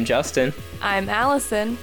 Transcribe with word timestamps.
I'm 0.00 0.06
Justin, 0.06 0.54
I'm 0.80 1.10
Allison. 1.10 1.76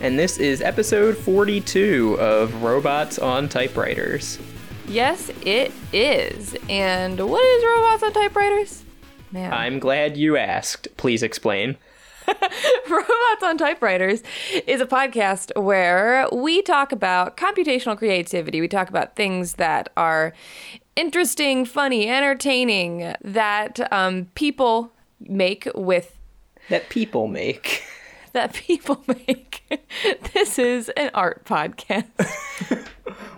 and 0.00 0.16
this 0.16 0.38
is 0.38 0.62
episode 0.62 1.16
42 1.16 2.16
of 2.20 2.62
Robots 2.62 3.18
on 3.18 3.48
Typewriters. 3.48 4.38
Yes, 4.86 5.32
it 5.44 5.72
is. 5.92 6.54
And 6.68 7.18
what 7.18 7.44
is 7.44 7.64
robots 7.64 8.04
on 8.04 8.12
typewriters? 8.12 8.84
Man, 9.32 9.52
I'm 9.52 9.80
glad 9.80 10.16
you 10.16 10.36
asked. 10.36 10.86
Please 10.98 11.24
explain. 11.24 11.76
Robots 12.88 13.42
on 13.42 13.58
Typewriters 13.58 14.22
is 14.68 14.80
a 14.80 14.86
podcast 14.86 15.50
where 15.60 16.28
we 16.32 16.62
talk 16.62 16.92
about 16.92 17.36
computational 17.36 17.98
creativity. 17.98 18.60
We 18.60 18.68
talk 18.68 18.88
about 18.88 19.16
things 19.16 19.54
that 19.54 19.88
are 19.96 20.32
interesting, 20.94 21.64
funny, 21.64 22.08
entertaining, 22.08 23.16
that 23.20 23.92
um, 23.92 24.26
people 24.36 24.92
make 25.18 25.66
with 25.74 26.17
That 26.68 26.88
people 26.88 27.26
make. 27.28 27.82
that 28.32 28.52
people 28.52 29.02
make. 29.06 29.62
this 30.34 30.58
is 30.58 30.88
an 30.90 31.10
art 31.14 31.44
podcast. 31.44 32.06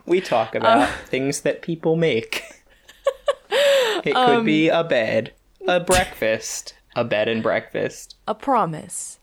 We 0.06 0.20
talk 0.20 0.56
about 0.56 0.78
uh, 0.78 0.92
things 1.06 1.42
that 1.42 1.62
people 1.62 1.94
make. 1.94 2.42
It 4.04 4.12
could 4.12 4.44
be 4.44 4.68
um, 4.68 4.84
a 4.84 4.88
bed, 4.88 5.34
a 5.68 5.78
breakfast, 5.78 6.74
a 6.96 7.04
bed 7.04 7.28
and 7.28 7.44
breakfast. 7.44 8.16
a 8.26 8.34
promise. 8.34 9.19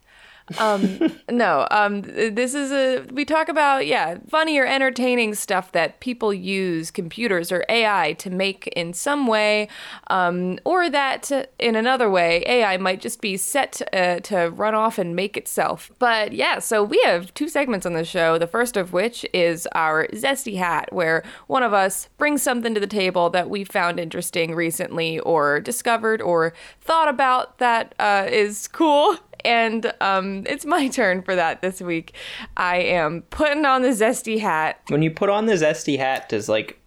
Um, 0.58 1.00
no, 1.30 1.68
um, 1.72 2.02
this 2.02 2.54
is 2.54 2.72
a, 2.72 3.06
we 3.12 3.26
talk 3.26 3.50
about, 3.50 3.86
yeah, 3.86 4.18
funny 4.30 4.58
or 4.58 4.66
entertaining 4.66 5.36
stuff 5.36 5.72
that 5.74 6.00
people 6.00 6.34
use 6.34 6.92
computers 6.92 7.52
or 7.52 7.66
AI 7.70 8.14
to 8.14 8.30
make 8.30 8.68
in 8.68 8.94
some 8.94 9.28
way, 9.28 9.68
um, 10.08 10.60
or 10.64 10.90
that 10.90 11.52
in 11.60 11.76
another 11.76 12.10
way, 12.10 12.44
AI 12.46 12.78
might 12.78 13.02
just 13.02 13.22
be 13.22 13.38
set 13.38 13.82
uh, 13.94 14.20
to 14.22 14.50
run 14.52 14.76
off 14.76 14.98
and 14.98 15.16
make 15.16 15.38
itself. 15.38 15.92
But 16.00 16.34
yeah, 16.34 16.60
so 16.60 16.84
we 16.84 17.02
have 17.06 17.34
two 17.34 17.50
segments 17.50 17.86
on 17.86 17.94
the 17.94 18.06
show, 18.06 18.38
the 18.38 18.48
first 18.48 18.78
of 18.78 18.94
which 18.94 19.26
is 19.34 19.68
our 19.74 20.08
Zesty 20.10 20.58
Hat, 20.58 20.92
where 20.94 21.24
one 21.48 21.64
of 21.64 21.74
us 21.74 22.10
brings 22.18 22.42
something 22.42 22.74
to 22.74 22.80
the 22.80 22.88
table 22.88 23.30
that 23.32 23.50
we 23.50 23.64
found 23.64 24.00
interesting 24.00 24.56
recently 24.56 25.20
or 25.20 25.60
discovered 25.60 26.22
or 26.22 26.54
thought 26.82 27.10
about 27.10 27.58
that 27.58 27.94
uh, 28.00 28.28
is 28.30 28.68
cool 28.68 29.18
and 29.48 29.92
um, 30.02 30.44
it's 30.46 30.66
my 30.66 30.88
turn 30.90 31.22
for 31.24 31.36
that 31.36 31.62
this 31.62 31.82
week. 31.82 32.14
I 32.56 32.78
am 32.78 33.22
putting 33.30 33.66
on 33.66 33.82
the 33.82 33.90
zesty 33.90 34.40
hat. 34.40 34.82
When 34.90 35.02
you 35.02 35.10
put 35.10 35.30
on 35.30 35.46
the 35.48 35.54
zesty 35.54 35.98
hat, 35.98 36.30
does 36.30 36.48
like 36.50 36.80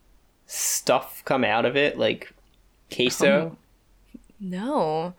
stuff 0.46 1.22
come 1.24 1.42
out 1.44 1.64
of 1.64 1.76
it, 1.76 1.98
like 1.98 2.32
queso? 2.94 3.56
No, 4.38 5.14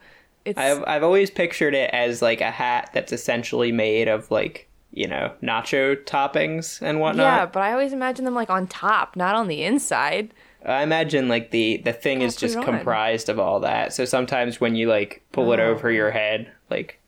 it's 0.46 0.58
I've 0.58 0.84
I've 0.88 1.04
always 1.04 1.30
pictured 1.30 1.74
it 1.76 1.90
as 1.94 2.22
like 2.22 2.42
a 2.42 2.52
hat 2.52 2.90
that's 2.94 3.12
essentially 3.12 3.72
made 3.72 4.08
of 4.08 4.30
like 4.32 4.68
you 4.92 5.08
know 5.08 5.32
nacho 5.42 5.96
toppings 6.06 6.82
and 6.82 7.00
whatnot. 7.00 7.26
yeah, 7.26 7.46
but 7.46 7.62
I 7.62 7.72
always 7.72 7.94
imagine 7.94 8.26
them 8.26 8.36
like 8.36 8.50
on 8.50 8.68
top, 8.68 9.16
not 9.16 9.36
on 9.36 9.48
the 9.48 9.64
inside. 9.64 10.34
I 10.66 10.84
imagine 10.84 11.28
like 11.28 11.52
the 11.52 11.78
the 11.78 11.94
thing 11.94 12.22
is 12.22 12.36
just 12.36 12.62
comprised 12.62 13.30
of 13.30 13.40
all 13.40 13.60
that. 13.62 13.94
So 13.94 14.06
sometimes 14.06 14.60
when 14.60 14.76
you 14.76 14.88
like 14.90 15.24
pull 15.32 15.54
it 15.54 15.60
Oh. 15.60 15.70
over 15.72 15.92
your 15.92 16.12
head, 16.12 16.52
like 16.70 17.00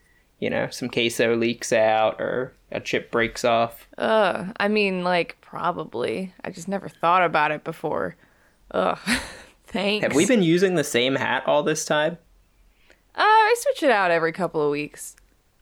you 0.44 0.50
know 0.50 0.68
some 0.70 0.90
queso 0.90 1.38
leaks 1.38 1.72
out 1.72 2.20
or 2.20 2.52
a 2.70 2.82
chip 2.82 3.10
breaks 3.12 3.46
off. 3.46 3.88
Ugh, 3.98 4.54
I 4.60 4.68
mean, 4.68 5.06
like 5.06 5.38
probably. 5.40 6.34
I 6.44 6.50
just 6.50 6.68
never 6.68 6.90
thought 6.90 7.24
about 7.24 7.52
it 7.52 7.64
before. 7.64 8.18
Ugh, 8.72 9.00
thanks. 9.68 10.04
Have 10.04 10.16
we 10.16 10.26
been 10.26 10.44
using 10.44 10.76
the 10.76 10.84
same 10.84 11.16
hat 11.16 11.44
all 11.48 11.64
this 11.64 11.86
time? 11.86 12.18
Uh, 13.16 13.22
I 13.22 13.56
switch 13.58 13.84
it 13.84 13.90
out 13.92 14.12
every 14.12 14.34
couple 14.34 14.62
of 14.62 14.70
weeks. 14.70 15.16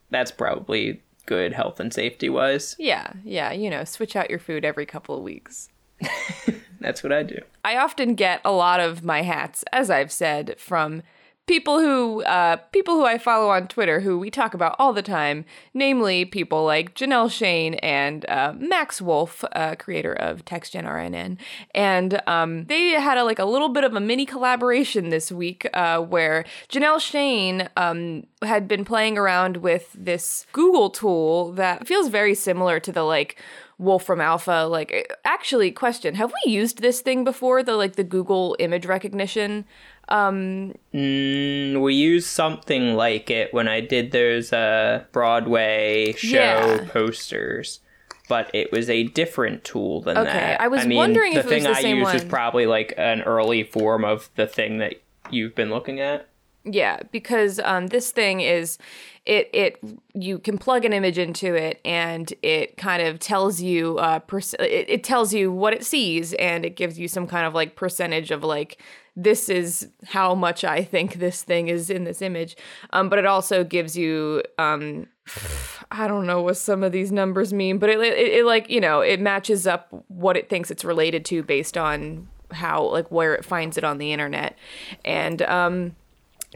That's 0.10 0.32
probably 0.32 1.04
good 1.28 1.54
health 1.54 1.80
and 1.80 1.94
safety 1.94 2.28
wise. 2.28 2.76
Yeah, 2.80 3.14
yeah, 3.24 3.52
you 3.52 3.70
know, 3.70 3.84
switch 3.84 4.16
out 4.16 4.32
your 4.32 4.40
food 4.40 4.66
every 4.66 4.88
couple 4.88 5.16
of 5.16 5.22
weeks. 5.22 5.70
That's 6.80 7.04
what 7.04 7.14
I 7.14 7.22
do. 7.22 7.38
I 7.64 7.78
often 7.78 8.16
get 8.16 8.42
a 8.44 8.52
lot 8.52 8.80
of 8.80 9.04
my 9.04 9.22
hats, 9.22 9.64
as 9.72 9.92
I've 9.92 10.12
said, 10.12 10.56
from 10.58 11.04
people 11.52 11.82
who 11.82 12.24
uh, 12.24 12.56
people 12.72 12.94
who 12.94 13.04
I 13.04 13.18
follow 13.18 13.50
on 13.50 13.68
Twitter 13.68 14.00
who 14.00 14.18
we 14.18 14.32
talk 14.32 14.54
about 14.54 14.74
all 14.80 14.94
the 14.94 15.02
time, 15.02 15.44
namely 15.74 16.24
people 16.24 16.64
like 16.64 16.96
Janelle 16.96 17.30
Shane 17.30 17.74
and 17.74 18.26
uh, 18.30 18.54
Max 18.58 19.02
Woolf, 19.02 19.44
uh, 19.52 19.76
creator 19.76 20.14
of 20.14 20.46
TextGenRNN, 20.46 21.38
and 21.76 22.22
um, 22.26 22.64
they 22.68 22.92
had 22.92 23.18
a, 23.18 23.26
like 23.26 23.38
a 23.38 23.44
little 23.44 23.68
bit 23.68 23.84
of 23.84 23.94
a 23.94 24.00
mini 24.00 24.26
collaboration 24.26 25.10
this 25.10 25.30
week 25.30 25.68
uh, 25.74 26.00
where 26.00 26.46
Janelle 26.70 27.02
Shane 27.02 27.68
um, 27.76 28.24
had 28.42 28.70
been 28.70 28.86
playing 28.86 29.18
around 29.18 29.58
with 29.58 29.94
this 29.94 30.46
Google 30.54 30.90
tool 30.90 31.52
that 31.52 31.86
feels 31.86 32.08
very 32.08 32.34
similar 32.34 32.80
to 32.80 32.94
the 32.94 33.04
like 33.04 33.38
Wolfram 33.78 34.22
Alpha. 34.22 34.68
Like, 34.70 35.12
actually, 35.26 35.72
question: 35.72 36.16
Have 36.16 36.32
we 36.46 36.54
used 36.54 36.82
this 36.82 37.02
thing 37.02 37.26
before? 37.26 37.62
The 37.62 37.76
like 37.76 37.98
the 37.98 38.06
Google 38.06 38.56
image 38.58 38.86
recognition. 38.86 39.66
Mm, 40.12 41.82
we 41.82 41.94
used 41.94 42.28
something 42.28 42.94
like 42.96 43.30
it 43.30 43.54
when 43.54 43.68
I 43.68 43.82
did 43.82 44.12
those 44.12 44.52
uh, 44.54 45.04
Broadway 45.12 46.14
show 46.14 46.28
Yeah. 46.38 46.88
posters, 46.90 47.80
but 48.28 48.50
it 48.54 48.72
was 48.72 48.90
a 48.90 49.04
different 49.04 49.64
tool 49.64 50.02
than 50.02 50.18
Okay, 50.18 50.32
that. 50.32 50.62
I 50.62 50.68
was 50.68 50.86
mean, 50.86 50.98
wondering 50.98 51.34
the 51.34 51.40
if 51.40 51.46
it 51.46 51.50
was 51.50 51.64
thing 51.64 51.72
the 51.72 51.78
I 51.78 51.82
same 51.82 51.98
used 51.98 52.16
is 52.16 52.24
probably 52.24 52.66
like 52.66 52.94
an 52.98 53.22
early 53.22 53.64
form 53.64 54.04
of 54.06 54.30
the 54.36 54.48
thing 54.48 54.78
that 54.80 54.96
you've 55.30 55.56
been 55.56 55.70
looking 55.70 56.00
at. 56.00 56.28
Yeah, 56.64 57.00
because 57.12 57.60
um, 57.64 57.88
this 57.88 58.12
thing 58.12 58.42
is 58.42 58.78
it 59.26 59.50
it 59.52 59.80
you 60.14 60.38
can 60.38 60.60
plug 60.60 60.86
an 60.86 60.94
image 60.94 61.18
into 61.18 61.56
it 61.56 61.82
and 61.84 62.32
it 62.44 62.78
kind 62.78 63.02
of 63.02 63.20
tells 63.20 63.62
you 63.62 63.98
uh 63.98 64.20
perc- 64.20 64.60
it, 64.60 64.88
it 64.90 65.04
tells 65.04 65.32
you 65.34 65.52
what 65.52 65.74
it 65.74 65.84
sees 65.86 66.34
and 66.34 66.64
it 66.66 66.76
gives 66.76 66.98
you 67.00 67.08
some 67.08 67.26
kind 67.28 67.46
of 67.48 67.54
like 67.56 67.76
percentage 67.76 68.30
of 68.32 68.44
like 68.44 68.80
this 69.24 69.50
is 69.50 69.88
how 70.06 70.36
much 70.36 70.64
I 70.64 70.84
think 70.84 71.16
this 71.16 71.44
thing 71.44 71.68
is 71.68 71.90
in 71.90 72.04
this 72.04 72.22
image. 72.22 72.56
Um, 72.92 73.10
but 73.10 73.20
it 73.20 73.26
also 73.26 73.64
gives 73.64 73.98
you 73.98 74.44
um 74.58 75.08
I 75.92 76.08
don't 76.08 76.26
know 76.26 76.42
what 76.42 76.58
some 76.58 76.84
of 76.84 76.92
these 76.92 77.12
numbers 77.12 77.54
mean, 77.54 77.78
but 77.78 77.90
it, 77.90 78.00
it, 78.00 78.34
it 78.40 78.46
like 78.46 78.70
you 78.70 78.82
know 78.82 79.02
it 79.02 79.20
matches 79.20 79.68
up 79.68 79.88
what 80.08 80.38
it 80.38 80.50
thinks 80.50 80.72
it's 80.72 80.86
related 80.86 81.26
to 81.26 81.44
based 81.44 81.78
on 81.78 82.28
how 82.52 82.84
like 82.84 83.10
where 83.12 83.34
it 83.34 83.46
finds 83.46 83.78
it 83.78 83.84
on 83.84 83.98
the 83.98 84.12
internet, 84.14 84.58
and 85.06 85.42
um, 85.44 85.96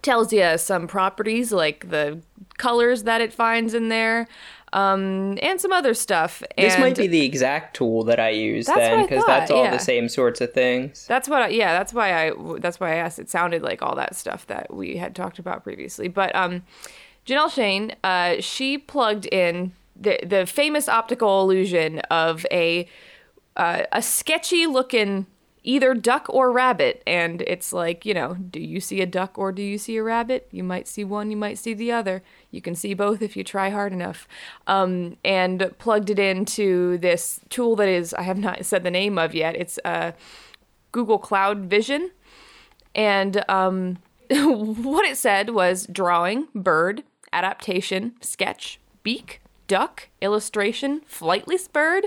tells 0.02 0.34
you 0.34 0.58
some 0.58 0.88
properties 0.88 1.52
like 1.52 1.90
the 1.90 2.20
colors 2.58 3.04
that 3.04 3.22
it 3.22 3.34
finds 3.34 3.74
in 3.74 3.90
there, 3.90 4.28
um, 4.76 5.40
and 5.42 5.60
some 5.60 5.72
other 5.72 5.94
stuff. 5.94 6.44
This 6.58 6.78
might 6.78 6.98
be 6.98 7.08
the 7.08 7.22
exact 7.22 7.78
tool 7.78 8.04
that 8.04 8.20
I 8.20 8.30
use 8.30 8.66
then, 8.66 9.04
because 9.04 9.26
that's 9.26 9.50
all 9.50 9.64
yeah. 9.64 9.72
the 9.72 9.80
same 9.80 10.10
sorts 10.10 10.42
of 10.42 10.54
things. 10.54 11.08
That's 11.08 11.30
what. 11.30 11.44
I, 11.44 11.48
yeah, 11.48 11.72
that's 11.72 11.94
why 11.94 12.28
I. 12.28 12.34
That's 12.60 12.78
why 12.78 12.92
I 12.92 12.96
asked. 12.96 13.18
It 13.18 13.30
sounded 13.30 13.62
like 13.62 13.82
all 13.82 13.96
that 13.96 14.16
stuff 14.16 14.46
that 14.48 14.74
we 14.74 14.98
had 14.98 15.16
talked 15.16 15.40
about 15.40 15.64
previously. 15.64 16.10
But 16.10 16.36
um, 16.36 16.64
Janelle 17.26 17.50
Shane, 17.50 17.96
uh, 18.04 18.42
she 18.42 18.78
plugged 18.78 19.28
in 19.28 19.72
the 19.96 20.20
the 20.26 20.46
famous 20.46 20.90
optical 20.90 21.42
illusion 21.42 22.00
of 22.12 22.46
a 22.52 22.86
uh, 23.56 23.84
a 23.94 24.02
sketchy 24.02 24.68
looking 24.68 25.26
either 25.64 25.94
duck 25.94 26.26
or 26.30 26.52
rabbit, 26.52 27.02
and 27.08 27.42
it's 27.44 27.72
like 27.72 28.06
you 28.06 28.14
know, 28.14 28.34
do 28.34 28.60
you 28.60 28.82
see 28.82 29.00
a 29.00 29.06
duck 29.06 29.38
or 29.38 29.54
do 29.54 29.62
you 29.62 29.78
see 29.78 29.96
a 29.96 30.04
rabbit? 30.04 30.50
You 30.52 30.66
might 30.66 30.86
see 30.90 31.06
one, 31.06 31.32
you 31.32 31.38
might 31.38 31.58
see 31.58 31.74
the 31.74 31.94
other. 31.94 32.24
You 32.56 32.62
can 32.62 32.74
see 32.74 32.94
both 32.94 33.22
if 33.22 33.38
you 33.38 33.44
try 33.44 33.70
hard 33.70 33.94
enough. 33.94 34.28
Um, 34.66 35.18
and 35.24 35.72
plugged 35.78 36.10
it 36.10 36.18
into 36.18 36.98
this 36.98 37.42
tool 37.50 37.76
that 37.76 37.90
is 37.90 38.14
I 38.14 38.24
have 38.24 38.40
not 38.40 38.66
said 38.70 38.84
the 38.84 38.92
name 38.92 39.18
of 39.18 39.36
yet. 39.36 39.56
It's 39.56 39.78
uh 39.86 40.14
Google 40.96 41.20
Cloud 41.20 41.66
Vision. 41.66 42.12
And 42.96 43.44
um, 43.50 43.98
what 44.30 45.06
it 45.06 45.18
said 45.18 45.50
was 45.50 45.86
drawing, 45.88 46.48
bird, 46.56 47.04
adaptation, 47.34 48.14
sketch, 48.22 48.80
beak, 49.04 49.42
duck, 49.68 50.08
illustration, 50.22 51.02
flightless 51.02 51.70
bird. 51.70 52.06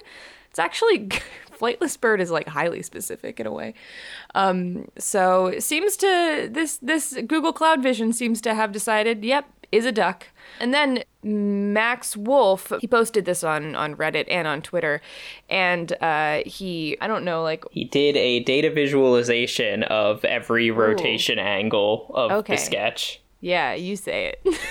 It's 0.49 0.59
actually, 0.59 1.09
flightless 1.53 2.01
bird 2.01 2.23
is 2.23 2.31
like 2.31 2.49
highly 2.49 2.81
specific 2.81 3.39
in 3.39 3.47
a 3.47 3.53
way. 3.53 3.75
Um, 4.35 4.89
so 4.97 5.49
it 5.49 5.63
seems 5.63 5.99
to, 5.99 6.49
this, 6.51 6.79
this 6.79 7.13
Google 7.27 7.53
Cloud 7.53 7.83
Vision 7.83 8.15
seems 8.15 8.41
to 8.41 8.55
have 8.55 8.73
decided, 8.73 9.23
yep, 9.23 9.45
is 9.73 9.85
a 9.87 9.93
duck. 9.93 10.27
And 10.61 10.73
then 10.75 11.05
Max 11.23 12.17
Woolf, 12.17 12.73
he 12.81 12.87
posted 12.87 13.25
this 13.25 13.45
on 13.45 13.75
on 13.75 13.95
Reddit 13.97 14.25
and 14.29 14.49
on 14.49 14.63
Twitter, 14.63 15.01
and 15.49 15.93
uh, 16.01 16.41
he 16.47 16.97
I 17.01 17.07
don't 17.07 17.25
know 17.25 17.43
like 17.43 17.65
He 17.71 17.85
did 17.85 18.17
a 18.17 18.41
data 18.41 18.71
visualization 18.71 19.83
of 19.85 20.25
every 20.25 20.71
rotation 20.71 21.39
angle 21.39 22.11
of 22.15 22.31
Okay. 22.33 22.55
the 22.55 22.61
sketch. 22.61 23.21
yeah 23.41 23.75
you 23.75 23.97
say 23.97 24.35
it. 24.45 24.59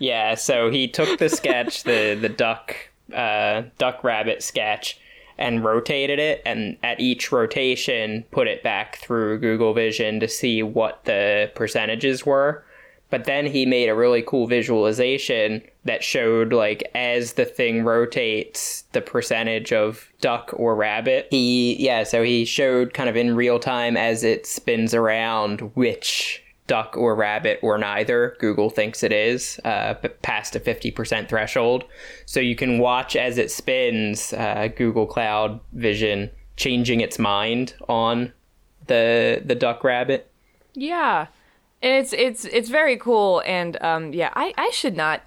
Yeah, 0.00 0.34
so 0.34 0.70
he 0.72 0.88
took 0.88 1.20
the 1.20 1.28
sketch, 1.28 1.84
the 1.84 2.18
the 2.20 2.28
duck 2.28 2.74
uh, 3.14 3.62
duck 3.78 4.02
rabbit 4.02 4.42
sketch, 4.42 4.98
and 5.38 5.62
rotated 5.64 6.18
it, 6.18 6.42
and 6.44 6.76
at 6.82 6.98
each 6.98 7.30
rotation, 7.30 8.24
put 8.32 8.48
it 8.48 8.64
back 8.64 8.96
through 8.96 9.38
Google 9.38 9.74
Vision 9.74 10.18
to 10.18 10.26
see 10.26 10.64
what 10.64 11.04
the 11.04 11.52
percentages 11.54 12.26
were 12.26 12.64
But 13.10 13.24
then 13.24 13.46
he 13.46 13.64
made 13.64 13.88
a 13.88 13.94
really 13.94 14.22
cool 14.22 14.46
visualization 14.46 15.62
that 15.84 16.04
showed 16.04 16.52
like 16.52 16.88
as 16.94 17.34
the 17.34 17.46
thing 17.46 17.84
rotates 17.84 18.82
the 18.92 19.00
percentage 19.00 19.72
of 19.72 20.08
duck 20.20 20.50
or 20.54 20.74
rabbit. 20.74 21.28
He 21.30 21.76
yeah, 21.82 22.02
so 22.04 22.22
he 22.22 22.44
showed 22.44 22.92
kind 22.92 23.08
of 23.08 23.16
in 23.16 23.34
real 23.34 23.58
time 23.58 23.96
as 23.96 24.24
it 24.24 24.46
spins 24.46 24.92
around 24.92 25.60
which 25.74 26.42
duck 26.66 26.96
or 26.98 27.14
rabbit 27.14 27.58
or 27.62 27.78
neither 27.78 28.36
Google 28.38 28.68
thinks 28.70 29.02
it 29.02 29.10
is 29.10 29.58
uh, 29.64 29.94
past 30.22 30.54
a 30.54 30.60
50% 30.60 31.28
threshold. 31.28 31.84
So 32.26 32.40
you 32.40 32.54
can 32.54 32.78
watch 32.78 33.16
as 33.16 33.38
it 33.38 33.50
spins 33.50 34.34
uh, 34.34 34.68
Google 34.76 35.06
Cloud 35.06 35.60
Vision 35.72 36.30
changing 36.56 37.00
its 37.00 37.18
mind 37.18 37.74
on 37.88 38.32
the 38.86 39.42
the 39.44 39.54
duck 39.54 39.82
rabbit. 39.82 40.30
Yeah. 40.74 41.28
It's 41.80 42.12
it's 42.12 42.44
it's 42.44 42.68
very 42.68 42.96
cool 42.96 43.42
and 43.46 43.80
um 43.82 44.12
yeah, 44.12 44.32
I 44.34 44.52
I 44.58 44.70
should 44.70 44.96
not 44.96 45.22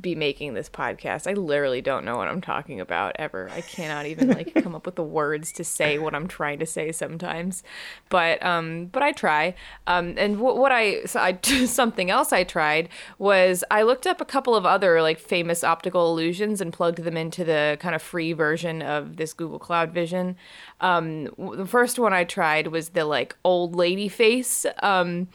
be 0.00 0.14
making 0.14 0.54
this 0.54 0.68
podcast. 0.68 1.28
I 1.28 1.34
literally 1.34 1.80
don't 1.80 2.04
know 2.04 2.16
what 2.16 2.28
I'm 2.28 2.40
talking 2.40 2.80
about 2.80 3.16
ever. 3.18 3.48
I 3.50 3.60
cannot 3.60 4.06
even 4.06 4.28
like 4.28 4.54
come 4.62 4.74
up 4.74 4.86
with 4.86 4.94
the 4.94 5.02
words 5.02 5.52
to 5.52 5.64
say 5.64 5.98
what 5.98 6.14
I'm 6.14 6.28
trying 6.28 6.58
to 6.60 6.66
say 6.66 6.92
sometimes. 6.92 7.62
But 8.08 8.44
um 8.44 8.86
but 8.86 9.02
I 9.02 9.12
try. 9.12 9.54
Um 9.86 10.14
and 10.16 10.38
what 10.40 10.58
what 10.58 10.72
I, 10.72 11.04
so 11.04 11.20
I 11.20 11.38
something 11.66 12.10
else 12.10 12.32
I 12.32 12.44
tried 12.44 12.88
was 13.18 13.64
I 13.70 13.82
looked 13.82 14.06
up 14.06 14.20
a 14.20 14.24
couple 14.24 14.54
of 14.54 14.66
other 14.66 15.02
like 15.02 15.18
famous 15.18 15.64
optical 15.64 16.10
illusions 16.10 16.60
and 16.60 16.72
plugged 16.72 17.02
them 17.02 17.16
into 17.16 17.44
the 17.44 17.76
kind 17.80 17.94
of 17.94 18.02
free 18.02 18.32
version 18.32 18.82
of 18.82 19.16
this 19.16 19.32
Google 19.32 19.58
Cloud 19.58 19.92
Vision. 19.92 20.36
Um 20.80 21.24
the 21.56 21.66
first 21.66 21.98
one 21.98 22.12
I 22.12 22.24
tried 22.24 22.68
was 22.68 22.90
the 22.90 23.04
like 23.04 23.36
old 23.44 23.74
lady 23.74 24.08
face. 24.08 24.66
Um 24.82 25.28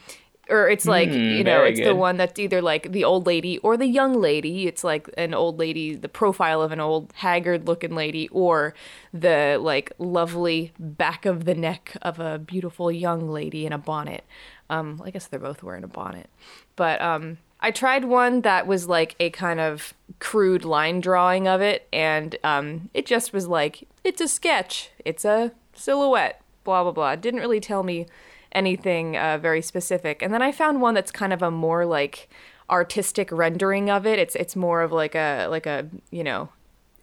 or 0.52 0.68
it's 0.68 0.86
like 0.86 1.08
mm, 1.08 1.38
you 1.38 1.42
know 1.42 1.64
it's 1.64 1.80
good. 1.80 1.88
the 1.88 1.94
one 1.94 2.16
that's 2.16 2.38
either 2.38 2.60
like 2.60 2.92
the 2.92 3.04
old 3.04 3.26
lady 3.26 3.58
or 3.58 3.76
the 3.76 3.86
young 3.86 4.20
lady. 4.20 4.66
It's 4.66 4.84
like 4.84 5.08
an 5.16 5.34
old 5.34 5.58
lady 5.58 5.94
the 5.94 6.08
profile 6.08 6.60
of 6.60 6.70
an 6.70 6.80
old 6.80 7.12
haggard 7.16 7.66
looking 7.66 7.94
lady 7.94 8.28
or 8.28 8.74
the 9.12 9.58
like 9.60 9.92
lovely 9.98 10.72
back 10.78 11.24
of 11.24 11.44
the 11.46 11.54
neck 11.54 11.96
of 12.02 12.20
a 12.20 12.38
beautiful 12.38 12.92
young 12.92 13.30
lady 13.30 13.66
in 13.66 13.72
a 13.72 13.78
bonnet. 13.78 14.24
Um 14.68 15.02
i 15.04 15.10
guess 15.10 15.26
they're 15.26 15.40
both 15.40 15.62
wearing 15.62 15.84
a 15.84 15.88
bonnet. 15.88 16.28
But 16.76 17.00
um 17.00 17.38
i 17.60 17.70
tried 17.70 18.04
one 18.04 18.42
that 18.42 18.66
was 18.66 18.88
like 18.88 19.16
a 19.18 19.30
kind 19.30 19.60
of 19.60 19.94
crude 20.18 20.64
line 20.64 21.00
drawing 21.00 21.48
of 21.48 21.60
it 21.60 21.88
and 21.92 22.36
um 22.44 22.90
it 22.92 23.06
just 23.06 23.32
was 23.32 23.48
like 23.48 23.88
it's 24.04 24.20
a 24.20 24.28
sketch. 24.28 24.90
It's 25.04 25.24
a 25.24 25.52
silhouette. 25.74 26.42
Blah 26.64 26.82
blah 26.82 26.92
blah. 26.92 27.12
It 27.12 27.20
didn't 27.20 27.40
really 27.40 27.60
tell 27.60 27.82
me 27.82 28.06
anything 28.52 29.16
uh, 29.16 29.38
very 29.38 29.62
specific. 29.62 30.22
And 30.22 30.32
then 30.32 30.42
I 30.42 30.52
found 30.52 30.80
one 30.80 30.94
that's 30.94 31.10
kind 31.10 31.32
of 31.32 31.42
a 31.42 31.50
more 31.50 31.84
like 31.84 32.28
artistic 32.70 33.30
rendering 33.30 33.90
of 33.90 34.06
it. 34.06 34.18
It's 34.18 34.34
it's 34.34 34.56
more 34.56 34.82
of 34.82 34.92
like 34.92 35.14
a 35.14 35.46
like 35.48 35.66
a 35.66 35.88
you 36.10 36.24
know 36.24 36.48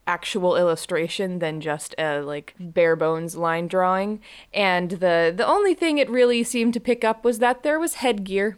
actual 0.08 0.56
illustration 0.56 1.38
than 1.38 1.62
just 1.62 1.94
a 2.00 2.22
like 2.22 2.56
bare 2.60 2.96
bones 2.96 3.36
line 3.36 3.68
drawing. 3.68 4.20
And 4.54 4.92
the 4.92 5.34
the 5.36 5.46
only 5.46 5.74
thing 5.74 5.98
it 5.98 6.10
really 6.10 6.44
seemed 6.44 6.74
to 6.74 6.80
pick 6.80 7.04
up 7.04 7.24
was 7.24 7.40
that 7.40 7.64
there 7.64 7.80
was 7.80 7.96
headgear. 7.96 8.58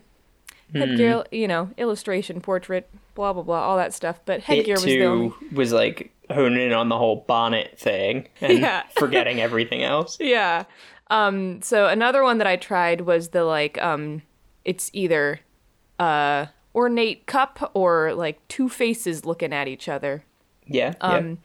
Headgear, 0.73 1.15
mm. 1.15 1.25
you 1.33 1.49
know, 1.49 1.69
illustration, 1.77 2.39
portrait, 2.39 2.89
blah 3.13 3.33
blah 3.33 3.43
blah, 3.43 3.61
all 3.61 3.75
that 3.75 3.93
stuff. 3.93 4.21
But 4.23 4.43
headgear 4.43 4.75
was 4.75 4.85
the 4.85 5.03
only... 5.03 5.33
was 5.51 5.73
like 5.73 6.13
honing 6.31 6.67
in 6.67 6.73
on 6.73 6.89
the 6.89 6.97
whole 6.97 7.25
bonnet 7.27 7.77
thing 7.77 8.27
and 8.41 8.59
yeah. 8.59 8.83
forgetting 8.97 9.41
everything 9.41 9.83
else. 9.83 10.17
Yeah. 10.31 10.63
Um, 11.11 11.61
so 11.61 11.87
another 11.87 12.23
one 12.23 12.39
that 12.39 12.47
I 12.47 12.55
tried 12.55 13.01
was 13.01 13.29
the 13.29 13.43
like 13.43 13.79
um, 13.81 14.23
it's 14.65 14.89
either 14.93 15.41
uh 15.99 16.47
ornate 16.73 17.27
cup 17.27 17.69
or 17.73 18.13
like 18.13 18.47
two 18.47 18.69
faces 18.69 19.25
looking 19.25 19.53
at 19.53 19.67
each 19.67 19.87
other. 19.89 20.23
Yeah. 20.65 20.93
Um, 21.01 21.27
yeah. 21.27 21.35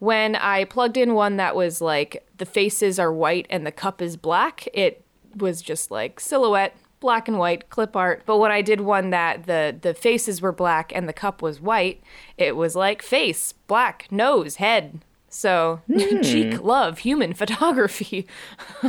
when 0.00 0.36
I 0.36 0.64
plugged 0.64 0.96
in 0.96 1.14
one 1.14 1.36
that 1.36 1.54
was 1.54 1.80
like 1.80 2.26
the 2.38 2.46
faces 2.46 2.98
are 2.98 3.12
white 3.12 3.46
and 3.48 3.64
the 3.64 3.72
cup 3.72 4.02
is 4.02 4.16
black, 4.16 4.66
it 4.74 5.04
was 5.36 5.62
just 5.62 5.92
like 5.92 6.18
silhouette, 6.18 6.76
black 6.98 7.28
and 7.28 7.38
white 7.38 7.70
clip 7.70 7.94
art. 7.94 8.24
But 8.26 8.38
when 8.38 8.50
I 8.50 8.60
did 8.60 8.80
one 8.80 9.10
that 9.10 9.46
the 9.46 9.76
the 9.80 9.94
faces 9.94 10.42
were 10.42 10.52
black 10.52 10.92
and 10.94 11.08
the 11.08 11.12
cup 11.12 11.42
was 11.42 11.60
white, 11.60 12.02
it 12.36 12.56
was 12.56 12.74
like 12.74 13.02
face, 13.02 13.52
black, 13.52 14.08
nose, 14.10 14.56
head, 14.56 15.04
so, 15.32 15.80
mm. 15.88 16.22
cheek 16.30 16.62
love 16.62 16.98
human 16.98 17.32
photography. 17.42 18.26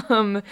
um, 0.09 0.43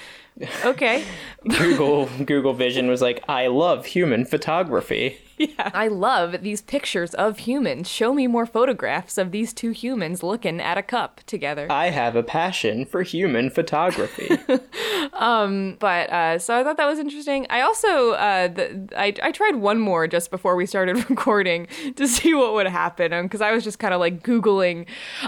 okay. 0.66 1.04
Google 1.58 2.08
Google 2.26 2.54
Vision 2.54 2.88
was 2.88 3.02
like, 3.02 3.24
"I 3.28 3.48
love 3.48 3.86
human 3.86 4.26
photography." 4.26 5.18
Yeah. 5.50 5.72
I 5.74 5.88
love 5.88 6.44
these 6.44 6.62
pictures 6.62 7.16
of 7.16 7.40
humans. 7.40 7.90
Show 7.90 8.14
me 8.14 8.28
more 8.28 8.46
photographs 8.46 9.18
of 9.18 9.32
these 9.32 9.54
two 9.54 9.72
humans 9.72 10.22
looking 10.22 10.62
at 10.62 10.78
a 10.78 10.84
cup 10.84 11.22
together. 11.26 11.66
I 11.72 11.90
have 11.90 12.16
a 12.16 12.22
passion 12.22 12.86
for 12.86 13.02
human 13.02 13.50
photography. 13.50 14.30
um, 15.14 15.78
but 15.80 16.10
uh, 16.12 16.38
so 16.38 16.56
I 16.56 16.64
thought 16.64 16.78
that 16.78 16.86
was 16.86 17.00
interesting. 17.00 17.48
I 17.50 17.62
also 17.62 18.12
uh, 18.12 18.50
the, 18.50 18.90
I 18.96 19.14
I 19.24 19.32
tried 19.32 19.56
one 19.56 19.80
more 19.80 20.08
just 20.08 20.30
before 20.30 20.56
we 20.56 20.68
started 20.68 20.98
recording 21.10 21.68
to 21.96 22.08
see 22.08 22.36
what 22.36 22.54
would 22.54 22.68
happen 22.68 23.24
because 23.24 23.42
um, 23.42 23.48
I 23.48 23.52
was 23.52 23.64
just 23.64 23.80
kind 23.80 23.96
of 23.96 24.00
like 24.00 24.22
googling 24.22 24.86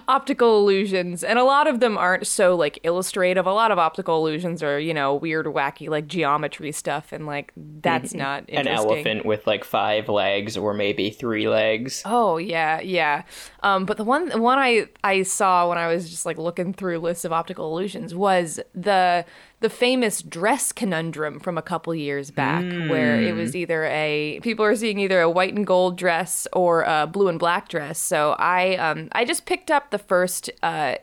optical 0.08 0.60
illusions, 0.60 1.24
and 1.24 1.40
a 1.40 1.44
lot 1.44 1.66
of 1.66 1.80
them 1.80 1.98
aren't 1.98 2.28
so 2.28 2.56
like 2.56 2.80
illustrative. 2.84 3.48
A 3.48 3.54
lot 3.54 3.72
of 3.72 3.80
optical 3.80 4.18
illusions 4.18 4.62
are 4.62 4.80
you 4.80 4.94
know 4.94 5.03
weird, 5.12 5.46
wacky 5.48 5.90
like 5.90 6.08
geometry 6.08 6.72
stuff, 6.72 7.12
and 7.12 7.26
like 7.26 7.52
that's 7.56 8.10
mm-hmm. 8.10 8.20
not 8.20 8.50
an 8.50 8.68
elephant 8.68 9.26
with 9.26 9.48
like 9.48 9.64
five 9.64 10.04
five 10.04 10.10
legs 10.14 10.58
or 10.58 10.74
maybe 10.74 11.10
three 11.10 11.48
legs. 11.48 12.02
Oh 12.06 12.38
yeah, 12.38 12.80
yeah. 12.82 13.24
Um, 13.62 13.86
but 13.86 13.98
the 13.98 14.04
one 14.04 14.30
the 14.30 14.42
one 14.42 14.60
I 14.60 14.88
I 15.04 15.24
saw 15.24 15.70
when 15.70 15.78
I 15.78 15.88
was 15.88 16.10
just 16.10 16.26
like 16.26 16.38
looking 16.38 16.74
through 16.74 17.00
lists 17.00 17.26
of 17.26 17.32
optical 17.32 17.72
illusions 17.72 18.16
was 18.16 18.60
the 18.74 19.26
the 19.60 19.70
famous 19.70 20.22
dress 20.22 20.72
conundrum 20.72 21.40
from 21.40 21.58
a 21.58 21.62
couple 21.62 21.96
years 21.96 22.32
back, 22.32 22.64
mm. 22.64 22.90
where 22.90 23.22
it 23.22 23.34
was 23.36 23.56
either 23.56 23.86
a 23.86 24.40
people 24.42 24.66
are 24.66 24.76
seeing 24.76 25.00
either 25.00 25.22
a 25.22 25.30
white 25.30 25.54
and 25.54 25.66
gold 25.66 25.98
dress 25.98 26.48
or 26.54 26.84
a 26.84 27.08
blue 27.08 27.28
and 27.28 27.40
black 27.40 27.70
dress. 27.70 28.00
So 28.00 28.36
I 28.40 28.76
um 28.76 29.10
I 29.12 29.26
just 29.26 29.46
picked 29.46 29.72
up 29.72 29.92
the 29.92 30.00
first 30.00 30.50
uh, 30.62 30.96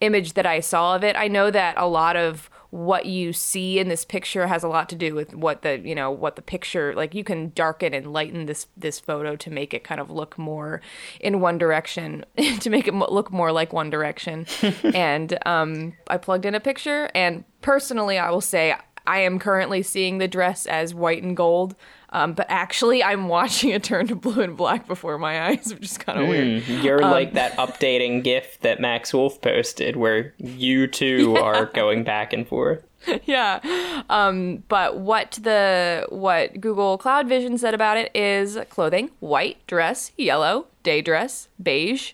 image 0.00 0.34
that 0.34 0.46
I 0.46 0.60
saw 0.60 0.96
of 0.96 1.04
it. 1.04 1.16
I 1.16 1.28
know 1.28 1.50
that 1.50 1.74
a 1.76 1.86
lot 1.86 2.16
of 2.16 2.50
what 2.70 3.06
you 3.06 3.32
see 3.32 3.78
in 3.78 3.88
this 3.88 4.04
picture 4.04 4.46
has 4.46 4.62
a 4.62 4.68
lot 4.68 4.90
to 4.90 4.94
do 4.94 5.14
with 5.14 5.34
what 5.34 5.62
the 5.62 5.78
you 5.78 5.94
know 5.94 6.10
what 6.10 6.36
the 6.36 6.42
picture 6.42 6.94
like 6.94 7.14
you 7.14 7.24
can 7.24 7.50
darken 7.54 7.94
and 7.94 8.12
lighten 8.12 8.44
this 8.44 8.66
this 8.76 9.00
photo 9.00 9.34
to 9.36 9.50
make 9.50 9.72
it 9.72 9.82
kind 9.82 10.00
of 10.00 10.10
look 10.10 10.36
more 10.36 10.82
in 11.20 11.40
one 11.40 11.56
direction 11.56 12.24
to 12.60 12.68
make 12.68 12.86
it 12.86 12.94
look 12.94 13.32
more 13.32 13.52
like 13.52 13.72
one 13.72 13.90
direction. 13.90 14.46
And 14.94 15.38
um, 15.46 15.94
i 16.08 16.16
plugged 16.16 16.44
in 16.44 16.54
a 16.54 16.60
picture 16.60 17.10
and 17.14 17.44
personally 17.62 18.18
i 18.18 18.30
will 18.30 18.40
say 18.40 18.74
i 19.06 19.18
am 19.18 19.38
currently 19.38 19.82
seeing 19.82 20.18
the 20.18 20.28
dress 20.28 20.66
as 20.66 20.94
white 20.94 21.22
and 21.22 21.36
gold 21.36 21.74
um, 22.10 22.32
but 22.32 22.46
actually, 22.48 23.02
I'm 23.02 23.28
watching 23.28 23.70
it 23.70 23.82
turn 23.84 24.06
to 24.08 24.16
blue 24.16 24.42
and 24.42 24.56
black 24.56 24.86
before 24.86 25.18
my 25.18 25.48
eyes, 25.48 25.72
which 25.74 25.84
is 25.84 25.98
kind 25.98 26.18
of 26.18 26.26
mm, 26.26 26.28
weird. 26.28 26.84
You're 26.84 27.04
um, 27.04 27.10
like 27.10 27.34
that 27.34 27.56
updating 27.56 28.22
GIF 28.24 28.60
that 28.60 28.80
Max 28.80 29.12
Woolf 29.12 29.40
posted, 29.40 29.96
where 29.96 30.34
you 30.38 30.86
two 30.86 31.34
yeah. 31.34 31.40
are 31.40 31.66
going 31.66 32.04
back 32.04 32.32
and 32.32 32.46
forth. 32.46 32.84
yeah. 33.24 33.60
Um, 34.08 34.64
but 34.68 34.98
what 34.98 35.38
the 35.42 36.06
what 36.08 36.60
Google 36.60 36.98
Cloud 36.98 37.28
Vision 37.28 37.58
said 37.58 37.74
about 37.74 37.96
it 37.96 38.10
is 38.14 38.58
clothing: 38.70 39.10
white 39.20 39.64
dress, 39.66 40.12
yellow 40.16 40.66
day 40.82 41.02
dress, 41.02 41.48
beige. 41.62 42.12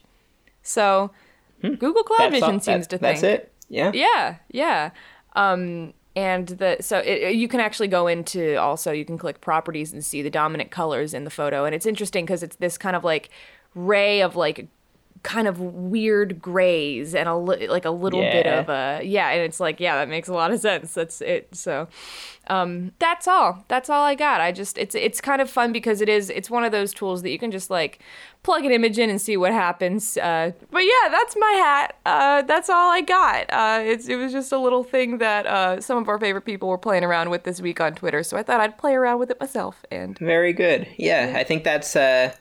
So 0.63 1.13
hmm. 1.61 1.75
Google 1.75 2.03
Cloud 2.03 2.33
that's 2.33 2.41
Vision 2.41 2.61
seems 2.61 2.89
that, 2.89 2.91
to 2.91 2.99
think 2.99 3.01
that's 3.01 3.23
it. 3.23 3.53
Yeah. 3.69 3.93
Yeah. 3.95 4.37
Yeah. 4.51 4.91
And 6.17 6.47
the 6.47 6.77
so 6.81 6.99
it, 6.99 7.35
you 7.35 7.49
can 7.49 7.61
actually 7.61 7.89
go 7.89 8.07
into 8.07 8.57
also 8.57 8.93
you 8.93 9.05
can 9.05 9.19
click 9.19 9.41
properties 9.41 9.93
and 9.93 10.05
see 10.05 10.23
the 10.23 10.31
dominant 10.31 10.71
colors 10.71 11.13
in 11.13 11.25
the 11.25 11.31
photo. 11.31 11.65
And 11.65 11.75
it's 11.75 11.87
interesting 11.87 12.25
because 12.25 12.43
it's 12.43 12.57
this 12.57 12.79
kind 12.79 12.95
of 12.95 13.03
like 13.03 13.31
ray 13.75 14.21
of 14.21 14.37
like 14.37 14.69
kind 15.25 15.49
of 15.49 15.59
weird 15.59 16.41
grays 16.41 17.15
and 17.15 17.29
a 17.29 17.35
li- 17.35 17.67
like 17.67 17.87
a 17.87 17.91
little 17.91 18.23
yeah. 18.23 18.33
bit 18.33 18.47
of 18.47 18.69
a 18.69 19.01
yeah 19.03 19.31
and 19.31 19.41
it's 19.41 19.59
like 19.59 19.81
yeah 19.81 19.97
that 19.97 20.09
makes 20.09 20.29
a 20.29 20.33
lot 20.35 20.53
of 20.53 20.61
sense. 20.61 20.95
That's 20.95 21.21
it. 21.23 21.49
So 21.57 21.89
um 22.49 22.93
that's 22.99 23.27
all. 23.27 23.65
That's 23.69 23.89
all 23.89 24.05
i 24.05 24.15
got. 24.15 24.43
I 24.43 24.53
just 24.53 24.77
it's 24.77 24.95
it's 24.95 25.23
kind 25.23 25.41
of 25.41 25.51
fun 25.51 25.73
because 25.73 26.03
it 26.03 26.09
is 26.11 26.29
it's 26.29 26.51
one 26.51 26.63
of 26.63 26.73
those 26.73 26.93
tools 26.93 27.23
that 27.23 27.31
you 27.31 27.39
can 27.39 27.51
just 27.51 27.71
like 27.71 28.01
plug 28.43 28.67
an 28.67 28.71
image 28.71 28.99
in 28.99 29.09
and 29.09 29.19
see 29.19 29.39
what 29.39 29.53
happens 29.53 30.19
uh 30.19 30.53
but 30.71 30.85
yeah 30.85 31.09
that's 31.11 31.35
my 31.39 31.53
hat. 31.53 31.97
Uh 32.05 32.43
that's 32.43 32.69
all 32.69 32.91
i 32.91 33.01
got. 33.01 33.51
Uh 33.51 33.81
it's 33.83 34.07
it 34.09 34.17
was 34.17 34.31
just 34.31 34.53
a 34.53 34.59
little 34.59 34.85
thing 34.85 35.19
that 35.19 35.47
uh 35.47 35.81
some 35.81 35.97
of 35.97 36.07
our 36.09 36.19
favorite 36.19 36.45
people 36.45 36.69
were 36.69 36.79
playing 36.79 37.03
around 37.03 37.31
with 37.31 37.45
this 37.45 37.63
week 37.63 37.81
on 37.81 37.95
twitter 37.95 38.23
so 38.23 38.37
i 38.37 38.43
thought 38.43 38.61
i'd 38.61 38.77
play 38.77 38.95
around 38.95 39.19
with 39.19 39.31
it 39.31 39.41
myself 39.41 39.85
and 39.91 40.19
very 40.19 40.53
good. 40.53 40.87
Yeah, 40.99 41.31
yeah. 41.31 41.39
i 41.39 41.45
think 41.45 41.65
that's 41.65 41.97
uh 41.97 42.35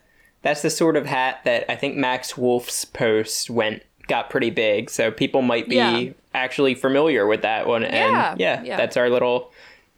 that's 0.43 0.61
the 0.61 0.69
sort 0.69 0.95
of 0.95 1.05
hat 1.07 1.39
that 1.45 1.69
I 1.71 1.75
think 1.75 1.95
Max 1.97 2.37
Woolf's 2.37 2.85
post 2.85 3.49
went 3.49 3.81
got 4.07 4.29
pretty 4.29 4.49
big, 4.51 4.89
so 4.89 5.09
people 5.11 5.41
might 5.41 5.67
be 5.67 5.75
yeah. 5.77 6.09
actually 6.33 6.75
familiar 6.75 7.25
with 7.25 7.41
that 7.41 7.65
one. 7.67 7.83
And 7.83 8.13
yeah, 8.13 8.35
yeah, 8.37 8.63
yeah, 8.63 8.77
that's 8.77 8.97
our 8.97 9.09
little 9.09 9.51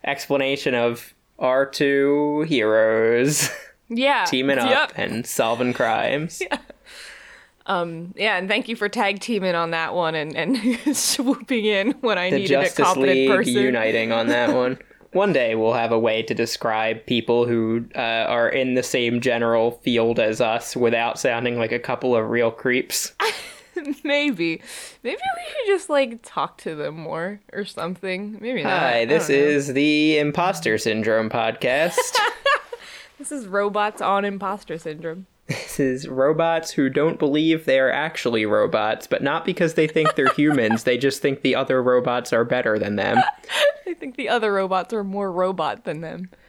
explanation 0.03 0.73
of 0.75 1.13
our 1.39 1.65
two 1.65 2.45
heroes. 2.47 3.49
Yeah. 3.89 4.25
teaming 4.27 4.57
up 4.59 4.69
Yep. 4.69 4.91
and 4.95 5.25
solving 5.27 5.73
crimes. 5.73 6.41
Yeah, 6.51 6.57
um, 7.67 8.13
Yeah, 8.15 8.37
and 8.37 8.47
thank 8.47 8.67
you 8.69 8.75
for 8.75 8.87
tag 8.89 9.19
teaming 9.19 9.55
on 9.55 9.71
that 9.71 9.95
one 9.95 10.13
and, 10.13 10.35
and 10.35 10.57
swooping 10.95 11.65
in 11.65 11.91
when 12.01 12.17
I 12.17 12.29
The 12.29 12.37
needed 12.37 12.51
a 12.59 12.61
Justice 12.63 12.85
competent 12.85 13.17
League 13.17 13.29
person. 13.29 13.53
uniting 13.53 14.11
on 14.11 14.27
that 14.27 14.53
one. 14.55 14.77
One 15.15 15.31
day 15.31 15.55
we'll 15.55 15.71
have 15.71 15.93
a 15.93 15.97
way 15.97 16.23
to 16.23 16.33
describe 16.33 17.05
people 17.05 17.45
who 17.45 17.85
uh, 17.95 17.99
are 17.99 18.49
in 18.49 18.73
the 18.73 18.83
same 18.83 19.21
general 19.21 19.79
field 19.81 20.19
as 20.19 20.41
us 20.41 20.75
without 20.75 21.17
sounding 21.17 21.57
like 21.57 21.71
a 21.71 21.79
couple 21.79 22.13
of 22.17 22.29
real 22.29 22.51
creeps. 22.51 23.13
Maybe. 24.03 24.61
Maybe 25.03 25.15
we 25.37 25.51
should 25.51 25.67
just 25.67 25.89
like 25.89 26.19
talk 26.21 26.57
to 26.59 26.75
them 26.75 26.97
more 26.97 27.39
or 27.53 27.63
something. 27.63 28.37
Maybe 28.41 28.61
not. 28.61 28.77
Hi, 28.77 29.05
this 29.05 29.29
is 29.29 29.67
the 29.71 30.17
Imposter 30.17 30.77
Syndrome 30.77 31.29
podcast. 31.29 31.95
This 33.17 33.31
is 33.31 33.47
robots 33.47 34.01
on 34.01 34.25
imposter 34.25 34.77
syndrome. 34.77 35.25
This 35.47 35.79
is 35.79 36.07
robots 36.07 36.71
who 36.71 36.89
don't 36.89 37.19
believe 37.19 37.65
they 37.65 37.79
are 37.79 37.91
actually 37.91 38.45
robots, 38.45 39.05
but 39.07 39.21
not 39.21 39.45
because 39.45 39.75
they 39.75 39.87
think 39.87 40.15
they're 40.15 40.33
humans. 40.35 40.83
They 40.83 40.97
just 40.97 41.21
think 41.21 41.41
the 41.41 41.55
other 41.55 41.81
robots 41.83 42.33
are 42.33 42.43
better 42.43 42.79
than 42.79 42.95
them. 42.95 43.17
I 43.87 43.93
think 43.93 44.15
the 44.15 44.29
other 44.29 44.51
robots 44.53 44.93
are 44.93 45.03
more 45.03 45.31
robot 45.31 45.83
than 45.85 46.01
them. 46.01 46.29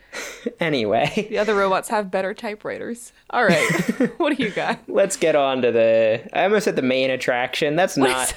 Anyway, 0.61 1.27
The 1.29 1.37
other 1.37 1.55
robots 1.55 1.91
have 1.91 2.11
better 2.11 2.33
typewriters. 2.33 3.13
All 3.29 3.45
right. 3.45 3.69
what 4.17 4.35
do 4.35 4.43
you 4.43 4.51
got? 4.51 4.79
let's 4.89 5.17
get 5.17 5.37
on 5.37 5.61
to 5.61 5.71
the. 5.71 6.27
I 6.33 6.45
almost 6.45 6.65
said 6.65 6.77
the 6.77 6.83
main 6.83 7.11
attraction. 7.11 7.77
That's 7.77 7.99
not. 7.99 8.33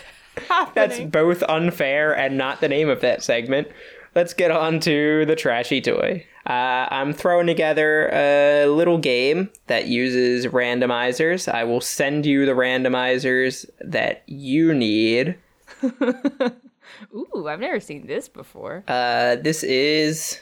That's 0.74 1.00
both 1.00 1.42
unfair 1.44 2.12
and 2.18 2.38
not 2.38 2.60
the 2.60 2.68
name 2.68 2.90
of 2.90 3.00
that 3.02 3.24
segment. 3.24 3.70
Let's 4.16 4.34
get 4.34 4.52
on 4.52 4.82
to 4.82 5.26
the 5.26 5.36
trashy 5.38 5.80
toy. 5.80 6.26
Uh, 6.50 6.88
I'm 6.90 7.14
throwing 7.14 7.46
together 7.46 8.10
a 8.12 8.66
little 8.66 8.98
game 8.98 9.52
that 9.68 9.86
uses 9.86 10.48
randomizers. 10.48 11.48
I 11.48 11.64
will 11.64 11.80
send 11.80 12.26
you 12.26 12.48
the 12.48 12.54
randomizers 12.54 13.70
that 13.82 14.24
you 14.26 14.74
need. 14.74 15.36
Ooh, 15.84 17.48
I've 17.48 17.60
never 17.60 17.80
seen 17.80 18.08
this 18.08 18.28
before. 18.28 18.84
Uh, 18.88 19.36
this 19.36 19.64
is 19.64 20.40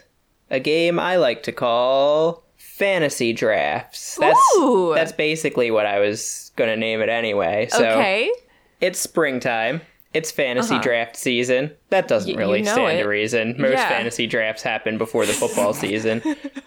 a 0.49 0.61
game 0.61 0.97
I 0.97 1.17
like 1.17 1.43
to 1.43 1.51
call 1.51 2.45
fantasy 2.55 3.33
drafts. 3.33 4.15
That's 4.15 4.39
Ooh. 4.57 4.93
that's 4.95 5.11
basically 5.11 5.71
what 5.71 5.85
I 5.85 5.99
was 5.99 6.51
gonna 6.55 6.77
name 6.77 7.01
it 7.01 7.09
anyway. 7.09 7.67
So 7.69 7.85
okay. 7.85 8.31
it's 8.79 8.99
springtime. 8.99 9.81
It's 10.17 10.31
fantasy 10.31 10.73
Uh-huh. 10.75 10.83
draft 10.83 11.15
season. 11.15 11.71
That 11.89 12.07
doesn't 12.07 12.33
Y- 12.33 12.37
really 12.37 12.59
you 12.59 12.65
know 12.65 12.73
stand 12.73 12.99
it. 12.99 13.03
to 13.03 13.07
reason. 13.07 13.55
Most 13.57 13.73
Yeah. 13.73 13.87
fantasy 13.89 14.25
drafts 14.27 14.63
happen 14.63 14.97
before 14.97 15.25
the 15.25 15.33
football 15.33 15.73
season, 15.85 16.21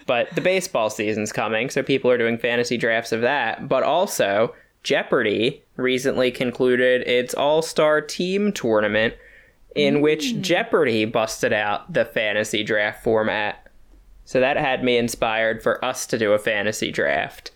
but 0.06 0.28
the 0.34 0.40
baseball 0.40 0.88
season's 0.90 1.32
coming, 1.32 1.68
so 1.70 1.82
people 1.82 2.10
are 2.10 2.18
doing 2.18 2.38
fantasy 2.38 2.76
drafts 2.76 3.12
of 3.12 3.20
that. 3.22 3.68
But 3.68 3.82
also, 3.82 4.54
Jeopardy 4.82 5.62
recently 5.76 6.30
concluded 6.30 7.02
its 7.08 7.34
All 7.34 7.62
Star 7.62 8.00
Team 8.00 8.52
tournament, 8.52 9.14
in 9.74 9.96
Mm. 9.96 10.00
which 10.02 10.40
Jeopardy 10.40 11.04
busted 11.04 11.52
out 11.52 11.92
the 11.92 12.04
fantasy 12.04 12.62
draft 12.64 13.02
format. 13.04 13.56
So 14.24 14.40
that 14.40 14.56
had 14.56 14.82
me 14.84 14.96
inspired 14.96 15.62
for 15.62 15.84
us 15.84 16.06
to 16.06 16.18
do 16.18 16.32
a 16.32 16.38
fantasy 16.38 16.90
draft. 16.90 17.50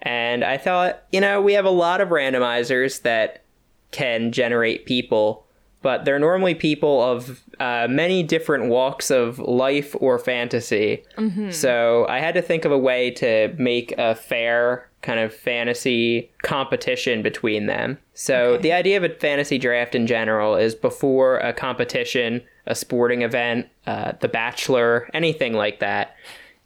And 0.00 0.44
I 0.44 0.56
thought, 0.56 1.02
you 1.10 1.20
know, 1.20 1.40
we 1.40 1.54
have 1.54 1.64
a 1.64 1.70
lot 1.70 2.00
of 2.00 2.10
randomizers 2.10 3.02
that 3.02 3.42
can 3.90 4.32
generate 4.32 4.84
people, 4.86 5.44
but 5.82 6.04
they're 6.04 6.18
normally 6.18 6.54
people 6.54 7.02
of 7.02 7.40
uh, 7.60 7.86
many 7.88 8.22
different 8.22 8.68
walks 8.68 9.10
of 9.10 9.38
life 9.38 9.94
or 10.00 10.18
fantasy. 10.18 11.02
So 11.50 12.06
I 12.08 12.18
had 12.20 12.34
to 12.34 12.42
think 12.42 12.64
of 12.64 12.72
a 12.72 12.78
way 12.78 13.10
to 13.12 13.54
make 13.58 13.92
a 13.98 14.14
fair 14.14 14.88
kind 15.02 15.20
of 15.20 15.32
fantasy 15.32 16.30
competition 16.42 17.22
between 17.22 17.66
them. 17.66 17.98
So 18.14 18.34
Okay. 18.54 18.62
the 18.62 18.72
idea 18.72 18.96
of 18.96 19.04
a 19.04 19.10
fantasy 19.10 19.56
draft 19.58 19.94
in 19.94 20.06
general 20.06 20.56
is 20.56 20.74
before 20.74 21.38
a 21.38 21.52
competition, 21.52 22.42
a 22.66 22.74
sporting 22.74 23.22
event, 23.22 23.66
uh, 23.86 24.12
The 24.20 24.28
Bachelor, 24.28 25.08
anything 25.14 25.52
like 25.54 25.78
that, 25.78 26.16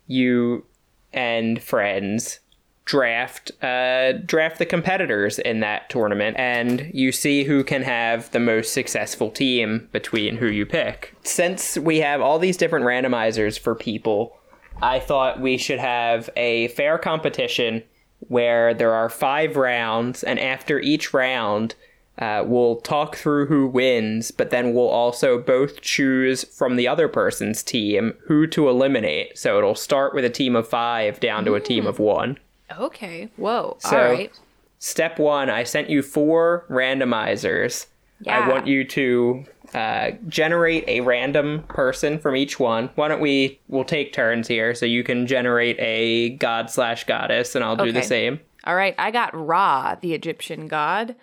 you 0.06 0.64
and 1.12 1.62
friends 1.62 2.40
draft 2.84 3.50
uh, 3.62 4.12
draft 4.26 4.58
the 4.58 4.66
competitors 4.66 5.38
in 5.38 5.60
that 5.60 5.88
tournament 5.88 6.36
and 6.38 6.90
you 6.92 7.12
see 7.12 7.44
who 7.44 7.62
can 7.62 7.82
have 7.82 8.30
the 8.32 8.40
most 8.40 8.72
successful 8.72 9.30
team 9.30 9.88
between 9.92 10.36
who 10.36 10.46
you 10.46 10.66
pick 10.66 11.14
since 11.22 11.78
we 11.78 11.98
have 11.98 12.20
all 12.20 12.38
these 12.38 12.56
different 12.56 12.84
randomizers 12.84 13.58
for 13.58 13.74
people 13.74 14.36
i 14.82 14.98
thought 14.98 15.40
we 15.40 15.56
should 15.56 15.78
have 15.78 16.28
a 16.36 16.68
fair 16.68 16.98
competition 16.98 17.82
where 18.28 18.74
there 18.74 18.92
are 18.92 19.08
five 19.08 19.56
rounds 19.56 20.24
and 20.24 20.38
after 20.40 20.80
each 20.80 21.14
round 21.14 21.74
uh, 22.18 22.44
we'll 22.46 22.76
talk 22.76 23.16
through 23.16 23.46
who 23.46 23.66
wins, 23.66 24.30
but 24.30 24.50
then 24.50 24.74
we'll 24.74 24.88
also 24.88 25.38
both 25.38 25.80
choose 25.80 26.44
from 26.44 26.76
the 26.76 26.86
other 26.86 27.08
person's 27.08 27.62
team 27.62 28.14
who 28.26 28.46
to 28.46 28.68
eliminate. 28.68 29.36
So 29.38 29.56
it'll 29.56 29.74
start 29.74 30.14
with 30.14 30.24
a 30.24 30.30
team 30.30 30.54
of 30.54 30.68
five 30.68 31.20
down 31.20 31.44
to 31.46 31.54
a 31.54 31.60
team 31.60 31.86
of 31.86 31.98
one. 31.98 32.38
Okay. 32.78 33.28
Whoa. 33.36 33.76
So- 33.80 33.96
All 33.98 34.04
right. 34.12 34.32
Step 34.78 35.18
one, 35.20 35.48
I 35.48 35.62
sent 35.62 35.88
you 35.90 36.02
four 36.02 36.64
randomizers. 36.68 37.86
Yeah. 38.20 38.40
I 38.40 38.48
want 38.48 38.66
you 38.66 38.84
to 38.84 39.44
uh, 39.74 40.10
generate 40.28 40.84
a 40.88 41.00
random 41.02 41.62
person 41.68 42.18
from 42.18 42.34
each 42.36 42.58
one. 42.58 42.90
Why 42.96 43.06
don't 43.08 43.20
we? 43.20 43.60
We'll 43.68 43.84
take 43.84 44.12
turns 44.12 44.48
here, 44.48 44.74
so 44.74 44.84
you 44.86 45.04
can 45.04 45.26
generate 45.28 45.76
a 45.78 46.30
god 46.30 46.68
slash 46.70 47.04
goddess, 47.04 47.54
and 47.54 47.64
I'll 47.64 47.76
do 47.76 47.92
the 47.92 47.98
Okay. 48.00 48.06
same. 48.08 48.40
All 48.64 48.74
right. 48.74 48.94
I 48.98 49.10
got 49.12 49.30
Ra, 49.34 49.96
the 50.00 50.14
Egyptian 50.14 50.66
god, 50.68 51.14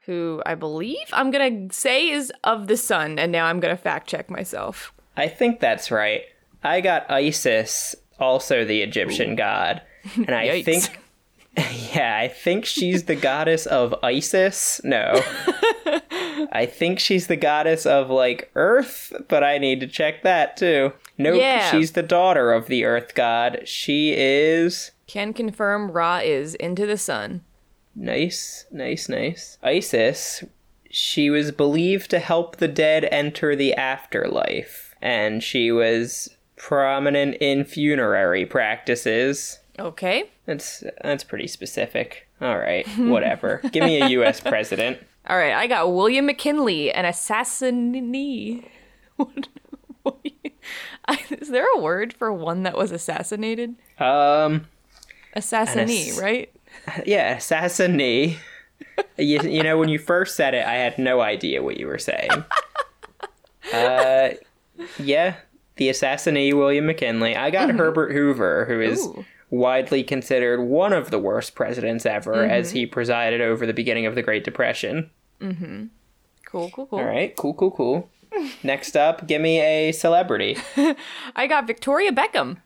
who 0.00 0.42
I 0.46 0.54
believe 0.54 1.06
I'm 1.12 1.30
going 1.30 1.68
to 1.68 1.74
say 1.74 2.08
is 2.08 2.32
of 2.44 2.66
the 2.66 2.76
sun. 2.76 3.18
And 3.18 3.30
now 3.32 3.46
I'm 3.46 3.60
going 3.60 3.76
to 3.76 3.80
fact 3.82 4.08
check 4.08 4.30
myself. 4.30 4.92
I 5.16 5.28
think 5.28 5.60
that's 5.60 5.90
right. 5.90 6.22
I 6.64 6.80
got 6.80 7.08
Isis, 7.10 7.94
also 8.18 8.64
the 8.64 8.82
Egyptian 8.82 9.36
god, 9.36 9.82
and 10.16 10.30
I 10.30 10.62
think, 10.62 10.84
yeah, 11.94 12.18
I 12.20 12.28
think 12.28 12.64
she's 12.64 13.04
the 13.04 13.16
goddess 13.16 13.66
of 13.66 13.94
Isis. 14.02 14.80
No, 14.84 15.20
I 16.52 16.66
think 16.70 16.98
she's 16.98 17.26
the 17.26 17.36
goddess 17.36 17.86
of 17.86 18.10
like 18.10 18.50
Earth, 18.54 19.12
but 19.28 19.42
I 19.44 19.58
need 19.58 19.80
to 19.80 19.86
check 19.86 20.22
that 20.22 20.56
too. 20.56 20.92
Nope, 21.16 21.40
Yeah. 21.40 21.70
she's 21.70 21.92
the 21.92 22.02
daughter 22.02 22.52
of 22.52 22.66
the 22.68 22.84
Earth 22.84 23.14
god. 23.14 23.62
She 23.66 24.14
is 24.16 24.92
Can 25.06 25.32
confirm 25.32 25.90
Ra 25.90 26.18
is 26.22 26.54
into 26.56 26.86
the 26.86 26.96
sun. 26.98 27.42
nice, 27.94 28.66
nice, 28.70 29.08
nice. 29.08 29.58
Isis. 29.62 30.44
She 30.90 31.28
was 31.28 31.50
believed 31.52 32.08
to 32.10 32.18
help 32.18 32.56
the 32.56 32.68
dead 32.68 33.04
enter 33.10 33.54
the 33.54 33.74
afterlife, 33.74 34.94
and 35.02 35.42
she 35.42 35.70
was 35.70 36.30
prominent 36.56 37.34
in 37.40 37.64
funerary 37.64 38.46
practices. 38.46 39.58
Okay. 39.78 40.30
That's 40.46 40.82
that's 41.02 41.24
pretty 41.24 41.46
specific. 41.46 42.28
All 42.40 42.58
right, 42.58 42.86
whatever. 42.98 43.60
Give 43.72 43.84
me 43.84 44.00
a 44.00 44.08
U.S. 44.08 44.40
president. 44.40 44.98
All 45.28 45.36
right. 45.36 45.52
I 45.52 45.66
got 45.66 45.92
William 45.92 46.26
McKinley, 46.26 46.92
an 46.92 47.04
assassinee. 47.04 48.64
Is 51.30 51.48
there 51.48 51.66
a 51.76 51.80
word 51.80 52.12
for 52.12 52.32
one 52.32 52.62
that 52.64 52.76
was 52.76 52.92
assassinated? 52.92 53.74
Um, 53.98 54.66
Assassinee, 55.36 56.10
ass- 56.10 56.20
right? 56.20 56.50
yeah, 57.06 57.36
assassinee. 57.36 58.36
you, 59.16 59.40
you 59.40 59.62
know, 59.62 59.78
when 59.78 59.88
you 59.88 59.98
first 59.98 60.36
said 60.36 60.54
it, 60.54 60.66
I 60.66 60.74
had 60.74 60.98
no 60.98 61.20
idea 61.20 61.62
what 61.62 61.78
you 61.78 61.86
were 61.86 61.98
saying. 61.98 62.30
Uh, 63.72 64.30
yeah, 64.98 65.36
the 65.76 65.88
assassinee 65.90 66.54
William 66.54 66.86
McKinley. 66.86 67.36
I 67.36 67.50
got 67.50 67.70
Herbert 67.70 68.12
Hoover, 68.12 68.64
who 68.66 68.80
is 68.80 69.06
Ooh. 69.06 69.24
Widely 69.50 70.02
considered 70.02 70.62
one 70.62 70.92
of 70.92 71.10
the 71.10 71.18
worst 71.18 71.54
presidents 71.54 72.06
ever, 72.06 72.44
as 72.44 72.68
mm-hmm. 72.68 72.78
he 72.78 72.86
presided 72.86 73.40
over 73.40 73.66
the 73.66 73.72
beginning 73.72 74.06
of 74.06 74.14
the 74.14 74.22
Great 74.22 74.44
Depression. 74.44 75.10
Mm-hmm. 75.40 75.86
Cool, 76.46 76.70
cool, 76.70 76.86
cool. 76.86 76.98
All 76.98 77.04
right, 77.04 77.34
cool, 77.36 77.54
cool, 77.54 77.70
cool. 77.70 78.10
Next 78.62 78.96
up, 78.96 79.26
give 79.26 79.40
me 79.40 79.60
a 79.60 79.92
celebrity. 79.92 80.56
I 81.36 81.46
got 81.46 81.66
Victoria 81.66 82.12
Beckham. 82.12 82.58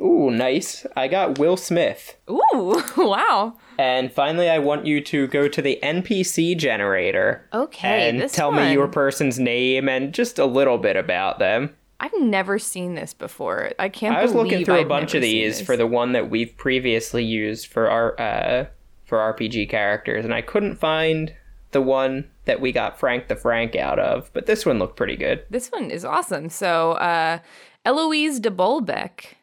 Ooh, 0.00 0.30
nice. 0.30 0.86
I 0.96 1.08
got 1.08 1.38
Will 1.38 1.56
Smith. 1.56 2.16
Ooh, 2.30 2.82
wow. 2.96 3.54
And 3.78 4.12
finally, 4.12 4.48
I 4.48 4.58
want 4.58 4.86
you 4.86 5.00
to 5.02 5.26
go 5.26 5.48
to 5.48 5.62
the 5.62 5.78
NPC 5.82 6.56
generator. 6.56 7.46
Okay, 7.52 8.08
And 8.08 8.30
tell 8.30 8.52
me 8.52 8.72
your 8.72 8.88
person's 8.88 9.38
name 9.38 9.88
and 9.88 10.12
just 10.12 10.38
a 10.38 10.46
little 10.46 10.78
bit 10.78 10.96
about 10.96 11.38
them. 11.38 11.74
I've 12.00 12.12
never 12.20 12.58
seen 12.58 12.94
this 12.94 13.12
before. 13.12 13.72
I 13.78 13.88
can't. 13.88 14.16
I 14.16 14.22
was 14.22 14.34
looking 14.34 14.64
through 14.64 14.76
a 14.76 14.80
I've 14.80 14.88
bunch 14.88 15.14
of 15.14 15.22
these 15.22 15.60
for 15.60 15.76
the 15.76 15.86
one 15.86 16.12
that 16.12 16.30
we've 16.30 16.56
previously 16.56 17.24
used 17.24 17.66
for 17.66 17.90
our 17.90 18.20
uh, 18.20 18.66
for 19.04 19.18
RPG 19.18 19.68
characters, 19.68 20.24
and 20.24 20.32
I 20.32 20.42
couldn't 20.42 20.76
find 20.76 21.34
the 21.72 21.82
one 21.82 22.30
that 22.44 22.60
we 22.60 22.72
got 22.72 22.98
Frank 22.98 23.28
the 23.28 23.36
Frank 23.36 23.74
out 23.74 23.98
of. 23.98 24.30
But 24.32 24.46
this 24.46 24.64
one 24.64 24.78
looked 24.78 24.96
pretty 24.96 25.16
good. 25.16 25.44
This 25.50 25.68
one 25.68 25.90
is 25.90 26.04
awesome. 26.04 26.48
So, 26.50 26.92
uh, 26.92 27.40
Eloise 27.84 28.40
de 28.40 28.50
Bolbeck. 28.50 29.34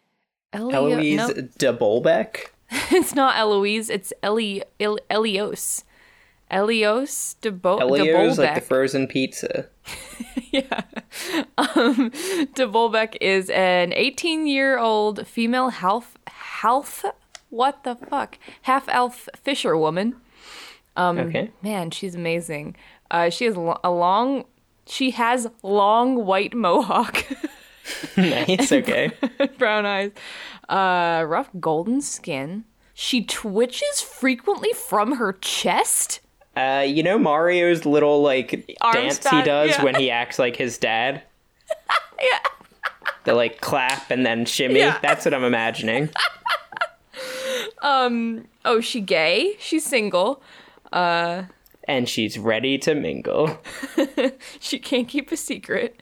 Elio- 0.53 0.91
Eloise 0.91 1.17
no, 1.17 1.33
de 1.33 1.73
Bolbeck. 1.73 2.51
it's 2.91 3.13
not 3.15 3.35
Eloise. 3.37 3.89
It's 3.89 4.13
Eli, 4.23 4.61
El, 4.79 4.97
Elios. 5.09 5.83
Elios 6.51 7.35
de, 7.41 7.51
Bo- 7.51 7.77
de 7.79 7.83
Elio's 7.83 8.37
Bolbeck. 8.37 8.45
like 8.45 8.55
the 8.55 8.61
frozen 8.67 9.07
pizza. 9.07 9.67
yeah. 10.51 10.81
Um, 11.57 12.09
de 12.53 12.67
Bolbeck 12.67 13.15
is 13.21 13.49
an 13.49 13.93
18 13.93 14.47
year 14.47 14.77
old 14.77 15.25
female 15.27 15.69
half 15.69 16.17
half 16.27 17.05
what 17.49 17.83
the 17.83 17.95
fuck 17.95 18.37
half 18.63 18.87
elf 18.89 19.29
fisherwoman. 19.35 20.15
Um, 20.97 21.17
okay. 21.19 21.51
Man, 21.61 21.91
she's 21.91 22.15
amazing. 22.15 22.75
Uh, 23.09 23.29
she 23.29 23.45
has 23.45 23.55
a 23.55 23.89
long. 23.91 24.45
She 24.87 25.11
has 25.11 25.47
long 25.63 26.25
white 26.25 26.53
mohawk, 26.53 27.25
nice. 28.17 28.71
Okay. 28.71 29.11
brown 29.57 29.85
eyes, 29.85 30.11
uh, 30.69 31.23
rough 31.27 31.49
golden 31.59 32.01
skin. 32.01 32.65
She 32.93 33.23
twitches 33.23 34.01
frequently 34.01 34.71
from 34.73 35.13
her 35.13 35.33
chest. 35.33 36.19
Uh, 36.55 36.85
you 36.87 37.03
know 37.03 37.17
Mario's 37.17 37.85
little 37.85 38.21
like 38.21 38.65
dance 38.93 39.27
he 39.27 39.41
does 39.41 39.71
yeah. 39.71 39.83
when 39.83 39.95
he 39.95 40.09
acts 40.09 40.39
like 40.39 40.55
his 40.55 40.77
dad. 40.77 41.23
Yeah. 42.21 42.39
The 43.25 43.33
like 43.33 43.59
clap 43.59 44.09
and 44.09 44.25
then 44.25 44.45
shimmy. 44.45 44.79
Yeah. 44.79 44.99
That's 45.01 45.25
what 45.25 45.33
I'm 45.33 45.43
imagining. 45.43 46.09
um. 47.81 48.47
Oh, 48.63 48.79
she 48.79 49.01
gay. 49.01 49.57
She's 49.59 49.85
single. 49.85 50.41
Uh. 50.93 51.43
And 51.89 52.07
she's 52.07 52.39
ready 52.39 52.77
to 52.79 52.95
mingle. 52.95 53.59
She 54.61 54.79
can't 54.79 55.09
keep 55.09 55.29
a 55.31 55.37
secret. 55.37 56.01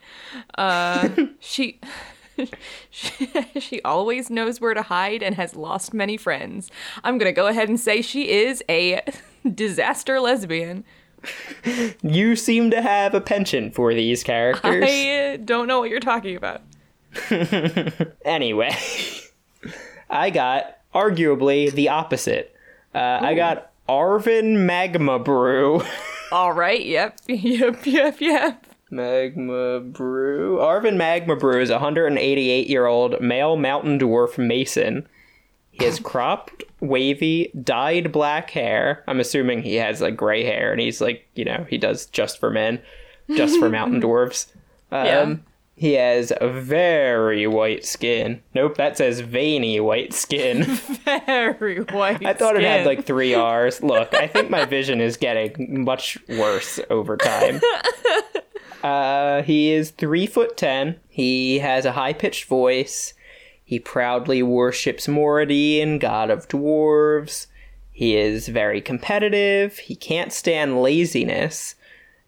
Uh, 0.56 1.08
she, 1.40 1.80
she 2.90 3.28
she 3.58 3.82
always 3.82 4.30
knows 4.30 4.60
where 4.60 4.72
to 4.72 4.82
hide 4.82 5.22
and 5.22 5.34
has 5.34 5.56
lost 5.56 5.92
many 5.92 6.16
friends. 6.16 6.70
I'm 7.02 7.18
gonna 7.18 7.32
go 7.32 7.48
ahead 7.48 7.68
and 7.68 7.78
say 7.78 8.00
she 8.02 8.30
is 8.30 8.62
a 8.68 9.02
disaster 9.54 10.20
lesbian. 10.20 10.84
You 12.02 12.36
seem 12.36 12.70
to 12.70 12.82
have 12.82 13.14
a 13.14 13.20
penchant 13.20 13.74
for 13.74 13.94
these 13.94 14.22
characters. 14.22 14.84
I 14.86 15.34
uh, 15.34 15.36
don't 15.38 15.66
know 15.66 15.80
what 15.80 15.90
you're 15.90 16.00
talking 16.00 16.36
about. 16.36 16.62
Anyway, 18.24 18.74
I 20.10 20.30
got 20.30 20.78
arguably 20.94 21.70
the 21.70 21.88
opposite. 21.90 22.54
Uh, 22.94 23.18
I 23.20 23.34
got 23.34 23.70
Arvin 23.88 24.64
Magma 24.64 25.18
Brew. 25.18 25.82
All 26.32 26.52
right. 26.52 26.84
Yep. 26.84 27.20
Yep. 27.28 27.86
Yep. 27.86 28.20
Yep. 28.20 28.66
Magma 28.90 29.80
Brew. 29.80 30.58
Arvin 30.58 30.96
Magma 30.96 31.36
Brew 31.36 31.60
is 31.60 31.70
a 31.70 31.74
188 31.74 32.68
year 32.68 32.86
old 32.86 33.20
male 33.20 33.56
mountain 33.56 33.98
dwarf 33.98 34.38
mason. 34.38 35.06
He 35.70 35.84
has 35.84 35.98
cropped, 35.98 36.62
wavy, 36.88 37.50
dyed 37.62 38.12
black 38.12 38.50
hair. 38.50 39.02
I'm 39.08 39.20
assuming 39.20 39.62
he 39.62 39.76
has 39.76 40.00
like 40.00 40.16
gray 40.16 40.44
hair 40.44 40.72
and 40.72 40.80
he's 40.80 41.00
like, 41.00 41.26
you 41.34 41.44
know, 41.44 41.66
he 41.68 41.78
does 41.78 42.06
just 42.06 42.38
for 42.38 42.50
men, 42.50 42.80
just 43.34 43.58
for 43.58 43.68
mountain 43.68 44.00
dwarves. 44.02 44.46
Um, 44.92 45.06
Yeah. 45.06 45.34
He 45.76 45.94
has 45.94 46.32
a 46.40 46.48
very 46.48 47.48
white 47.48 47.84
skin. 47.84 48.40
Nope, 48.54 48.76
that 48.76 48.96
says 48.96 49.18
veiny 49.18 49.80
white 49.80 50.14
skin. 50.14 50.62
Very 51.04 51.80
white. 51.80 52.24
I 52.24 52.32
thought 52.32 52.54
it 52.56 52.62
had 52.62 52.86
like 52.86 53.04
three 53.04 53.34
R's. 53.34 53.82
Look, 53.82 54.14
I 54.14 54.28
think 54.28 54.50
my 54.50 54.66
vision 54.66 55.00
is 55.00 55.16
getting 55.16 55.82
much 55.82 56.16
worse 56.28 56.78
over 56.90 57.16
time. 57.16 57.60
Uh, 58.84 59.42
he 59.42 59.72
is 59.72 59.92
three 59.92 60.26
foot 60.26 60.58
ten. 60.58 61.00
He 61.08 61.58
has 61.60 61.86
a 61.86 61.92
high 61.92 62.12
pitched 62.12 62.44
voice. 62.44 63.13
He 63.74 63.80
proudly 63.80 64.40
worships 64.40 65.08
Moradin, 65.08 65.98
god 65.98 66.30
of 66.30 66.46
dwarves. 66.46 67.48
He 67.90 68.14
is 68.16 68.46
very 68.46 68.80
competitive. 68.80 69.78
He 69.78 69.96
can't 69.96 70.32
stand 70.32 70.80
laziness. 70.80 71.74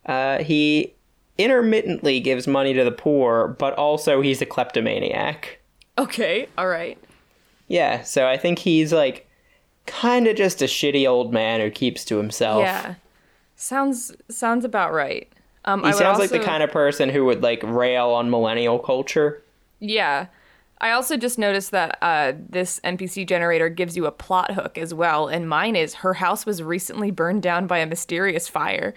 Uh, 0.05 0.39
he 0.39 0.93
intermittently 1.39 2.19
gives 2.19 2.49
money 2.49 2.75
to 2.75 2.83
the 2.83 2.91
poor, 2.91 3.47
but 3.61 3.75
also 3.75 4.23
he's 4.23 4.43
a 4.43 4.45
kleptomaniac. 4.47 5.61
Okay. 5.97 6.49
All 6.59 6.67
right. 6.67 6.99
Yeah, 7.69 8.03
so 8.03 8.27
I 8.27 8.37
think 8.37 8.59
he's 8.59 8.93
like 8.93 9.29
kind 9.87 10.27
of 10.27 10.35
just 10.35 10.61
a 10.63 10.65
shitty 10.65 11.09
old 11.09 11.33
man 11.33 11.61
who 11.61 11.71
keeps 11.71 12.05
to 12.07 12.17
himself. 12.17 12.63
Yeah. 12.63 12.97
Sounds 13.55 14.11
sounds 14.29 14.65
about 14.65 14.93
right. 14.93 15.33
Um, 15.65 15.85
He 15.85 15.93
sounds 15.93 16.19
like 16.19 16.31
the 16.31 16.41
kind 16.41 16.65
of 16.65 16.73
person 16.73 17.09
who 17.09 17.25
would 17.27 17.41
like 17.41 17.63
rail 17.63 18.09
on 18.09 18.31
millennial 18.31 18.81
culture. 18.81 19.45
Yeah. 19.79 20.27
I 20.79 20.91
also 20.91 21.17
just 21.17 21.39
noticed 21.39 21.71
that 21.71 21.99
uh, 22.03 22.33
this 22.37 22.81
NPC 22.85 23.27
generator 23.27 23.69
gives 23.69 23.97
you 23.97 24.07
a 24.07 24.13
plot 24.13 24.53
hook 24.53 24.77
as 24.77 24.93
well, 24.93 25.27
and 25.29 25.49
mine 25.49 25.75
is 25.75 25.95
her 25.95 26.15
house 26.15 26.45
was 26.45 26.63
recently 26.63 27.11
burned 27.11 27.43
down 27.43 27.67
by 27.67 27.79
a 27.79 27.87
mysterious 27.87 28.49
fire. 28.49 28.95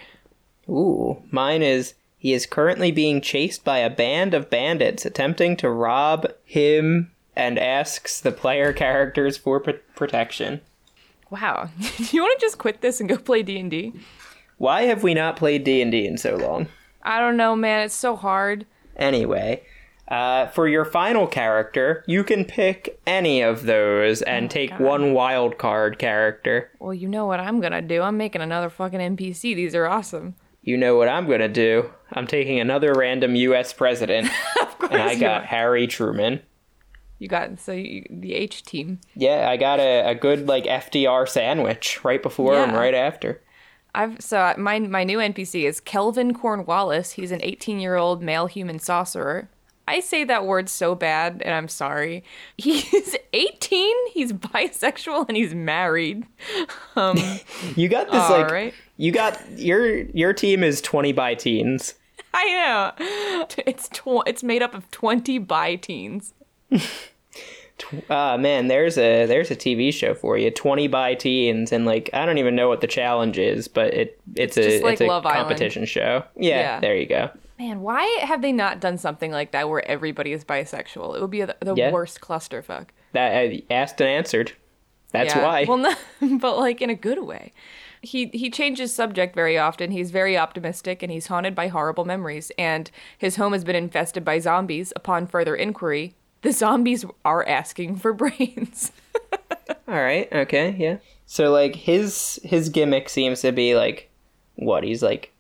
Ooh, 0.68 1.22
mine 1.32 1.62
is 1.62 1.94
he 2.18 2.34
is 2.34 2.46
currently 2.46 2.92
being 2.92 3.22
chased 3.22 3.64
by 3.64 3.78
a 3.78 3.90
band 3.90 4.34
of 4.34 4.50
bandits 4.50 5.06
attempting 5.06 5.56
to 5.58 5.70
rob 5.70 6.28
him 6.44 7.12
and 7.34 7.58
asks 7.58 8.20
the 8.20 8.34
player 8.34 8.74
characters 8.74 9.38
for 9.38 9.62
pr- 9.62 9.72
protection. 9.96 10.60
Wow. 11.30 11.70
Do 11.98 12.04
you 12.12 12.22
want 12.22 12.38
to 12.38 12.46
just 12.46 12.58
quit 12.58 12.82
this 12.82 13.00
and 13.00 13.08
go 13.08 13.18
play 13.18 13.42
D&D? 13.42 13.94
Why 14.58 14.84
have 14.84 15.04
we 15.04 15.14
not 15.14 15.38
played 15.38 15.64
D&D 15.64 16.06
in 16.06 16.18
so 16.18 16.36
long? 16.36 16.68
I 17.04 17.20
don't 17.20 17.38
know, 17.38 17.56
man. 17.56 17.86
It's 17.86 17.96
so 17.96 18.18
hard. 18.18 18.66
Anyway, 18.98 19.64
uh, 20.10 20.48
for 20.48 20.68
your 20.68 20.86
final 20.86 21.28
character, 21.28 22.04
you 22.08 22.24
can 22.24 22.44
pick 22.44 23.00
any 23.06 23.42
of 23.42 23.64
those 23.64 24.22
and 24.24 24.50
take 24.50 24.80
one 24.80 25.14
wild 25.14 25.58
card 25.58 26.00
character. 26.00 26.72
Well, 26.80 26.94
you 26.94 27.08
know 27.08 27.26
what 27.26 27.40
I'm 27.40 27.62
to 27.74 27.82
do. 27.82 28.02
I'm 28.02 28.18
making 28.18 28.42
another 28.42 28.70
fucking 28.70 29.00
NPC. 29.00 29.56
These 29.56 29.76
are 29.76 29.86
awesome. 29.86 30.36
You 30.62 30.78
know 30.78 30.98
what 30.98 31.08
I'm 31.08 31.28
gonna 31.28 31.48
do? 31.48 31.90
I'm 32.12 32.28
taking 32.28 32.60
another 32.60 32.94
random 32.94 33.36
U.S. 33.36 33.72
president, 33.72 34.30
and 34.92 35.02
I 35.02 35.16
got 35.16 35.44
are. 35.44 35.46
Harry 35.46 35.88
Truman. 35.88 36.42
You 37.18 37.28
got 37.28 37.60
so 37.60 37.72
you, 37.72 38.06
the 38.10 38.34
H 38.34 38.64
team. 38.64 39.00
Yeah, 39.16 39.50
I 39.50 39.58
got 39.58 39.80
a, 39.80 40.10
a 40.10 40.16
good 40.16 40.48
like 40.48 40.66
FDR 40.66 41.28
sandwich 41.28 42.04
right 42.04 42.22
before 42.22 42.56
and 42.56 42.74
right 42.74 42.94
after. 42.94 43.42
I've 43.96 44.22
so 44.22 44.54
my 44.58 44.80
my 44.80 45.04
new 45.04 45.20
NPC 45.20 45.64
is 45.64 45.80
Kelvin 45.80 46.34
Cornwallis. 46.34 47.14
He's 47.14 47.32
an 47.32 47.40
18 47.42 47.80
year 47.80 47.96
old 47.96 48.22
male 48.22 48.48
human 48.48 48.80
sorcerer. 48.80 49.50
I 49.96 50.00
say 50.02 50.24
that 50.26 50.46
word 50.46 50.70
so 50.70 50.96
bad, 50.96 51.42
and 51.44 51.54
I'm 51.54 51.68
sorry. 51.68 52.24
He's 52.58 53.16
18. 53.34 53.96
He's 54.14 54.32
bisexual 54.34 55.26
and 55.28 55.36
he's 55.38 55.54
married. 55.56 56.26
You 57.76 57.88
got 57.90 58.12
this 58.12 58.30
like 58.30 58.52
right. 58.52 58.74
you 58.98 59.12
got 59.12 59.40
your 59.58 59.88
your 59.96 60.34
team 60.34 60.64
is 60.64 60.82
20 60.82 61.14
by 61.14 61.34
teens. 61.36 61.94
I 62.34 62.46
know. 62.98 63.46
It's 63.66 63.88
tw- 63.90 64.28
it's 64.28 64.44
made 64.44 64.62
up 64.62 64.74
of 64.74 64.90
20 64.92 65.38
by 65.40 65.76
teens. 65.76 66.34
Ah 68.10 68.36
man, 68.38 68.68
there's 68.68 68.98
a 68.98 69.26
there's 69.26 69.50
a 69.52 69.56
TV 69.56 69.94
show 69.94 70.14
for 70.14 70.38
you. 70.38 70.52
20 70.52 70.88
by 70.90 71.14
teens 71.16 71.72
and 71.72 71.86
like 71.86 72.10
I 72.14 72.26
don't 72.26 72.38
even 72.38 72.56
know 72.56 72.68
what 72.68 72.82
the 72.82 72.88
challenge 72.88 73.38
is, 73.40 73.68
but 73.70 73.94
it 73.94 74.20
it's, 74.36 74.58
It's 74.58 74.82
a 74.82 74.84
like 74.84 74.94
it's 74.94 75.02
a 75.02 75.06
Love 75.06 75.26
Island. 75.26 75.48
competition 75.48 75.86
show. 75.86 76.24
Yeah, 76.36 76.60
Yeah. 76.60 76.80
there 76.82 76.96
you 76.98 77.06
go. 77.06 77.30
Man, 77.60 77.82
why 77.82 78.04
have 78.22 78.42
they 78.42 78.54
not 78.54 78.80
done 78.80 78.98
something 78.98 79.32
like 79.32 79.52
that 79.52 79.68
where 79.70 79.86
everybody 79.86 80.32
is 80.32 80.46
bisexual? 80.46 81.16
It 81.18 81.22
would 81.22 81.30
be 81.30 81.42
the, 81.44 81.56
the 81.60 81.76
Yeah. 81.76 81.92
worst 81.92 82.22
clusterfuck. 82.22 82.88
That 83.12 83.36
I 83.36 83.64
asked 83.70 84.00
and 84.00 84.10
answered. 84.10 84.54
That's 85.12 85.36
Yeah. 85.36 85.44
why. 85.44 85.66
Well, 85.68 85.78
no, 85.78 85.94
but 86.40 86.58
like 86.58 86.82
in 86.82 86.90
a 86.90 86.96
good 86.96 87.24
way. 87.24 87.52
He 88.02 88.28
he 88.28 88.50
changes 88.50 88.96
subject 88.96 89.36
very 89.36 89.58
often. 89.58 89.92
He's 89.92 90.10
very 90.10 90.38
optimistic 90.38 91.04
and 91.04 91.12
he's 91.12 91.28
haunted 91.28 91.54
by 91.54 91.68
horrible 91.68 92.06
memories. 92.06 92.50
And 92.58 92.90
his 93.18 93.36
home 93.36 93.52
has 93.52 93.66
been 93.66 93.76
infested 93.76 94.24
by 94.24 94.40
zombies. 94.40 94.94
Upon 94.96 95.28
further 95.28 95.54
inquiry, 95.54 96.16
the 96.42 96.54
zombies 96.54 97.04
are 97.26 97.46
asking 97.46 97.98
for 97.98 98.14
brains. 98.24 98.94
All 99.88 99.96
right. 100.02 100.32
Okay. 100.32 100.76
Yeah. 100.78 100.98
So 101.26 101.52
like 101.52 101.76
his 101.76 102.40
his 102.46 102.70
gimmick 102.70 103.10
seems 103.10 103.42
to 103.42 103.52
be 103.52 103.76
like 103.76 104.10
what 104.56 104.86
he's 104.86 105.04
like 105.04 105.34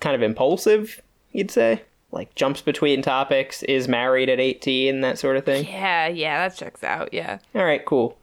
kind 0.00 0.16
of 0.16 0.22
impulsive. 0.22 1.00
You'd 1.36 1.50
say 1.50 1.82
like 2.12 2.34
jumps 2.34 2.60
between 2.62 3.02
topics, 3.02 3.62
is 3.64 3.88
married 3.88 4.28
at 4.28 4.40
eighteen, 4.40 5.02
that 5.02 5.18
sort 5.18 5.36
of 5.36 5.44
thing. 5.44 5.64
yeah, 5.66 6.08
yeah, 6.08 6.48
that 6.48 6.56
checks 6.56 6.82
out. 6.82 7.12
Yeah. 7.12 7.38
All 7.54 7.64
right. 7.64 7.84
Cool. 7.84 8.16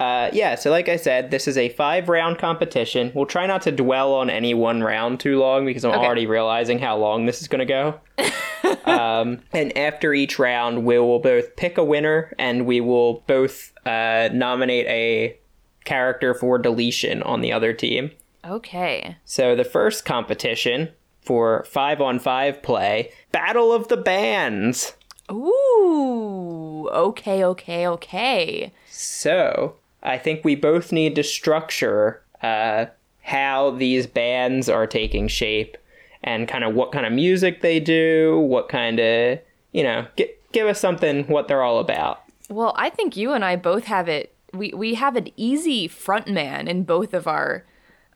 Uh, 0.00 0.30
yeah. 0.32 0.54
So 0.54 0.70
like 0.70 0.88
I 0.88 0.96
said, 0.96 1.30
this 1.30 1.46
is 1.46 1.58
a 1.58 1.68
five 1.68 2.08
round 2.08 2.38
competition. 2.38 3.12
We'll 3.14 3.26
try 3.26 3.46
not 3.46 3.60
to 3.62 3.70
dwell 3.72 4.14
on 4.14 4.30
any 4.30 4.54
one 4.54 4.82
round 4.82 5.20
too 5.20 5.38
long 5.38 5.66
because 5.66 5.84
I'm 5.84 5.92
Okay. 5.92 6.04
already 6.06 6.26
realizing 6.26 6.78
how 6.78 6.96
long 6.96 7.26
this 7.26 7.42
is 7.42 7.48
going 7.48 7.66
to 7.66 7.66
go. 7.66 8.00
um, 8.90 9.40
and 9.52 9.76
after 9.76 10.14
each 10.14 10.38
round, 10.38 10.84
we 10.84 10.98
will 10.98 11.18
both 11.18 11.54
pick 11.56 11.76
a 11.76 11.84
winner 11.84 12.34
and 12.38 12.64
we 12.66 12.80
will 12.80 13.22
both 13.26 13.72
uh, 13.86 14.30
nominate 14.32 14.86
a 14.86 15.38
character 15.84 16.32
for 16.34 16.58
deletion 16.58 17.22
on 17.22 17.42
the 17.42 17.52
other 17.52 17.72
team. 17.74 18.10
Okay. 18.44 19.16
So 19.26 19.54
the 19.54 19.64
first 19.64 20.06
competition 20.06 20.88
for 21.20 21.64
five 21.64 22.00
on 22.00 22.18
five 22.18 22.62
play, 22.62 23.12
Battle 23.32 23.72
of 23.72 23.88
the 23.88 23.96
Bands. 23.96 24.94
Ooh. 25.30 26.88
Okay, 26.92 27.44
okay, 27.44 27.86
okay. 27.86 28.72
So 28.88 29.76
I 30.02 30.18
think 30.18 30.44
we 30.44 30.56
both 30.56 30.92
need 30.92 31.14
to 31.16 31.22
structure 31.22 32.22
uh, 32.42 32.86
how 33.22 33.70
these 33.70 34.06
bands 34.06 34.68
are 34.68 34.86
taking 34.86 35.28
shape 35.28 35.76
and 36.22 36.48
kind 36.48 36.64
of 36.64 36.74
what 36.74 36.92
kind 36.92 37.06
of 37.06 37.12
music 37.12 37.60
they 37.60 37.80
do, 37.80 38.38
what 38.40 38.68
kind 38.68 38.98
of, 38.98 39.38
you 39.72 39.82
know, 39.82 40.06
get, 40.16 40.36
give 40.52 40.66
us 40.66 40.80
something 40.80 41.24
what 41.24 41.48
they're 41.48 41.62
all 41.62 41.78
about. 41.78 42.22
Well, 42.48 42.74
I 42.76 42.90
think 42.90 43.16
you 43.16 43.32
and 43.32 43.44
I 43.44 43.56
both 43.56 43.84
have 43.84 44.08
it. 44.08 44.34
We 44.52 44.72
we 44.74 44.94
have 44.94 45.14
an 45.14 45.28
easy 45.36 45.86
front 45.86 46.26
man 46.26 46.66
in 46.66 46.82
both 46.82 47.14
of 47.14 47.28
our 47.28 47.64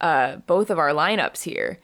uh, 0.00 0.36
both 0.46 0.70
of 0.70 0.78
our 0.78 0.90
lineups 0.90 1.42
here. 1.44 1.78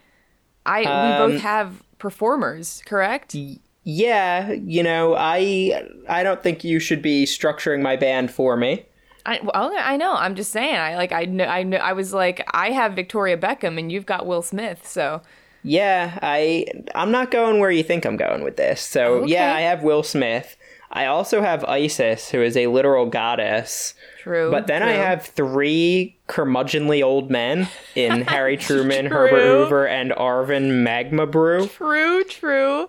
I 0.70 0.83
Um, 0.85 1.28
we 1.28 1.33
both 1.33 1.42
have 1.42 1.83
performers, 1.98 2.83
correct? 2.87 3.35
Yeah, 3.83 4.52
you 4.52 4.83
know, 4.83 5.16
I 5.16 5.85
I 6.09 6.22
don't 6.22 6.42
think 6.42 6.64
you 6.64 6.78
should 6.78 7.02
be 7.02 7.24
structuring 7.24 7.83
my 7.83 7.96
band 7.96 8.30
for 8.30 8.56
me. 8.56 8.85
I 9.26 9.40
well, 9.42 9.72
I 9.76 9.96
know. 9.96 10.14
I'm 10.14 10.35
just 10.35 10.52
saying. 10.52 10.76
I 10.76 10.96
like. 10.96 11.12
I 11.12 11.24
know. 11.24 11.44
I 11.44 11.62
know. 11.62 11.78
I 11.78 11.92
was 11.92 12.12
like. 12.12 12.46
I 12.54 12.70
have 12.70 12.94
Victoria 12.94 13.37
Beckham, 13.37 13.78
and 13.78 13.90
you've 13.90 14.06
got 14.06 14.26
Will 14.26 14.42
Smith. 14.42 14.87
So 14.87 15.22
Yeah, 15.62 16.18
I 16.22 16.66
I'm 16.94 17.11
not 17.11 17.30
going 17.30 17.61
where 17.61 17.70
you 17.70 17.83
think 17.83 18.04
I'm 18.04 18.16
going 18.16 18.42
with 18.44 18.56
this. 18.56 18.80
So 18.80 19.24
yeah, 19.24 19.54
I 19.54 19.61
have 19.61 19.83
Will 19.83 20.02
Smith. 20.02 20.56
I 20.92 21.06
also 21.06 21.40
have 21.40 21.64
Isis, 21.64 22.30
who 22.30 22.42
is 22.42 22.56
a 22.56 22.66
literal 22.66 23.06
goddess. 23.06 23.94
true. 24.18 24.50
But 24.50 24.66
then 24.66 24.83
I 24.83 24.92
have 24.92 25.24
three 25.24 26.16
curmudgeonly 26.31 27.03
old 27.03 27.31
men 27.31 27.69
in 27.95 28.23
Harry 28.29 28.57
Truman, 28.57 29.09
True. 29.09 29.16
Herbert 29.19 29.43
Hoover, 29.43 29.87
and 29.88 30.12
Arvin 30.12 30.83
Magma 30.83 31.27
Brew. 31.27 31.66
true. 31.66 32.25
True. 32.25 32.88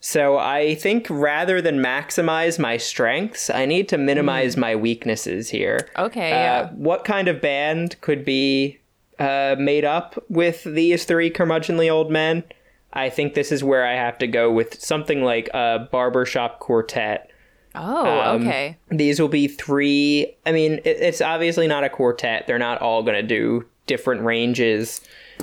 So 0.00 0.38
I 0.38 0.76
think 0.76 1.08
rather 1.10 1.60
than 1.60 1.78
maximize 1.78 2.60
my 2.60 2.76
strengths, 2.76 3.50
I 3.50 3.66
need 3.66 3.88
to 3.88 3.98
minimize 3.98 4.56
my 4.56 4.76
weaknesses 4.76 5.50
here. 5.50 5.88
Okay. 5.98 6.30
Uh, 6.30 6.36
yeah. 6.36 6.70
what 6.74 7.04
kind 7.04 7.26
of 7.26 7.40
band 7.40 8.00
could 8.02 8.24
be 8.24 8.78
uh, 9.18 9.56
made 9.58 9.84
up 9.84 10.22
with 10.28 10.62
these 10.62 11.06
three 11.06 11.28
curmudgeonly 11.30 11.90
old 11.90 12.12
men? 12.12 12.44
I 12.92 13.10
think 13.10 13.34
this 13.34 13.50
is 13.50 13.64
where 13.64 13.84
I 13.84 13.94
have 13.94 14.16
to 14.18 14.28
go 14.28 14.52
with 14.52 14.80
something 14.80 15.24
like 15.24 15.48
a 15.52 15.88
barbershop 15.90 16.60
quartet. 16.60 17.30
Oh. 17.76 18.20
um, 18.20 18.42
okay. 18.42 18.76
These 18.90 19.20
will 19.20 19.28
be 19.28 19.48
three. 19.48 20.34
I 20.44 20.52
mean, 20.52 20.74
it, 20.84 20.96
it's 21.00 21.20
obviously 21.20 21.66
not 21.66 21.84
a 21.84 21.88
quartet. 21.88 22.46
They're 22.46 22.58
not 22.58 22.80
all 22.80 23.02
going 23.02 23.16
to 23.16 23.22
do 23.22 23.64
different 23.86 24.22
ranges. 24.22 25.00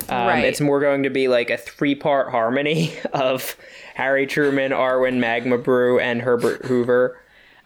Um, 0.08 0.26
Right. 0.26 0.44
It's 0.44 0.60
more 0.60 0.80
going 0.80 1.04
to 1.04 1.10
be 1.10 1.28
like 1.28 1.50
a 1.50 1.56
three 1.56 1.94
part 1.94 2.30
harmony 2.30 2.94
of 3.12 3.56
Harry 3.94 4.26
Truman, 4.26 4.72
Arvin 4.72 5.18
Magma 5.18 5.56
Brew, 5.58 5.98
and 6.00 6.20
Herbert 6.20 6.64
Hoover. 6.66 7.20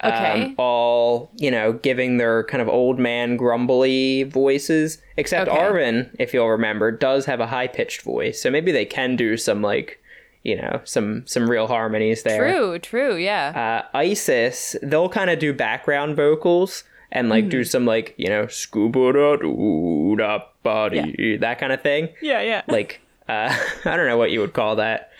Okay. 0.04 0.42
Um, 0.44 0.54
all, 0.58 1.30
you 1.36 1.50
know, 1.50 1.72
giving 1.72 2.18
their 2.18 2.44
kind 2.44 2.62
of 2.62 2.68
old 2.68 3.00
man 3.00 3.36
grumbly 3.36 4.22
voices. 4.24 4.98
Except 5.16 5.50
Okay. 5.50 5.58
Arvin, 5.58 6.14
if 6.20 6.32
you'll 6.32 6.48
remember, 6.50 6.92
does 6.92 7.24
have 7.26 7.40
a 7.40 7.46
high 7.48 7.66
pitched 7.66 8.02
voice. 8.02 8.40
So 8.40 8.48
maybe 8.50 8.70
they 8.70 8.84
can 8.84 9.16
do 9.16 9.36
some, 9.36 9.60
like, 9.60 10.00
you 10.42 10.56
know, 10.56 10.80
some 10.84 11.26
some 11.26 11.48
real 11.50 11.66
harmonies 11.66 12.22
there 12.22 12.52
True. 12.52 12.78
True. 12.78 13.16
Yeah. 13.16 13.82
uh, 13.92 13.96
Isis, 13.96 14.76
they'll 14.82 15.08
kind 15.08 15.30
of 15.30 15.38
do 15.38 15.52
background 15.52 16.16
vocals 16.16 16.84
and 17.10 17.28
like 17.28 17.44
Hmm. 17.44 17.50
do 17.50 17.64
some 17.64 17.84
like 17.86 18.14
you 18.16 18.28
know 18.28 18.46
scuba 18.46 19.12
da 19.12 19.36
doo 19.36 20.14
da 20.18 20.40
body 20.62 21.36
that 21.38 21.58
kind 21.58 21.72
of 21.72 21.82
thing. 21.82 22.08
yeah. 22.22 22.40
Yeah. 22.40 22.62
Like 22.68 23.00
uh, 23.28 23.54
I 23.84 23.96
don't 23.96 24.06
know 24.06 24.16
what 24.18 24.30
you 24.30 24.40
would 24.40 24.52
call 24.54 24.76
that. 24.76 25.10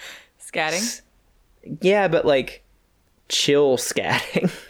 Scatting. 0.40 1.02
Yeah, 1.82 2.08
but 2.08 2.24
like 2.24 2.62
chill 3.28 3.76
scatting. 3.76 4.50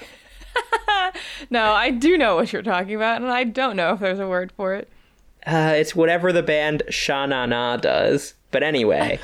No, 1.51 1.73
I 1.73 1.91
do 1.91 2.19
know 2.19 2.35
what 2.37 2.53
you're 2.53 2.63
talking 2.63 2.95
about, 2.95 3.23
and 3.23 3.31
I 3.31 3.45
don't 3.45 3.77
know 3.77 3.93
if 3.95 4.01
there's 4.01 4.19
a 4.19 4.27
word 4.29 4.53
for 4.57 4.75
it. 4.75 4.89
Uh, 5.47 5.73
it's 5.77 5.95
whatever 5.95 6.33
the 6.33 6.43
band 6.43 6.83
Sha-Na-Na 6.91 7.79
does. 7.79 8.35
But 8.51 8.63
anyway, 8.63 9.19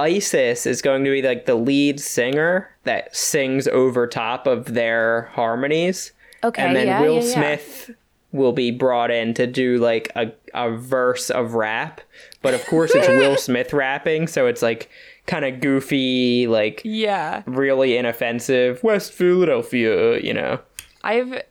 Isis 0.00 0.66
is 0.66 0.82
going 0.82 1.04
to 1.04 1.10
be 1.10 1.22
like 1.22 1.46
the 1.46 1.54
lead 1.54 2.00
singer 2.00 2.70
that 2.84 3.14
sings 3.14 3.68
over 3.68 4.06
top 4.06 4.46
of 4.46 4.74
their 4.74 5.22
harmonies. 5.34 6.12
Okay, 6.42 6.62
And 6.62 6.74
then 6.74 6.86
yeah, 6.86 7.00
Will 7.00 7.16
yeah, 7.16 7.20
yeah. 7.22 7.32
Smith 7.34 7.90
will 8.32 8.52
be 8.52 8.70
brought 8.70 9.10
in 9.10 9.34
to 9.34 9.46
do 9.46 9.78
like 9.78 10.10
a, 10.16 10.32
a 10.54 10.70
verse 10.76 11.30
of 11.30 11.54
rap. 11.54 12.00
But 12.42 12.54
of 12.54 12.64
course, 12.66 12.92
it's 12.94 13.08
Will 13.08 13.36
Smith 13.48 13.72
rapping. 13.72 14.26
So 14.26 14.46
it's 14.46 14.62
like 14.62 14.88
kind 15.26 15.44
of 15.44 15.60
goofy, 15.60 16.46
like 16.46 16.80
Yeah. 16.84 17.42
really 17.46 17.96
inoffensive. 17.96 18.82
West 18.82 19.12
Philadelphia, 19.12 20.18
you 20.20 20.32
know. 20.34 20.60
I've 21.02 21.42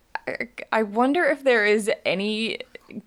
I 0.71 0.83
wonder 0.83 1.23
if 1.25 1.43
there 1.43 1.65
is 1.65 1.89
any 2.05 2.59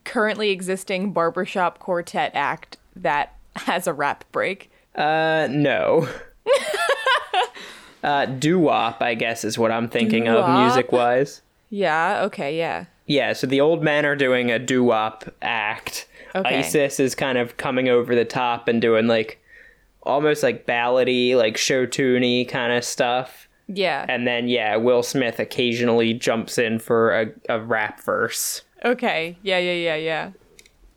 currently 0.04 0.50
existing 0.50 1.12
barbershop 1.12 1.78
quartet 1.78 2.32
act 2.34 2.78
that 2.96 3.36
has 3.56 3.86
a 3.86 3.92
rap 3.92 4.24
break. 4.32 4.70
Uh, 4.94 5.48
no. 5.50 6.08
uh, 8.02 8.26
doo 8.26 8.58
wop, 8.58 9.00
I 9.02 9.14
guess, 9.14 9.44
is 9.44 9.58
what 9.58 9.70
I'm 9.70 9.88
thinking 9.88 10.28
of 10.28 10.44
Doo-wop? 10.44 10.60
music 10.60 10.92
wise. 10.92 11.42
Yeah, 11.70 12.22
okay, 12.24 12.56
yeah. 12.56 12.86
Yeah, 13.06 13.32
so 13.32 13.46
the 13.46 13.60
old 13.60 13.82
men 13.82 14.04
are 14.04 14.16
doing 14.16 14.50
a 14.50 14.58
doo 14.58 14.84
wop 14.84 15.24
act. 15.40 16.06
Okay. 16.34 16.60
Isis 16.60 17.00
is 17.00 17.14
kind 17.14 17.38
of 17.38 17.56
coming 17.56 17.88
over 17.88 18.14
the 18.14 18.24
top 18.24 18.68
and 18.68 18.80
doing 18.80 19.06
like 19.06 19.38
almost 20.02 20.42
like 20.42 20.66
ballady, 20.66 21.34
like 21.34 21.56
show 21.56 21.86
tuney 21.86 22.48
kind 22.48 22.72
of 22.72 22.84
stuff. 22.84 23.48
Yeah. 23.68 24.04
And 24.08 24.26
then, 24.26 24.48
yeah, 24.48 24.76
Will 24.76 25.02
Smith 25.02 25.38
occasionally 25.38 26.14
jumps 26.14 26.58
in 26.58 26.78
for 26.78 27.18
a, 27.20 27.26
a 27.48 27.60
rap 27.60 28.02
verse. 28.02 28.62
Okay. 28.84 29.36
Yeah, 29.42 29.58
yeah, 29.58 29.72
yeah, 29.72 29.96
yeah. 29.96 30.30